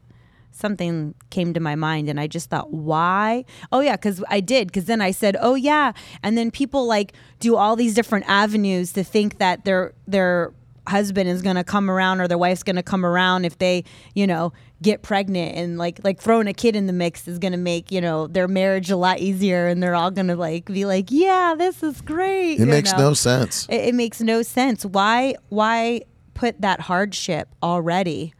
something 0.50 1.14
came 1.30 1.54
to 1.54 1.60
my 1.60 1.74
mind 1.74 2.10
and 2.10 2.20
I 2.20 2.26
just 2.26 2.50
thought, 2.50 2.70
why? 2.70 3.46
Oh 3.72 3.80
yeah, 3.80 3.96
because 3.96 4.22
I 4.28 4.40
did. 4.40 4.66
Because 4.68 4.84
then 4.84 5.00
I 5.00 5.10
said, 5.10 5.38
oh 5.40 5.54
yeah, 5.54 5.92
and 6.22 6.36
then 6.36 6.50
people 6.50 6.86
like 6.86 7.14
do 7.38 7.56
all 7.56 7.76
these 7.76 7.94
different 7.94 8.26
avenues 8.28 8.92
to 8.92 9.04
think 9.04 9.38
that 9.38 9.64
their 9.64 9.94
their 10.06 10.52
husband 10.90 11.28
is 11.28 11.40
gonna 11.40 11.64
come 11.64 11.90
around 11.90 12.20
or 12.20 12.28
their 12.28 12.38
wife's 12.38 12.62
gonna 12.62 12.82
come 12.82 13.06
around 13.06 13.44
if 13.44 13.56
they, 13.58 13.84
you 14.14 14.26
know, 14.26 14.52
get 14.82 15.02
pregnant 15.02 15.56
and 15.56 15.78
like 15.78 16.00
like 16.04 16.20
throwing 16.20 16.46
a 16.46 16.52
kid 16.52 16.76
in 16.76 16.86
the 16.86 16.92
mix 16.92 17.26
is 17.28 17.38
gonna 17.38 17.56
make 17.56 17.90
you 17.90 18.00
know 18.00 18.26
their 18.26 18.48
marriage 18.48 18.90
a 18.90 18.96
lot 18.96 19.18
easier 19.18 19.66
and 19.66 19.82
they're 19.82 19.94
all 19.94 20.10
gonna 20.10 20.36
like 20.36 20.66
be 20.66 20.84
like, 20.84 21.06
yeah, 21.10 21.54
this 21.56 21.82
is 21.82 22.00
great. 22.00 22.54
It 22.54 22.60
you 22.60 22.66
makes 22.66 22.92
know? 22.92 22.98
no 22.98 23.14
sense. 23.14 23.66
It, 23.68 23.88
it 23.88 23.94
makes 23.94 24.20
no 24.20 24.42
sense. 24.42 24.84
Why 24.84 25.34
why 25.48 26.02
put 26.34 26.60
that 26.60 26.80
hardship 26.80 27.48
already 27.62 28.34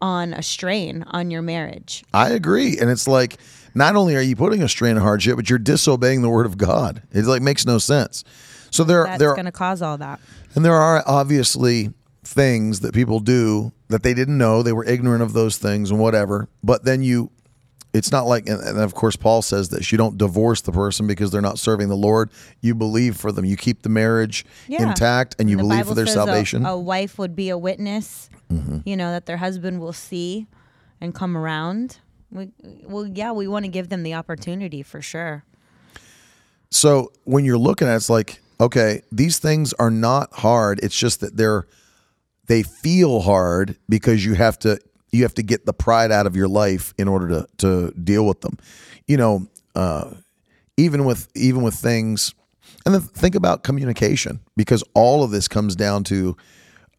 on 0.00 0.34
a 0.34 0.42
strain 0.42 1.04
on 1.08 1.30
your 1.30 1.42
marriage? 1.42 2.04
I 2.12 2.30
agree. 2.30 2.78
And 2.78 2.90
it's 2.90 3.08
like 3.08 3.38
not 3.74 3.96
only 3.96 4.16
are 4.16 4.20
you 4.20 4.36
putting 4.36 4.62
a 4.62 4.68
strain 4.68 4.96
of 4.96 5.02
hardship, 5.02 5.36
but 5.36 5.48
you're 5.48 5.58
disobeying 5.58 6.22
the 6.22 6.28
word 6.28 6.46
of 6.46 6.58
God. 6.58 7.02
It 7.12 7.24
like 7.24 7.42
makes 7.42 7.64
no 7.64 7.78
sense. 7.78 8.24
So 8.70 8.84
there 8.84 9.04
That's 9.04 9.18
there 9.18 9.34
going 9.34 9.46
to 9.46 9.52
cause 9.52 9.82
all 9.82 9.98
that. 9.98 10.20
and 10.54 10.64
there 10.64 10.74
are 10.74 11.02
obviously 11.06 11.92
things 12.24 12.80
that 12.80 12.92
people 12.94 13.20
do 13.20 13.72
that 13.88 14.02
they 14.02 14.12
didn't 14.14 14.36
know, 14.38 14.62
they 14.62 14.72
were 14.72 14.84
ignorant 14.84 15.22
of 15.22 15.32
those 15.32 15.56
things 15.56 15.90
and 15.90 15.98
whatever. 15.98 16.48
But 16.62 16.84
then 16.84 17.02
you 17.02 17.30
it's 17.94 18.12
not 18.12 18.26
like 18.26 18.46
and 18.48 18.60
and 18.60 18.78
of 18.78 18.94
course 18.94 19.16
Paul 19.16 19.40
says 19.40 19.70
this, 19.70 19.90
you 19.90 19.96
don't 19.96 20.18
divorce 20.18 20.60
the 20.60 20.72
person 20.72 21.06
because 21.06 21.30
they're 21.30 21.40
not 21.40 21.58
serving 21.58 21.88
the 21.88 21.96
Lord. 21.96 22.30
You 22.60 22.74
believe 22.74 23.16
for 23.16 23.32
them. 23.32 23.46
You 23.46 23.56
keep 23.56 23.80
the 23.82 23.88
marriage 23.88 24.44
Yeah. 24.68 24.88
intact 24.90 25.36
and 25.38 25.48
you 25.48 25.56
The 25.56 25.62
believe 25.62 25.78
Bible 25.80 25.88
for 25.90 25.94
their 25.94 26.04
a- 26.04 26.08
salvation. 26.08 26.60
Mm-hmm. 26.62 26.70
A, 26.70 26.78
wife 26.78 27.18
would 27.18 27.34
be 27.34 27.48
a 27.48 27.56
witness, 27.56 28.28
you 28.84 28.96
know, 28.96 29.10
that 29.10 29.24
their 29.24 29.38
husband 29.38 29.80
will 29.80 29.94
see 29.94 30.46
and 31.00 31.14
come 31.14 31.34
around. 31.36 31.98
We, 32.30 32.50
well, 32.84 33.06
yeah, 33.06 33.32
we 33.32 33.48
want 33.48 33.64
to 33.64 33.70
give 33.70 33.88
them 33.88 34.02
the 34.02 34.12
opportunity 34.12 34.82
for 34.82 35.00
sure. 35.00 35.44
So 36.70 37.10
when 37.24 37.44
you're 37.46 37.56
looking 37.58 37.88
at 37.88 37.94
it, 37.94 37.96
it's 37.96 38.10
like, 38.10 38.40
okay, 38.60 39.02
these 39.12 39.38
things 39.38 39.72
are 39.74 39.90
not 39.90 40.32
hard. 40.32 40.80
It's 40.82 40.98
just 40.98 41.20
that 41.20 41.36
they're 41.36 41.66
they 42.46 42.62
feel 42.62 43.20
hard 43.20 43.76
because 43.88 44.24
you 44.24 44.34
have 44.34 44.58
to 44.60 44.78
you 45.10 45.22
have 45.22 45.34
to 45.34 45.42
get 45.42 45.66
the 45.66 45.72
pride 45.72 46.10
out 46.10 46.26
of 46.26 46.34
your 46.36 46.48
life 46.48 46.94
in 46.98 47.08
order 47.08 47.28
to 47.28 47.46
to 47.58 47.90
deal 47.92 48.26
with 48.26 48.40
them. 48.40 48.58
You 49.06 49.16
know, 49.16 49.46
uh, 49.74 50.14
even 50.76 51.04
with 51.04 51.28
even 51.34 51.62
with 51.62 51.74
things, 51.74 52.34
and 52.84 52.94
then 52.94 53.02
think 53.02 53.34
about 53.34 53.62
communication 53.64 54.40
because 54.56 54.82
all 54.94 55.22
of 55.22 55.30
this 55.30 55.48
comes 55.48 55.76
down 55.76 56.04
to 56.04 56.36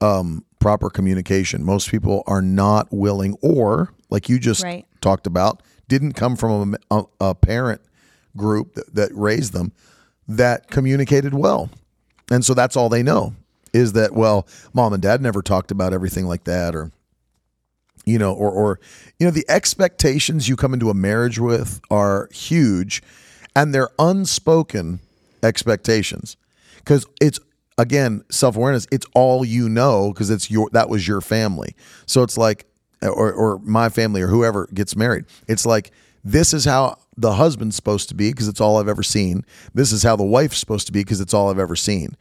um, 0.01 0.45
proper 0.59 0.89
communication. 0.89 1.63
Most 1.63 1.89
people 1.91 2.23
are 2.27 2.41
not 2.41 2.87
willing, 2.91 3.35
or 3.41 3.93
like 4.09 4.29
you 4.29 4.39
just 4.39 4.63
Right. 4.63 4.85
talked 5.01 5.27
about, 5.27 5.61
didn't 5.87 6.13
come 6.13 6.35
from 6.35 6.75
a, 6.89 6.97
a, 6.97 7.03
a 7.19 7.35
parent 7.35 7.81
group 8.37 8.73
that, 8.75 8.93
that 8.95 9.11
raised 9.13 9.53
them 9.53 9.71
that 10.29 10.69
communicated 10.69 11.33
well. 11.33 11.69
And 12.31 12.45
so 12.45 12.53
that's 12.53 12.77
all 12.77 12.87
they 12.87 13.03
know 13.03 13.33
is 13.73 13.93
that, 13.93 14.13
well, 14.13 14.47
mom 14.73 14.93
and 14.93 15.01
dad 15.01 15.21
never 15.21 15.41
talked 15.41 15.71
about 15.71 15.91
everything 15.91 16.25
like 16.25 16.43
that 16.45 16.75
or, 16.75 16.91
you 18.05 18.17
know, 18.17 18.33
or, 18.33 18.51
or, 18.51 18.79
you 19.19 19.25
know, 19.25 19.31
the 19.31 19.45
expectations 19.49 20.47
you 20.47 20.55
come 20.55 20.73
into 20.73 20.89
a 20.89 20.93
marriage 20.93 21.39
with 21.39 21.81
are 21.91 22.29
huge 22.31 23.01
and 23.55 23.73
they're 23.73 23.89
unspoken 23.97 24.99
expectations 25.43 26.37
because 26.77 27.05
it's, 27.19 27.39
again, 27.77 28.23
self 28.29 28.55
awareness, 28.55 28.87
it's 28.91 29.07
all 29.15 29.43
you 29.43 29.67
know 29.67 30.11
because 30.13 30.29
it's 30.29 30.51
your, 30.51 30.69
that 30.71 30.89
was 30.89 31.07
your 31.07 31.21
family. 31.21 31.75
So 32.05 32.21
it's 32.23 32.37
like, 32.37 32.65
or, 33.01 33.31
or 33.31 33.59
my 33.63 33.89
family 33.89 34.21
or 34.21 34.27
whoever 34.27 34.67
gets 34.73 34.95
married. 34.95 35.25
It's 35.47 35.65
like, 35.65 35.91
this 36.23 36.53
is 36.53 36.65
how 36.65 36.97
the 37.17 37.33
husband's 37.33 37.75
supposed 37.75 38.09
to 38.09 38.15
be 38.15 38.31
because 38.31 38.47
it's 38.47 38.61
all 38.61 38.77
I've 38.77 38.87
ever 38.87 39.03
seen. 39.03 39.45
This 39.73 39.91
is 39.91 40.03
how 40.03 40.15
the 40.15 40.23
wife's 40.23 40.57
supposed 40.57 40.87
to 40.87 40.93
be 40.93 41.01
because 41.01 41.19
it's 41.19 41.33
all 41.33 41.49
I've 41.49 41.59
ever 41.59 41.75
seen. 41.75 42.15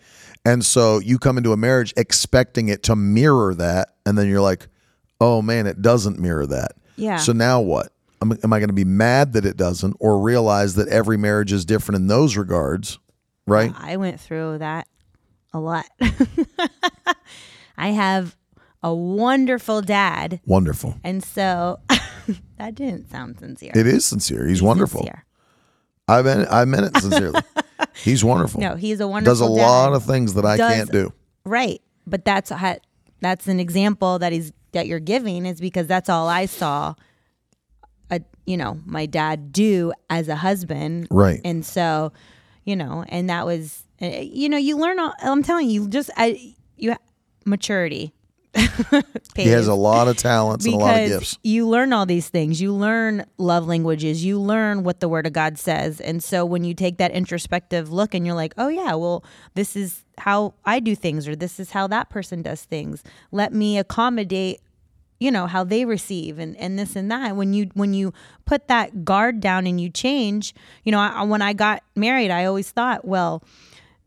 And 0.45 0.65
so 0.65 0.99
you 0.99 1.19
come 1.19 1.39
into 1.39 1.53
a 1.53 1.57
marriage 1.57 1.93
expecting 1.97 2.69
it 2.69 2.83
to 2.85 2.97
mirror 2.97 3.55
that. 3.55 3.95
And 4.07 4.17
then 4.17 4.29
you're 4.29 4.41
like, 4.41 4.69
oh 5.21 5.43
man, 5.43 5.67
it 5.67 5.83
doesn't 5.83 6.19
mirror 6.19 6.47
that. 6.47 6.73
Yeah. 6.97 7.19
So 7.19 7.33
now 7.33 7.61
what? 7.61 7.93
Am, 8.21 8.33
am 8.43 8.53
I 8.53 8.59
going 8.59 8.69
to 8.69 8.75
be 8.75 8.85
mad 8.85 9.35
that 9.35 9.45
it 9.45 9.57
doesn't 9.57 9.97
or 10.01 10.21
realize 10.21 10.75
that 10.75 10.89
every 10.89 11.17
marriage 11.17 11.53
is 11.53 11.65
different 11.65 12.01
in 12.01 12.07
those 12.09 12.37
regards? 12.37 12.99
Right? 13.47 13.73
I 13.79 13.97
went 13.97 14.21
through 14.21 14.59
that 14.59 14.89
a 15.53 15.61
lot. 15.61 15.87
I 17.79 17.91
have 17.91 18.37
a 18.83 18.93
wonderful 18.93 19.83
dad. 19.83 20.41
Wonderful. 20.45 20.99
And 21.05 21.23
so 21.23 21.81
that 22.59 22.75
didn't 22.75 23.11
sound 23.11 23.39
sincere. 23.39 23.73
It 23.75 23.87
is 23.87 24.05
sincere. 24.05 24.47
He's, 24.47 24.63
wonderful. 24.63 25.01
Sincere. 25.01 25.25
I 26.09 26.23
meant 26.23 26.49
I 26.51 26.65
meant 26.65 26.87
it 26.87 27.03
sincerely. 27.03 27.41
He's 27.95 28.25
wonderful. 28.25 28.61
No, 28.61 28.77
he's 28.77 29.01
a 29.01 29.07
wonderful 29.07 29.33
Does 29.33 29.41
a 29.41 29.61
dad. 29.61 29.67
lot 29.67 29.93
of 29.93 30.05
things 30.05 30.35
that 30.35 30.45
I 30.45 30.57
Does- 30.57 30.75
can't 30.75 30.91
do. 30.91 31.13
Right. 31.45 31.81
But 32.07 32.25
that's 32.25 32.51
how, 32.51 32.77
that's 33.21 33.47
an 33.47 33.61
example 33.61 34.19
that 34.19 34.33
he's 34.33 34.53
that 34.73 34.87
you're 34.87 35.01
giving 35.01 35.47
is 35.47 35.61
because 35.61 35.87
that's 35.87 36.09
all 36.09 36.29
I 36.29 36.47
saw 36.47 36.95
a 38.11 38.21
you 38.47 38.57
know, 38.57 38.81
my 38.87 39.07
dad 39.07 39.53
do 39.53 39.93
as 40.09 40.29
a 40.29 40.37
husband. 40.37 41.09
Right. 41.11 41.41
And 41.45 41.65
so, 41.65 42.13
you 42.65 42.77
know, 42.77 43.05
and 43.09 43.29
that 43.31 43.47
was 43.47 43.85
uh, 44.01 44.07
you 44.07 44.49
know, 44.49 44.59
you 44.59 44.77
learn 44.79 44.99
all, 44.99 45.13
I'm 45.23 45.43
telling 45.43 45.69
you 45.69 45.89
just 45.89 46.11
I 46.17 46.55
you 46.77 46.95
maturity. 47.45 48.15
He 49.37 49.49
has 49.49 49.69
a 49.69 49.75
lot 49.75 50.09
of 50.09 50.17
talents 50.17 50.65
and 50.65 50.75
a 50.75 50.79
lot 50.79 50.91
of 50.91 50.97
because 50.97 51.19
gifts. 51.21 51.39
you 51.45 51.69
learn 51.69 51.93
all 51.93 52.07
these 52.07 52.29
things. 52.29 52.61
You 52.61 52.73
learn 52.73 53.25
love 53.37 53.67
languages. 53.67 54.25
You 54.25 54.41
learn 54.41 54.83
what 54.83 55.01
the 55.01 55.09
Word 55.09 55.27
of 55.27 55.33
God 55.33 55.59
says. 55.59 56.01
And 56.01 56.23
so 56.23 56.45
when 56.45 56.65
you 56.65 56.75
take 56.75 56.99
that 56.99 57.13
introspective 57.13 57.93
look 57.93 58.15
and 58.15 58.27
you're 58.27 58.35
like, 58.35 58.55
oh, 58.59 58.69
yeah, 58.69 58.95
well, 58.95 59.25
this 59.55 59.77
is 59.77 60.05
how 60.19 60.55
I 60.65 60.81
do 60.81 60.97
things, 60.97 61.29
or 61.29 61.37
this 61.37 61.61
is 61.61 61.71
how 61.71 61.87
that 61.89 62.11
person 62.11 62.43
does 62.43 62.65
things. 62.65 63.05
Let 63.31 63.53
me 63.53 63.79
accommodate 63.79 64.61
you 65.21 65.33
know 65.33 65.49
how 65.49 65.65
they 65.65 65.85
receive 65.85 66.39
and, 66.39 66.57
and 66.59 66.79
this 66.79 66.95
and 66.95 67.11
that 67.11 67.35
when 67.35 67.53
you 67.53 67.69
when 67.75 67.93
you 67.93 68.13
put 68.45 68.69
that 68.69 69.05
guard 69.05 69.41
down 69.41 69.67
and 69.67 69.81
you 69.81 69.91
change 69.91 70.55
you 70.85 70.93
know 70.93 71.01
I, 71.01 71.23
when 71.25 71.43
i 71.43 71.53
got 71.53 71.83
married 71.97 72.31
i 72.31 72.45
always 72.45 72.71
thought 72.71 73.05
well 73.05 73.43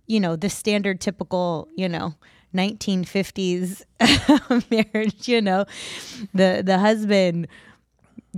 you 0.07 0.21
know 0.21 0.37
the 0.37 0.49
standard 0.49 1.01
typical 1.01 1.67
you 1.75 1.89
know 1.89 2.15
1950s 2.54 3.84
marriage 4.72 5.28
you 5.28 5.41
know 5.41 5.66
the 6.34 6.62
the 6.66 6.80
husband 6.80 7.47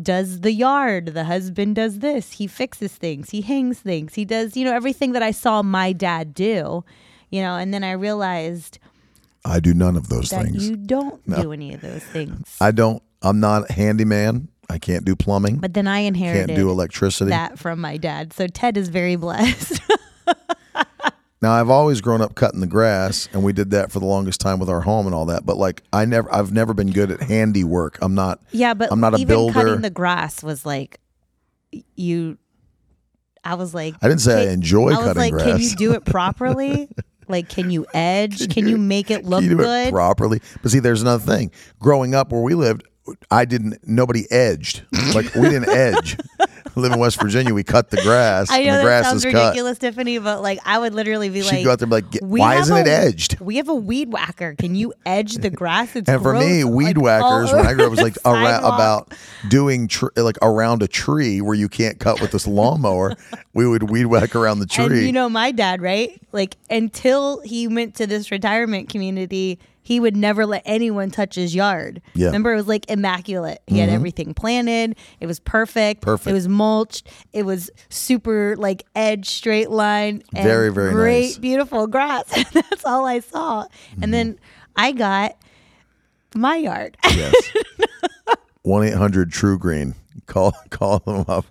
does 0.02 0.42
the 0.42 0.52
yard 0.52 1.08
the 1.08 1.24
husband 1.26 1.76
does 1.76 2.00
this 2.00 2.34
he 2.34 2.48
fixes 2.48 2.94
things 2.94 3.30
he 3.32 3.42
hangs 3.42 3.80
things 3.80 4.16
he 4.16 4.26
does 4.26 4.56
you 4.58 4.66
know 4.66 4.74
everything 4.74 5.12
that 5.14 5.22
i 5.24 5.32
saw 5.32 5.62
my 5.62 5.92
dad 5.94 6.34
do 6.34 6.84
You 7.34 7.42
know, 7.42 7.56
and 7.58 7.74
then 7.74 7.84
I 7.84 7.94
realized 7.94 8.78
I 9.44 9.60
do 9.60 9.74
none 9.74 9.98
of 9.98 10.08
those 10.08 10.30
that 10.30 10.46
things. 10.46 10.70
you 10.70 10.76
don't 10.78 11.18
do 11.28 11.52
any 11.52 11.74
of 11.74 11.82
those 11.82 12.04
things. 12.04 12.56
I 12.62 12.70
don't. 12.70 13.02
I'm 13.24 13.40
not 13.40 13.72
a 13.72 13.74
handyman. 13.74 14.50
I 14.70 14.78
can't 14.78 15.04
do 15.04 15.16
plumbing. 15.16 15.58
but 15.58 15.74
then 15.74 15.88
I 15.88 16.06
inherited 16.06 16.48
can't 16.50 16.60
do 16.60 16.70
electricity. 16.70 17.30
that 17.32 17.58
from 17.58 17.82
my 17.82 17.98
dad. 17.98 18.34
So 18.34 18.46
Ted 18.46 18.78
is 18.78 18.90
very 18.90 19.16
blessed. 19.16 19.82
Now 21.44 21.52
I've 21.52 21.70
always 21.70 22.00
grown 22.00 22.22
up 22.22 22.36
cutting 22.36 22.62
the 22.62 22.68
grass, 22.68 23.28
and 23.34 23.44
we 23.44 23.52
did 23.52 23.72
that 23.72 23.92
for 23.92 24.00
the 24.00 24.06
longest 24.06 24.40
time 24.40 24.60
with 24.60 24.70
our 24.70 24.80
home 24.80 25.08
and 25.08 25.14
all 25.14 25.26
that. 25.26 25.46
But 25.46 25.58
like 25.58 25.84
I 25.92 26.06
never, 26.06 26.34
I've 26.34 26.54
never 26.54 26.74
been 26.74 26.92
good 26.92 27.12
at 27.12 27.22
handiwork. 27.22 27.98
I'm 28.02 28.16
not. 28.16 28.40
yeah, 28.52 28.74
but 28.74 28.94
I'm 28.94 29.02
not 29.02 29.14
a 29.14 29.18
even 29.18 29.28
builder. 29.28 29.54
cutting 29.54 29.82
the 29.82 29.90
grass 29.90 30.42
was 30.42 30.66
like 30.66 31.02
you 31.98 32.38
I 33.44 33.56
was 33.56 33.74
like 33.74 33.96
I 34.02 34.08
didn't 34.08 34.22
say 34.22 34.48
I 34.50 34.54
enjoy 34.54 34.94
I 34.94 34.98
was 34.98 35.06
cutting 35.06 35.20
like, 35.22 35.34
grass. 35.34 35.46
can 35.46 35.60
you 35.60 35.76
do 35.76 35.92
it 35.92 36.06
properly? 36.06 36.90
like, 37.28 37.50
can 37.50 37.70
you 37.70 37.86
edge? 37.94 38.50
Can, 38.54 38.66
you, 38.66 38.78
make 38.78 39.12
it 39.12 39.26
look 39.26 39.42
Can 39.42 39.52
you 39.52 39.58
do 39.58 39.64
good? 39.64 39.88
it 39.88 39.92
properly? 39.92 40.42
But 40.62 40.72
see, 40.72 40.80
there's 40.80 41.02
another 41.02 41.26
thing. 41.26 41.52
Growing 41.80 42.16
up 42.16 42.32
where 42.32 42.42
we 42.42 42.54
lived, 42.54 42.84
I 43.30 43.44
didn't. 43.44 43.86
Nobody 43.86 44.32
edged. 44.32 44.84
Like 45.14 45.36
we 45.36 45.50
didn't 45.50 45.70
edge. 45.76 46.18
Live 46.82 46.92
in 46.92 47.00
West 47.00 47.22
Virginia. 47.22 47.54
We 47.54 47.64
cut 47.64 47.90
the 47.90 48.02
grass. 48.02 48.50
I 48.50 48.64
know 48.64 48.72
the 48.72 48.78
that 48.78 48.84
grass 48.84 49.06
sounds 49.06 49.26
is 49.26 49.32
cut. 49.32 49.44
ridiculous, 49.46 49.78
Tiffany, 49.78 50.18
but 50.18 50.42
like 50.42 50.60
I 50.66 50.80
would 50.80 50.94
literally 50.94 51.30
be 51.30 51.42
She'd 51.42 51.58
like, 51.58 51.66
go 51.66 51.72
out 51.72 51.80
there 51.80 51.88
like, 51.88 52.06
why 52.22 52.56
isn't 52.56 52.76
it 52.76 52.88
edged?" 52.88 53.40
We 53.40 53.58
have 53.58 53.70
a 53.70 53.76
weed 53.76 54.12
whacker. 54.12 54.56
Can 54.58 54.76
you 54.76 54.94
edge 55.06 55.36
the 55.36 55.50
grass? 55.50 55.96
It's 55.96 56.10
And 56.10 56.22
for 56.22 56.34
me, 56.34 56.64
weed 56.64 56.98
like, 56.98 57.22
whackers 57.22 57.54
when 57.54 57.66
I 57.68 57.74
grew 57.74 57.86
up 57.86 57.92
was 57.92 58.02
like 58.02 58.18
around, 58.26 58.64
about 58.64 59.14
doing 59.50 59.88
tr- 59.88 60.08
like 60.16 60.38
around 60.42 60.82
a 60.82 60.88
tree 60.88 61.42
where 61.42 61.56
you 61.56 61.70
can't 61.70 62.00
cut 62.00 62.22
with 62.22 62.32
this 62.32 62.48
lawnmower. 62.48 63.16
we 63.54 63.68
would 63.68 63.90
weed 63.90 64.06
whack 64.06 64.36
around 64.36 64.60
the 64.60 64.66
tree. 64.66 64.86
And 64.86 65.06
you 65.06 65.12
know 65.12 65.30
my 65.30 65.52
dad, 65.52 65.82
right? 65.82 66.20
Like 66.32 66.58
until 66.70 67.42
he 67.42 67.68
went 67.68 67.96
to 67.96 68.08
this 68.08 68.32
retirement 68.32 68.90
community, 68.90 69.60
he 69.84 70.00
would 70.00 70.16
never 70.16 70.46
let 70.46 70.64
anyone 70.66 71.12
touch 71.12 71.36
his 71.36 71.54
yard. 71.54 72.02
Yeah. 72.14 72.14
Mm-hmm. 72.14 72.26
Remember, 72.28 72.54
it 72.54 72.56
was 72.56 72.68
like 72.68 72.90
immaculate. 72.90 73.62
He 73.68 73.80
had 73.80 73.90
everything 73.90 74.34
planted. 74.34 74.96
It 75.20 75.28
was 75.28 75.40
perfect. 75.40 76.02
Perfect. 76.02 76.28
It 76.28 76.34
was 76.34 76.48
mulched. 76.48 77.08
It 77.34 77.46
was 77.46 77.70
super 77.90 78.56
like 78.58 78.84
edge 78.96 79.30
straight 79.30 79.70
line. 79.70 80.24
And 80.34 80.44
Very, 80.46 80.72
very 80.72 80.92
great, 80.94 81.22
nice. 81.22 81.34
Mm-hmm. 81.34 81.42
beautiful 81.42 81.88
grass. 81.88 82.24
That's 82.54 82.86
all 82.86 83.06
I 83.06 83.20
saw. 83.20 83.68
And 84.02 84.14
then 84.14 84.40
I 84.76 84.92
got 84.94 85.38
my 86.34 86.56
yard. 86.56 86.98
yes. 87.06 87.36
One 88.64 88.86
eight 88.86 88.94
hundred 88.94 89.32
TruGreen. 89.32 89.96
Call 90.26 90.54
call 90.70 91.00
them 91.00 91.26
up. 91.28 91.46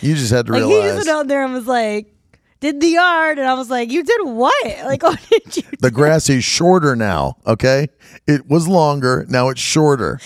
you 0.00 0.14
just 0.14 0.32
had 0.32 0.46
to 0.46 0.52
like 0.52 0.62
he 0.62 0.68
realize 0.68 0.94
just 0.94 1.06
went 1.06 1.18
out 1.18 1.28
there 1.28 1.44
and 1.44 1.52
was 1.52 1.66
like, 1.66 2.14
did 2.60 2.80
the 2.80 2.88
yard, 2.88 3.38
and 3.38 3.48
I 3.48 3.54
was 3.54 3.70
like, 3.70 3.90
you 3.90 4.04
did 4.04 4.20
what? 4.22 4.50
Like, 4.90 5.02
what 5.02 5.20
did 5.30 5.56
you? 5.56 5.62
the 5.80 5.90
grass 5.90 6.28
is 6.28 6.42
shorter 6.42 6.96
now. 6.96 7.36
Okay, 7.46 7.88
it 8.26 8.48
was 8.48 8.66
longer. 8.66 9.24
Now 9.28 9.48
it's 9.48 9.60
shorter. 9.60 10.18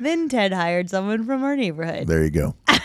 Then 0.00 0.28
Ted 0.28 0.52
hired 0.52 0.88
someone 0.88 1.26
from 1.26 1.42
our 1.42 1.56
neighborhood. 1.56 2.06
There 2.06 2.24
you 2.24 2.30
go. 2.30 2.54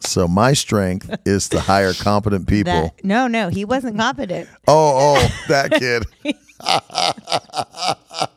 so 0.00 0.26
my 0.26 0.54
strength 0.54 1.14
is 1.24 1.48
to 1.50 1.60
hire 1.60 1.92
competent 1.94 2.48
people. 2.48 2.72
That 2.72 3.04
no, 3.04 3.28
no, 3.28 3.48
he 3.48 3.64
wasn't 3.64 3.96
competent. 3.96 4.48
Oh, 4.66 5.16
oh, 5.16 5.44
that 5.48 5.70
kid. 5.72 6.04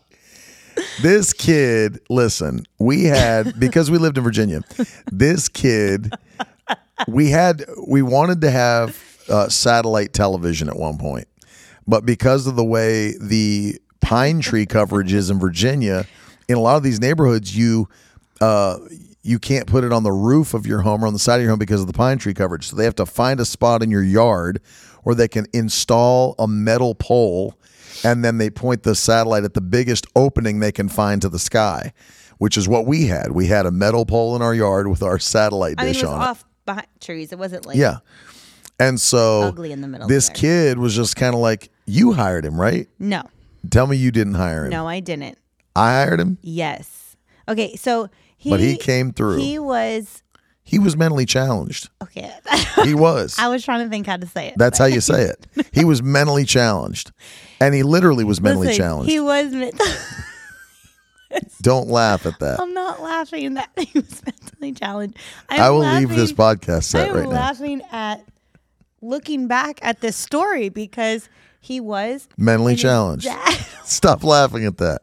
this 1.01 1.33
kid, 1.33 1.99
listen, 2.09 2.65
we 2.77 3.05
had 3.05 3.59
because 3.59 3.89
we 3.89 3.97
lived 3.97 4.17
in 4.17 4.23
Virginia. 4.23 4.61
This 5.11 5.49
kid, 5.49 6.13
we 7.07 7.29
had 7.29 7.65
we 7.87 8.01
wanted 8.01 8.41
to 8.41 8.51
have 8.51 9.01
uh, 9.29 9.49
satellite 9.49 10.13
television 10.13 10.69
at 10.69 10.75
one 10.75 10.97
point, 10.97 11.27
but 11.87 12.05
because 12.05 12.47
of 12.47 12.55
the 12.55 12.63
way 12.63 13.15
the 13.19 13.79
pine 14.01 14.41
tree 14.41 14.65
coverage 14.65 15.13
is 15.13 15.29
in 15.29 15.39
Virginia, 15.39 16.05
in 16.47 16.57
a 16.57 16.59
lot 16.59 16.77
of 16.77 16.83
these 16.83 16.99
neighborhoods, 16.99 17.55
you 17.55 17.87
uh, 18.41 18.77
you 19.23 19.39
can't 19.39 19.67
put 19.67 19.83
it 19.83 19.93
on 19.93 20.03
the 20.03 20.11
roof 20.11 20.53
of 20.53 20.67
your 20.67 20.81
home 20.81 21.03
or 21.03 21.07
on 21.07 21.13
the 21.13 21.19
side 21.19 21.37
of 21.37 21.41
your 21.41 21.51
home 21.51 21.59
because 21.59 21.81
of 21.81 21.87
the 21.87 21.93
pine 21.93 22.17
tree 22.17 22.33
coverage. 22.33 22.67
So 22.67 22.75
they 22.75 22.83
have 22.83 22.95
to 22.95 23.05
find 23.05 23.39
a 23.39 23.45
spot 23.45 23.81
in 23.81 23.89
your 23.89 24.03
yard 24.03 24.61
where 25.03 25.15
they 25.15 25.27
can 25.29 25.45
install 25.53 26.35
a 26.37 26.47
metal 26.47 26.93
pole 26.93 27.57
and 28.03 28.23
then 28.23 28.37
they 28.37 28.49
point 28.49 28.83
the 28.83 28.95
satellite 28.95 29.45
at 29.45 29.53
the 29.53 29.61
biggest 29.61 30.05
opening 30.15 30.59
they 30.59 30.71
can 30.73 30.89
find 30.89 31.21
to 31.21 31.29
the 31.29 31.39
sky, 31.39 31.93
which 32.37 32.57
is 32.57 32.67
what 32.67 32.85
we 32.85 33.07
had. 33.07 33.31
We 33.31 33.47
had 33.47 33.65
a 33.65 33.71
metal 33.71 34.05
pole 34.05 34.35
in 34.35 34.41
our 34.41 34.53
yard 34.53 34.87
with 34.87 35.01
our 35.01 35.19
satellite 35.19 35.75
I 35.77 35.83
mean, 35.83 35.93
dish 35.93 36.03
it 36.03 36.07
was 36.07 36.13
on 36.13 36.21
off 36.21 36.45
trees. 36.99 37.32
It 37.32 37.39
wasn't 37.39 37.66
like. 37.66 37.78
Yeah. 37.78 37.97
And 38.80 38.99
so 38.99 39.43
ugly 39.43 39.72
in 39.72 39.82
the 39.82 39.88
middle. 39.88 40.07
this 40.07 40.28
there. 40.28 40.36
kid 40.36 40.78
was 40.80 40.95
just 40.95 41.16
kind 41.16 41.34
of 41.36 41.39
like, 41.41 41.70
You 41.86 42.14
hired 42.14 42.45
him, 42.45 42.59
right? 42.59 42.88
No, 42.99 43.24
Tell 43.70 43.88
me 43.88 43.95
you 43.97 44.11
didn't 44.11 44.34
hire 44.34 44.66
him. 44.66 44.72
no, 44.72 44.88
I 44.88 44.99
didn't. 44.99 45.38
I 45.76 45.91
hired 45.93 46.20
him. 46.20 46.38
Yes. 46.41 47.16
Okay, 47.47 47.76
so 47.76 48.09
he. 48.38 48.49
But 48.49 48.59
he 48.59 48.78
came 48.78 49.11
through. 49.14 49.38
He 49.38 49.59
was 49.59 50.24
He 50.64 50.80
was 50.80 50.97
mentally 50.97 51.26
challenged. 51.26 51.89
okay. 52.01 52.32
He 52.84 52.93
was. 52.93 53.36
I 53.39 53.47
was 53.47 53.64
trying 53.64 53.86
to 53.86 53.89
think 53.89 54.07
how 54.07 54.18
to 54.18 54.28
say 54.28 54.47
it. 54.47 54.55
That's 54.57 54.78
how 54.80 54.86
you 54.86 55.01
say 55.01 55.24
it. 55.24 55.47
He 55.74 55.86
was 55.86 56.03
mentally 56.03 56.45
challenged. 56.45 57.11
And 57.59 57.74
he 57.74 57.84
literally 57.84 58.24
was 58.24 58.41
mentally 58.41 58.68
Listen, 58.68 58.84
challenged. 58.84 59.09
He 59.11 59.20
was. 59.20 59.53
Don't 61.61 61.88
laugh 61.88 62.25
at 62.25 62.39
that. 62.39 62.59
I'm 62.59 62.73
not 62.73 63.01
laughing 63.01 63.53
that 63.55 63.69
he 63.77 63.99
was 63.99 64.21
mentally 64.25 64.71
challenged. 64.73 65.17
I'm 65.49 65.61
I 65.61 65.69
will 65.69 65.79
leave 65.79 66.09
this 66.09 66.34
podcast 66.34 66.84
set 66.84 67.07
right 67.07 67.07
now. 67.07 67.13
I'm 67.13 67.25
right 67.25 67.34
now. 67.34 67.39
laughing 67.41 67.81
at 67.91 68.25
looking 69.01 69.47
back 69.47 69.79
at 69.81 70.01
this 70.01 70.15
story 70.15 70.69
because 70.69 71.29
he 71.59 71.79
was 71.79 72.27
Mentally 72.38 72.75
challenged. 72.75 73.25
dad- 73.25 73.65
Stop 73.86 74.23
laughing 74.23 74.65
at 74.65 74.77
that. 74.77 75.01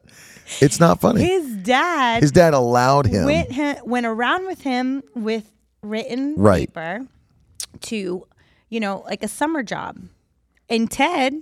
It's 0.60 0.80
not 0.80 1.00
funny. 1.00 1.22
His 1.24 1.54
dad 1.58 2.22
His 2.22 2.32
dad 2.32 2.54
allowed 2.54 3.06
him. 3.06 3.24
went 3.24 3.86
went 3.86 4.06
around 4.06 4.46
with 4.46 4.62
him 4.62 5.02
with 5.14 5.50
written 5.82 6.34
Right. 6.36 6.68
paper 6.68 7.06
to, 7.82 8.26
you 8.68 8.80
know, 8.80 9.02
like 9.06 9.22
a 9.22 9.28
summer 9.28 9.62
job. 9.62 9.98
And 10.68 10.90
Ted 10.90 11.40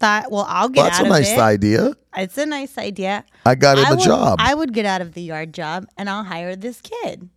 thought, 0.00 0.30
well, 0.32 0.46
I'll 0.48 0.68
get 0.68 0.80
Well, 0.80 0.86
that's 0.86 0.98
out 1.00 1.04
a 1.04 1.08
of 1.08 1.12
nice 1.12 1.30
it. 1.32 1.38
idea. 1.38 1.92
It's 2.16 2.36
a 2.38 2.46
nice 2.46 2.76
idea. 2.78 3.24
I 3.46 3.54
got 3.54 3.78
him 3.78 3.84
I 3.86 3.90
a 3.90 3.94
would, 3.96 4.04
job. 4.04 4.38
I 4.40 4.54
would 4.54 4.72
get 4.72 4.86
out 4.86 5.00
of 5.00 5.12
the 5.12 5.22
yard 5.22 5.52
job 5.54 5.86
and 5.96 6.08
I'll 6.10 6.24
hire 6.24 6.56
this 6.56 6.80
kid. 6.80 7.28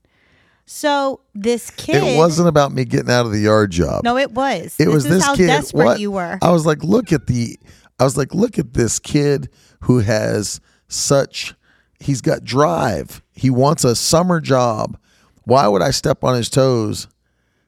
So 0.66 1.20
this 1.36 1.70
kid 1.70 2.02
it 2.04 2.18
wasn't 2.18 2.48
about 2.48 2.72
me 2.72 2.86
getting 2.86 3.12
out 3.12 3.26
of 3.26 3.32
the 3.34 3.40
yard 3.40 3.72
job. 3.72 4.04
No, 4.04 4.18
it 4.18 4.32
was. 4.32 4.76
it 4.80 4.86
this 4.86 4.88
was 4.88 5.06
is 5.06 5.12
this 5.12 5.36
kid. 5.36 5.48
desperate 5.48 5.86
what? 5.86 6.00
you 6.00 6.10
were. 6.12 6.40
I 6.42 6.52
was 6.52 6.66
like, 6.66 6.84
look 6.84 7.12
at 7.12 7.28
the. 7.28 7.60
I 8.00 8.06
was 8.06 8.18
like, 8.18 8.34
look 8.34 8.58
at 8.58 8.74
this 8.74 8.98
kid 8.98 9.50
who 9.82 10.00
has 10.00 10.62
such. 10.88 11.54
He's 12.00 12.22
got 12.22 12.44
drive. 12.44 13.22
He 13.34 13.50
wants 13.50 13.84
a 13.84 13.96
summer 13.96 14.40
job. 14.40 14.98
Why 15.44 15.68
would 15.68 15.82
I 15.82 15.92
step 15.92 16.24
on 16.24 16.36
his 16.36 16.50
toes? 16.50 17.08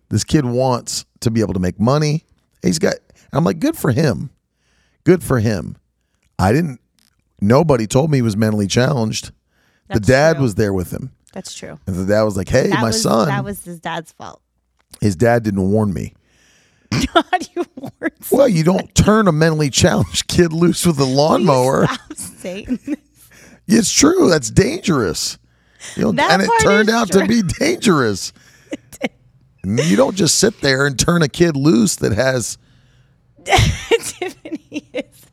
This 0.09 0.23
kid 0.23 0.45
wants 0.45 1.05
to 1.19 1.29
be 1.31 1.41
able 1.41 1.53
to 1.53 1.59
make 1.59 1.79
money. 1.79 2.23
He's 2.63 2.79
got. 2.79 2.95
I'm 3.33 3.43
like, 3.43 3.59
good 3.59 3.75
for 3.77 3.91
him. 3.91 4.29
Good 5.05 5.23
for 5.23 5.39
him. 5.39 5.77
I 6.37 6.51
didn't. 6.51 6.81
Nobody 7.39 7.87
told 7.87 8.11
me 8.11 8.17
he 8.17 8.21
was 8.21 8.35
mentally 8.35 8.67
challenged. 8.67 9.31
the 9.89 9.99
dad 9.99 10.33
true. 10.33 10.43
was 10.43 10.55
there 10.55 10.73
with 10.73 10.91
him, 10.91 11.11
That's 11.33 11.53
true. 11.53 11.79
and 11.87 11.95
the 11.95 12.05
dad 12.05 12.23
was 12.23 12.35
like, 12.35 12.49
"Hey, 12.49 12.67
That 12.69 12.81
my 12.81 12.87
was, 12.87 13.01
son." 13.01 13.27
That 13.27 13.43
was 13.43 13.63
his 13.63 13.79
dad's 13.79 14.11
fault. 14.11 14.41
his 15.01 15.15
dad 15.15 15.43
didn't 15.43 15.69
warn 15.71 15.93
me. 15.93 16.13
How 17.13 17.21
do 17.39 17.45
you 17.55 17.65
warn 17.75 18.11
Well, 18.31 18.47
you 18.47 18.63
don't 18.63 18.93
turn 18.95 19.27
a 19.27 19.31
mentally 19.31 19.69
challenged 19.69 20.27
kid 20.27 20.53
loose 20.53 20.85
with 20.85 20.99
a 20.99 21.03
lawnmower. 21.05 21.85
Stop 21.87 22.13
saying 22.15 22.79
this. 22.85 22.97
It's 23.67 23.91
true. 23.91 24.29
That's 24.29 24.49
dangerous. 24.49 25.37
You 25.95 26.03
know, 26.03 26.11
That 26.13 26.31
and 26.31 26.41
it 26.41 26.49
turned 26.61 26.89
out 26.89 27.11
to 27.11 27.25
be 27.27 27.41
dangerous. 27.59 28.31
you 29.63 29.95
don't 29.95 30.15
just 30.15 30.37
sit 30.39 30.61
there 30.61 30.85
and 30.85 30.97
turn 30.97 31.21
a 31.21 31.27
kid 31.29 31.55
loose 31.57 31.95
that 31.97 32.11
has. 32.13 32.57
Is. 34.93 35.25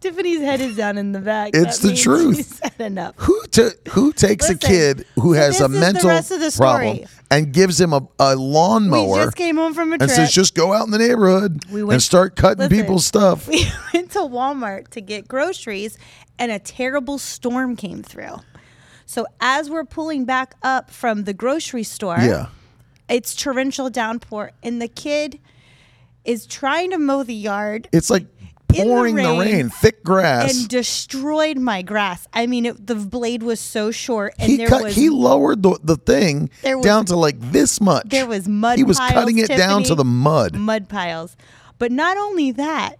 Tiffany's 0.00 0.40
head 0.40 0.60
is 0.60 0.76
down 0.76 0.98
in 0.98 1.12
the 1.12 1.20
back. 1.20 1.50
It's 1.54 1.78
That 1.78 1.88
the 1.88 1.96
truth. 1.96 2.60
Enough. 2.80 3.14
Who 3.18 3.42
ta- 3.46 3.70
who 3.90 4.12
takes 4.12 4.48
Listen, 4.48 4.56
a 4.56 4.72
kid 4.72 5.06
who 5.14 5.32
has 5.32 5.60
a 5.60 5.68
mental 5.68 6.10
rest 6.10 6.30
of 6.30 6.40
the 6.40 6.52
problem 6.56 7.00
and 7.30 7.52
gives 7.52 7.80
him 7.80 7.92
a, 7.92 8.06
a 8.18 8.36
We 8.36 9.14
just 9.16 9.36
came 9.36 9.56
home 9.56 9.74
from 9.74 9.92
a 9.92 9.98
trip 9.98 10.02
and 10.02 10.10
says, 10.10 10.32
"Just 10.32 10.54
go 10.54 10.72
out 10.72 10.84
in 10.84 10.90
the 10.90 10.98
neighborhood 10.98 11.64
We 11.70 11.82
and 11.82 12.02
start 12.02 12.36
cutting 12.36 12.58
Listen, 12.58 12.76
people's 12.76 13.06
stuff." 13.06 13.48
we 13.48 13.66
went 13.92 14.10
to 14.12 14.20
Walmart 14.20 14.88
to 14.88 15.00
get 15.00 15.26
groceries 15.26 15.96
and 16.38 16.52
a 16.52 16.58
terrible 16.58 17.18
storm 17.18 17.76
came 17.76 18.02
through. 18.02 18.36
So 19.06 19.26
as 19.40 19.70
we're 19.70 19.84
pulling 19.84 20.24
back 20.24 20.54
up 20.62 20.90
from 20.90 21.24
the 21.24 21.32
grocery 21.32 21.84
store, 21.84 22.18
yeah, 22.18 22.46
it's 23.08 23.34
torrential 23.34 23.90
downpour 23.90 24.52
and 24.62 24.80
the 24.80 24.88
kid 24.88 25.40
is 26.24 26.46
trying 26.46 26.90
to 26.90 26.98
mow 26.98 27.22
the 27.22 27.34
yard 27.34 27.86
it's 27.92 28.08
like 28.08 28.24
In 28.76 28.86
the 28.88 28.92
pouring 28.94 29.14
the 29.16 29.22
rain, 29.22 29.38
rain 29.38 29.68
thick 29.70 30.02
grass. 30.04 30.58
and 30.58 30.68
destroyed 30.68 31.58
my 31.58 31.82
grass. 31.82 32.26
I 32.32 32.46
mean, 32.46 32.66
it, 32.66 32.86
the 32.86 32.94
blade 32.94 33.42
was 33.42 33.60
so 33.60 33.90
short 33.90 34.34
and 34.38 34.50
he 34.50 34.56
there 34.56 34.68
cut. 34.68 34.82
was 34.82 34.94
he 34.94 35.08
lowered 35.10 35.62
the, 35.62 35.78
the 35.82 35.96
thing 35.96 36.50
was- 36.64 36.84
down 36.84 37.04
to 37.06 37.16
like 37.16 37.38
this 37.40 37.80
much. 37.80 38.08
there 38.08 38.26
was 38.26 38.48
mud 38.48 38.78
He 38.78 38.84
was 38.84 38.98
piles, 38.98 39.12
cutting 39.12 39.38
it 39.38 39.48
down 39.48 39.82
to 39.84 39.94
the 39.94 40.04
mud. 40.04 40.54
mud 40.56 40.88
piles. 40.88 41.36
But 41.78 41.90
not 41.92 42.16
only 42.16 42.52
that, 42.52 42.96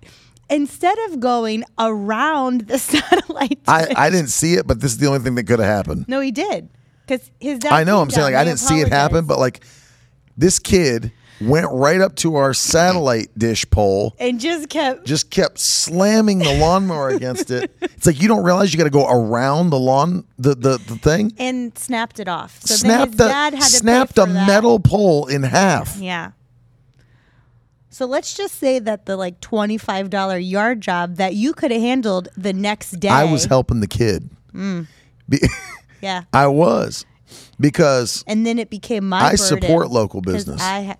instead 0.50 0.98
of 1.08 1.20
going 1.20 1.64
around 1.78 2.62
the 2.62 2.78
satellite, 2.90 3.60
I, 3.66 3.86
I 3.96 4.10
didn't 4.10 4.28
see 4.30 4.54
it, 4.54 4.66
but 4.66 4.80
this 4.80 4.92
is 4.92 4.98
the 4.98 5.06
only 5.06 5.20
thing 5.20 5.34
that 5.36 5.44
could 5.44 5.58
have 5.60 5.68
happened. 5.68 6.06
no, 6.08 6.20
he 6.20 6.30
did 6.32 6.68
because 7.06 7.30
his 7.40 7.58
dad. 7.60 7.72
I 7.72 7.84
know. 7.84 8.00
I'm 8.00 8.10
saying 8.10 8.24
like 8.24 8.34
I 8.34 8.44
didn't 8.44 8.58
see 8.60 8.80
it 8.80 8.88
happen, 8.88 9.26
but 9.26 9.38
like 9.38 9.64
this 10.36 10.58
kid 10.58 11.12
went 11.40 11.66
right 11.70 12.00
up 12.00 12.16
to 12.16 12.36
our 12.36 12.54
satellite 12.54 13.28
dish 13.38 13.68
pole, 13.70 14.14
and 14.18 14.38
just 14.40 14.68
kept 14.68 15.04
just 15.04 15.30
kept 15.30 15.58
slamming 15.58 16.38
the 16.38 16.58
lawnmower 16.58 17.08
against 17.10 17.50
it. 17.50 17.70
It's 17.82 18.06
like 18.06 18.20
you 18.20 18.28
don't 18.28 18.44
realize 18.44 18.72
you 18.72 18.78
got 18.78 18.84
to 18.84 18.90
go 18.90 19.08
around 19.08 19.70
the 19.70 19.78
lawn, 19.78 20.26
the 20.38 20.54
the, 20.54 20.76
the 20.78 20.96
thing. 20.98 21.32
and 21.38 21.76
snapped 21.78 22.20
it 22.20 22.28
off. 22.28 22.60
So 22.60 22.74
then 22.74 22.78
snapped 22.78 23.10
his 23.12 23.16
the 23.16 23.28
dad 23.28 23.54
had 23.54 23.62
to 23.64 23.70
pay 23.72 23.78
snapped 23.78 24.18
a 24.18 24.26
that. 24.26 24.46
metal 24.46 24.78
pole 24.78 25.26
in 25.26 25.42
half. 25.42 25.96
Yeah. 25.96 26.32
So 27.90 28.06
let's 28.06 28.34
just 28.36 28.56
say 28.56 28.78
that 28.80 29.06
the 29.06 29.16
like 29.16 29.40
twenty 29.40 29.78
five 29.78 30.10
dollar 30.10 30.36
yard 30.38 30.80
job 30.80 31.16
that 31.16 31.34
you 31.34 31.52
could 31.54 31.70
have 31.70 31.80
handled 31.80 32.28
the 32.36 32.52
next 32.52 32.92
day. 33.00 33.08
I 33.08 33.24
was 33.24 33.44
helping 33.44 33.80
the 33.80 33.86
kid. 33.86 34.30
Mm. 34.52 34.86
Be- 35.28 35.40
Yeah. 36.00 36.24
I 36.34 36.48
was 36.48 37.06
because 37.58 38.24
And 38.26 38.46
then 38.46 38.58
it 38.58 38.68
became 38.68 39.08
my. 39.08 39.20
I 39.20 39.30
burden 39.30 39.38
support 39.38 39.90
local 39.90 40.20
business. 40.20 40.60
I 40.60 40.82
ha- 40.82 40.96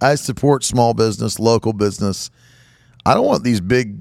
I 0.00 0.14
support 0.16 0.64
small 0.64 0.94
business, 0.94 1.38
local 1.38 1.72
business. 1.72 2.30
I 3.04 3.14
don't 3.14 3.26
want 3.26 3.44
these 3.44 3.60
big 3.60 3.98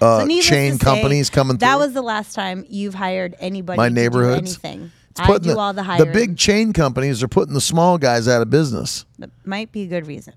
uh, 0.00 0.20
So 0.26 0.40
chain 0.40 0.72
to 0.72 0.78
say, 0.78 0.84
companies 0.84 1.30
coming 1.30 1.56
That 1.58 1.72
through. 1.74 1.78
was 1.86 1.92
the 1.94 2.02
last 2.02 2.34
time 2.34 2.64
you've 2.68 2.94
hired 2.94 3.34
anybody. 3.38 3.76
My 3.76 3.88
neighborhoods? 3.88 4.58
anything. 4.62 4.92
It's 5.10 5.20
I 5.20 5.38
do 5.38 5.58
all 5.58 5.72
the 5.72 5.82
hiring. 5.82 6.06
the 6.06 6.12
big 6.12 6.36
chain 6.38 6.72
companies 6.72 7.22
are 7.22 7.28
putting 7.28 7.52
the 7.54 7.60
small 7.60 7.98
guys 7.98 8.28
out 8.28 8.42
of 8.42 8.50
business. 8.50 9.04
That 9.18 9.30
might 9.44 9.72
be 9.72 9.82
a 9.82 9.86
good 9.86 10.06
reason 10.06 10.34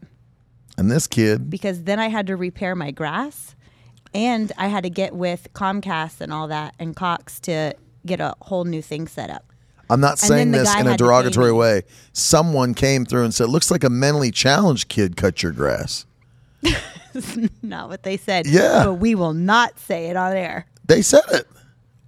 And 0.77 0.89
this 0.89 1.05
kid, 1.05 1.49
because 1.49 1.83
then 1.83 1.99
I 1.99 2.07
had 2.07 2.25
to 2.27 2.35
repair 2.35 2.75
my 2.75 2.89
grass, 2.89 3.55
and 4.15 4.51
I 4.57 4.67
had 4.67 4.83
to 4.83 4.89
get 4.89 5.13
with 5.15 5.47
Comcast 5.53 6.21
and 6.21 6.33
all 6.33 6.47
that 6.47 6.73
and 6.79 6.95
Cox 6.95 7.39
to 7.41 7.75
get 8.05 8.19
a 8.19 8.33
whole 8.41 8.63
new 8.65 8.81
thing 8.81 9.07
set 9.07 9.29
up. 9.29 9.52
I'm 9.89 9.99
not 9.99 10.19
saying 10.19 10.51
this 10.51 10.73
in 10.75 10.87
a 10.87 10.89
had 10.91 10.97
to 10.97 11.03
pay 11.03 11.07
derogatory 11.07 11.51
way. 11.51 11.83
Someone 12.13 12.73
came 12.73 13.05
through 13.05 13.25
and 13.25 13.33
said, 13.33 13.49
"Looks 13.49 13.69
like 13.69 13.83
a 13.83 13.89
mentally 13.89 14.31
challenged 14.31 14.87
kid 14.87 15.15
cut 15.15 15.43
your 15.43 15.51
grass." 15.51 16.05
Not 17.61 17.89
what 17.89 18.03
they 18.03 18.17
said. 18.17 18.47
Yeah. 18.47 18.85
But 18.85 18.93
we 18.95 19.15
will 19.15 19.33
not 19.33 19.77
say 19.79 20.07
it 20.07 20.17
on 20.17 20.35
air. 20.35 20.65
They 20.87 21.01
said 21.01 21.21
it, 21.31 21.47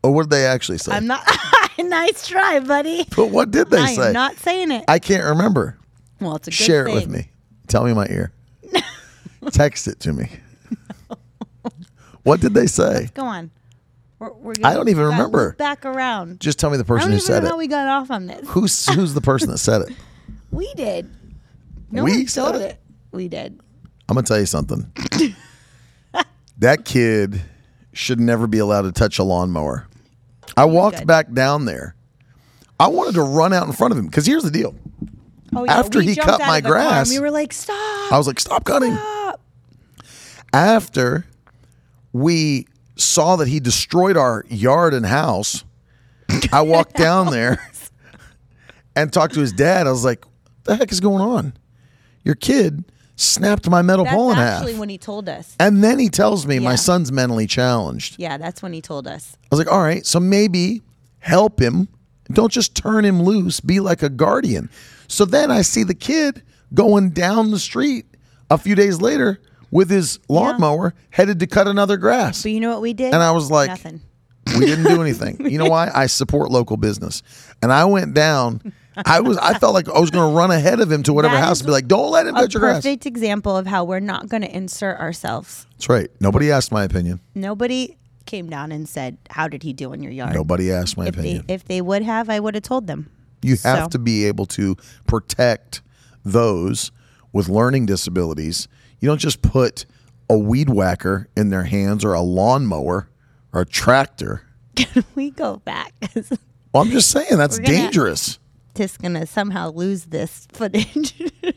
or 0.04 0.12
what 0.12 0.24
did 0.24 0.30
they 0.32 0.46
actually 0.46 0.78
say? 0.80 0.94
I'm 0.94 1.08
not. 1.08 1.24
nice 1.78 2.28
try, 2.28 2.60
buddy. 2.60 3.06
but 3.16 3.28
what 3.28 3.52
did 3.52 3.70
they 3.70 3.78
say? 3.78 3.84
I 3.84 3.96
say? 3.96 4.08
am 4.08 4.14
not 4.14 4.38
saying 4.38 4.72
it. 4.72 4.86
I 4.88 5.00
can't 5.00 5.24
remember. 5.24 5.78
well, 6.20 6.36
it's 6.36 6.48
a 6.48 6.52
good 6.52 6.56
Share 6.56 6.88
it 6.88 6.94
with 6.94 7.08
me. 7.08 7.30
Tell 7.68 7.84
me 7.84 7.94
my 7.94 8.08
ear. 8.08 8.32
Text 9.52 9.88
it 9.88 10.00
to 10.02 10.14
me. 10.14 10.30
what 12.24 12.42
did 12.42 12.54
they 12.54 12.68
say? 12.68 13.10
Go 13.14 13.26
on. 13.26 13.52
We're, 14.20 14.32
we're 14.34 14.54
I 14.64 14.74
don't 14.74 14.88
even 14.90 15.04
back- 15.10 15.12
remember. 15.18 15.54
Back 15.58 15.86
around. 15.86 16.40
Just 16.40 16.58
tell 16.60 16.70
me 16.70 16.78
the 16.78 16.86
person 16.86 17.12
who 17.12 17.20
said 17.20 17.44
know 17.44 17.48
it. 17.50 17.52
how 17.52 17.58
we 17.58 17.68
got 17.68 17.88
off 17.88 18.10
on 18.12 18.28
this. 18.28 18.48
Who's 18.50 18.86
who's 18.94 19.14
the 19.14 19.22
person 19.22 19.50
that 19.52 19.58
said 19.58 19.82
it? 19.84 19.90
We 20.52 20.74
did. 20.76 21.12
No 21.92 22.04
We 22.06 22.26
said 22.28 22.42
told 22.44 22.56
it? 22.56 22.62
it. 22.62 22.80
We 23.12 23.28
did. 23.28 23.60
I'm 24.08 24.16
gonna 24.16 24.26
tell 24.26 24.40
you 24.40 24.46
something. 24.46 24.90
that 26.60 26.86
kid 26.86 27.42
should 27.92 28.20
never 28.22 28.48
be 28.48 28.60
allowed 28.60 28.84
to 28.84 28.92
touch 28.94 29.20
a 29.20 29.24
lawnmower. 29.24 29.86
I 30.56 30.64
walked 30.66 31.00
Good. 31.00 31.08
back 31.08 31.34
down 31.34 31.66
there. 31.66 31.96
I 32.80 32.88
wanted 32.88 33.16
to 33.16 33.24
run 33.24 33.52
out 33.52 33.68
in 33.68 33.74
front 33.74 33.92
of 33.92 33.98
him 33.98 34.06
because 34.06 34.26
here's 34.26 34.44
the 34.44 34.52
deal. 34.52 34.76
Oh, 35.54 35.66
yeah. 35.66 35.78
After 35.78 36.00
we 36.00 36.08
he 36.08 36.16
cut 36.16 36.40
my 36.40 36.58
of 36.60 36.64
the 36.64 36.70
car 36.70 36.78
and 36.80 36.86
grass- 36.88 37.10
we 37.10 37.20
were 37.20 37.32
like, 37.32 37.52
"Stop!" 37.52 38.12
I 38.12 38.18
was 38.18 38.28
like, 38.28 38.40
"Stop 38.40 38.64
cutting!" 38.64 38.94
stop. 38.96 39.42
After 40.54 41.26
we 42.14 42.68
saw 42.96 43.36
that 43.38 43.48
he 43.48 43.60
destroyed 43.60 44.18
our 44.18 44.46
yard 44.50 44.94
and 44.94 45.06
house, 45.06 45.64
I 46.52 46.62
walked 46.62 46.96
down 46.98 47.32
there 47.32 47.60
and 48.96 49.12
talked 49.12 49.34
to 49.36 49.40
his 49.42 49.52
dad. 49.54 49.88
I 49.88 49.92
was 49.92 50.06
like, 50.06 50.26
"The 50.64 50.76
heck 50.76 50.92
is 50.92 51.00
going 51.00 51.22
on? 51.22 51.54
Your 52.24 52.36
kid 52.36 52.86
snapped 53.16 53.70
my 53.70 53.82
metal 53.82 54.06
That's 54.06 54.16
pole 54.16 54.32
in 54.32 54.38
half." 54.38 54.62
actually 54.62 54.80
when 54.80 54.90
he 54.90 54.98
told 54.98 55.30
us. 55.30 55.56
And 55.60 55.84
then 55.84 56.00
he 56.00 56.10
tells 56.10 56.46
me 56.46 56.60
my 56.60 56.72
Yeah. 56.72 56.76
son's 56.78 57.12
mentally 57.12 57.48
challenged. 57.48 58.16
Yeah, 58.20 58.38
that's 58.38 58.62
when 58.62 58.74
he 58.74 58.82
told 58.82 59.08
us. 59.08 59.38
I 59.44 59.48
was 59.52 59.60
like, 59.60 59.72
all 59.72 59.82
right, 59.82 60.06
so 60.06 60.20
maybe 60.20 60.82
help 61.20 61.62
him. 61.62 61.88
Don't 62.32 62.52
just 62.52 62.76
turn 62.76 63.06
him 63.06 63.22
loose. 63.22 63.60
Be 63.60 63.80
like 63.80 64.02
a 64.02 64.10
guardian. 64.10 64.70
So 65.08 65.26
then 65.26 65.52
I 65.52 65.62
see 65.62 65.84
the 65.84 65.94
kid 65.94 66.42
going 66.74 67.12
down 67.12 67.52
the 67.52 67.60
street 67.60 68.06
a 68.50 68.58
few 68.58 68.74
days 68.76 69.00
later 69.00 69.40
with 69.76 69.90
his 69.90 70.20
lawnmower 70.30 70.94
headed 71.10 71.40
to 71.42 71.48
cut 71.48 71.68
another 71.68 71.98
grass. 71.98 72.42
But 72.44 72.52
you 72.54 72.62
know 72.62 72.70
what 72.72 72.82
we 72.82 72.94
did? 72.94 73.14
And 73.14 73.22
I 73.22 73.32
was 73.32 73.52
like, 73.52 73.68
nothing. 73.70 74.00
we 74.58 74.66
didn't 74.66 74.86
do 74.86 75.02
anything. 75.02 75.46
You 75.52 75.58
know 75.58 75.70
why? 75.70 75.92
I 75.94 76.06
support 76.08 76.50
local 76.50 76.78
business. 76.78 77.22
And 77.62 77.74
I 77.74 77.84
went 77.84 78.14
down. 78.14 78.74
I 79.06 79.20
was 79.20 79.38
I 79.38 79.60
felt 79.60 79.74
like 79.74 79.90
I 79.90 80.00
was 80.00 80.12
going 80.12 80.32
to 80.32 80.38
run 80.38 80.50
ahead 80.52 80.80
of 80.80 80.90
him 80.90 81.04
to 81.04 81.12
whatever 81.14 81.36
That 81.36 81.44
house 81.44 81.60
and 81.60 81.66
be 81.68 81.74
like, 81.74 81.88
"Don't 81.90 82.10
let 82.12 82.26
him 82.26 82.36
cut 82.36 82.54
your 82.54 82.62
grass." 82.62 82.78
perfect 82.84 83.06
example 83.06 83.58
of 83.58 83.68
how 83.68 83.84
we're 83.84 84.00
not 84.00 84.30
going 84.30 84.42
to 84.44 84.56
insert 84.56 84.98
ourselves. 85.02 85.68
That's 85.72 85.90
right. 85.90 86.10
Nobody 86.22 86.50
asked 86.50 86.72
my 86.72 86.86
opinion. 86.86 87.20
Nobody 87.36 87.98
came 88.26 88.50
down 88.50 88.72
and 88.72 88.88
said, 88.88 89.18
"How 89.30 89.50
did 89.50 89.64
he 89.64 89.74
do 89.74 89.92
in 89.92 90.02
your 90.02 90.14
yard?" 90.14 90.34
Nobody 90.34 90.72
asked 90.72 90.96
my 90.98 91.08
If 91.08 91.16
they 91.16 91.20
opinion. 91.22 91.46
if 91.50 91.66
they 91.66 91.82
would 91.82 92.04
have, 92.04 92.30
I 92.30 92.40
would 92.40 92.56
have 92.56 92.64
told 92.64 92.88
them. 92.88 93.10
You 93.42 93.58
have 93.64 93.84
So- 93.84 93.90
to 93.90 94.00
be 94.00 94.24
able 94.26 94.46
to 94.48 94.78
protect 95.08 95.82
those 96.24 96.92
with 97.34 97.50
learning 97.50 97.86
disabilities. 97.88 98.70
You 99.00 99.08
don't 99.10 99.20
just 99.20 99.42
put 99.42 99.86
a 100.30 100.38
weed 100.38 100.70
whacker 100.70 101.28
in 101.38 101.50
their 101.50 101.64
hands 101.64 102.04
or 102.04 102.14
a 102.14 102.22
lawnmower 102.22 103.10
or 103.54 103.62
a 103.62 103.66
tractor. 103.66 104.42
Can 104.76 105.04
we 105.16 105.30
go 105.32 105.58
back? 105.58 105.94
Well, 106.74 106.84
I'm 106.84 106.90
just 106.92 107.10
saying 107.12 107.38
that's 107.38 107.58
gonna- 107.60 107.68
dangerous. 107.70 108.40
Just 108.76 109.02
gonna 109.02 109.26
somehow 109.26 109.72
lose 109.72 110.06
this 110.06 110.48
footage. 110.54 111.14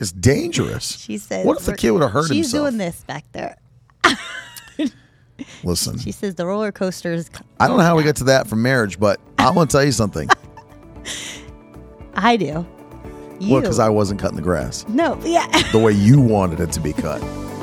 It's 0.00 0.10
dangerous. 0.12 0.98
she 0.98 1.18
says, 1.18 1.46
What 1.46 1.58
if 1.60 1.66
the 1.66 1.76
kid 1.76 1.92
would 1.92 2.02
have 2.02 2.10
hurt 2.10 2.26
She's 2.26 2.50
himself? 2.50 2.64
doing 2.68 2.78
this 2.78 3.04
back 3.04 3.24
there. 3.32 3.56
Listen, 5.62 5.98
She 5.98 6.12
says 6.12 6.34
the 6.34 6.44
roller 6.46 6.72
coaster 6.72 7.12
is. 7.12 7.30
I 7.58 7.68
don't 7.68 7.76
know 7.78 7.84
how 7.84 7.96
we 7.96 8.02
got 8.02 8.16
to 8.16 8.24
that 8.24 8.46
from 8.46 8.60
marriage, 8.60 8.98
but 9.00 9.20
I 9.38 9.50
want 9.50 9.70
to 9.70 9.76
tell 9.76 9.84
you 9.84 9.92
something. 9.92 10.28
I 12.14 12.36
do. 12.36 12.66
Well, 13.40 13.60
because 13.60 13.78
I 13.78 13.88
wasn't 13.88 14.20
cutting 14.20 14.36
the 14.36 14.42
grass 14.42 14.86
no, 14.88 15.18
yeah. 15.24 15.46
the 15.72 15.78
way 15.78 15.92
you 15.92 16.20
wanted 16.20 16.60
it 16.60 16.72
to 16.72 16.80
be 16.80 16.92
cut. 16.92 17.22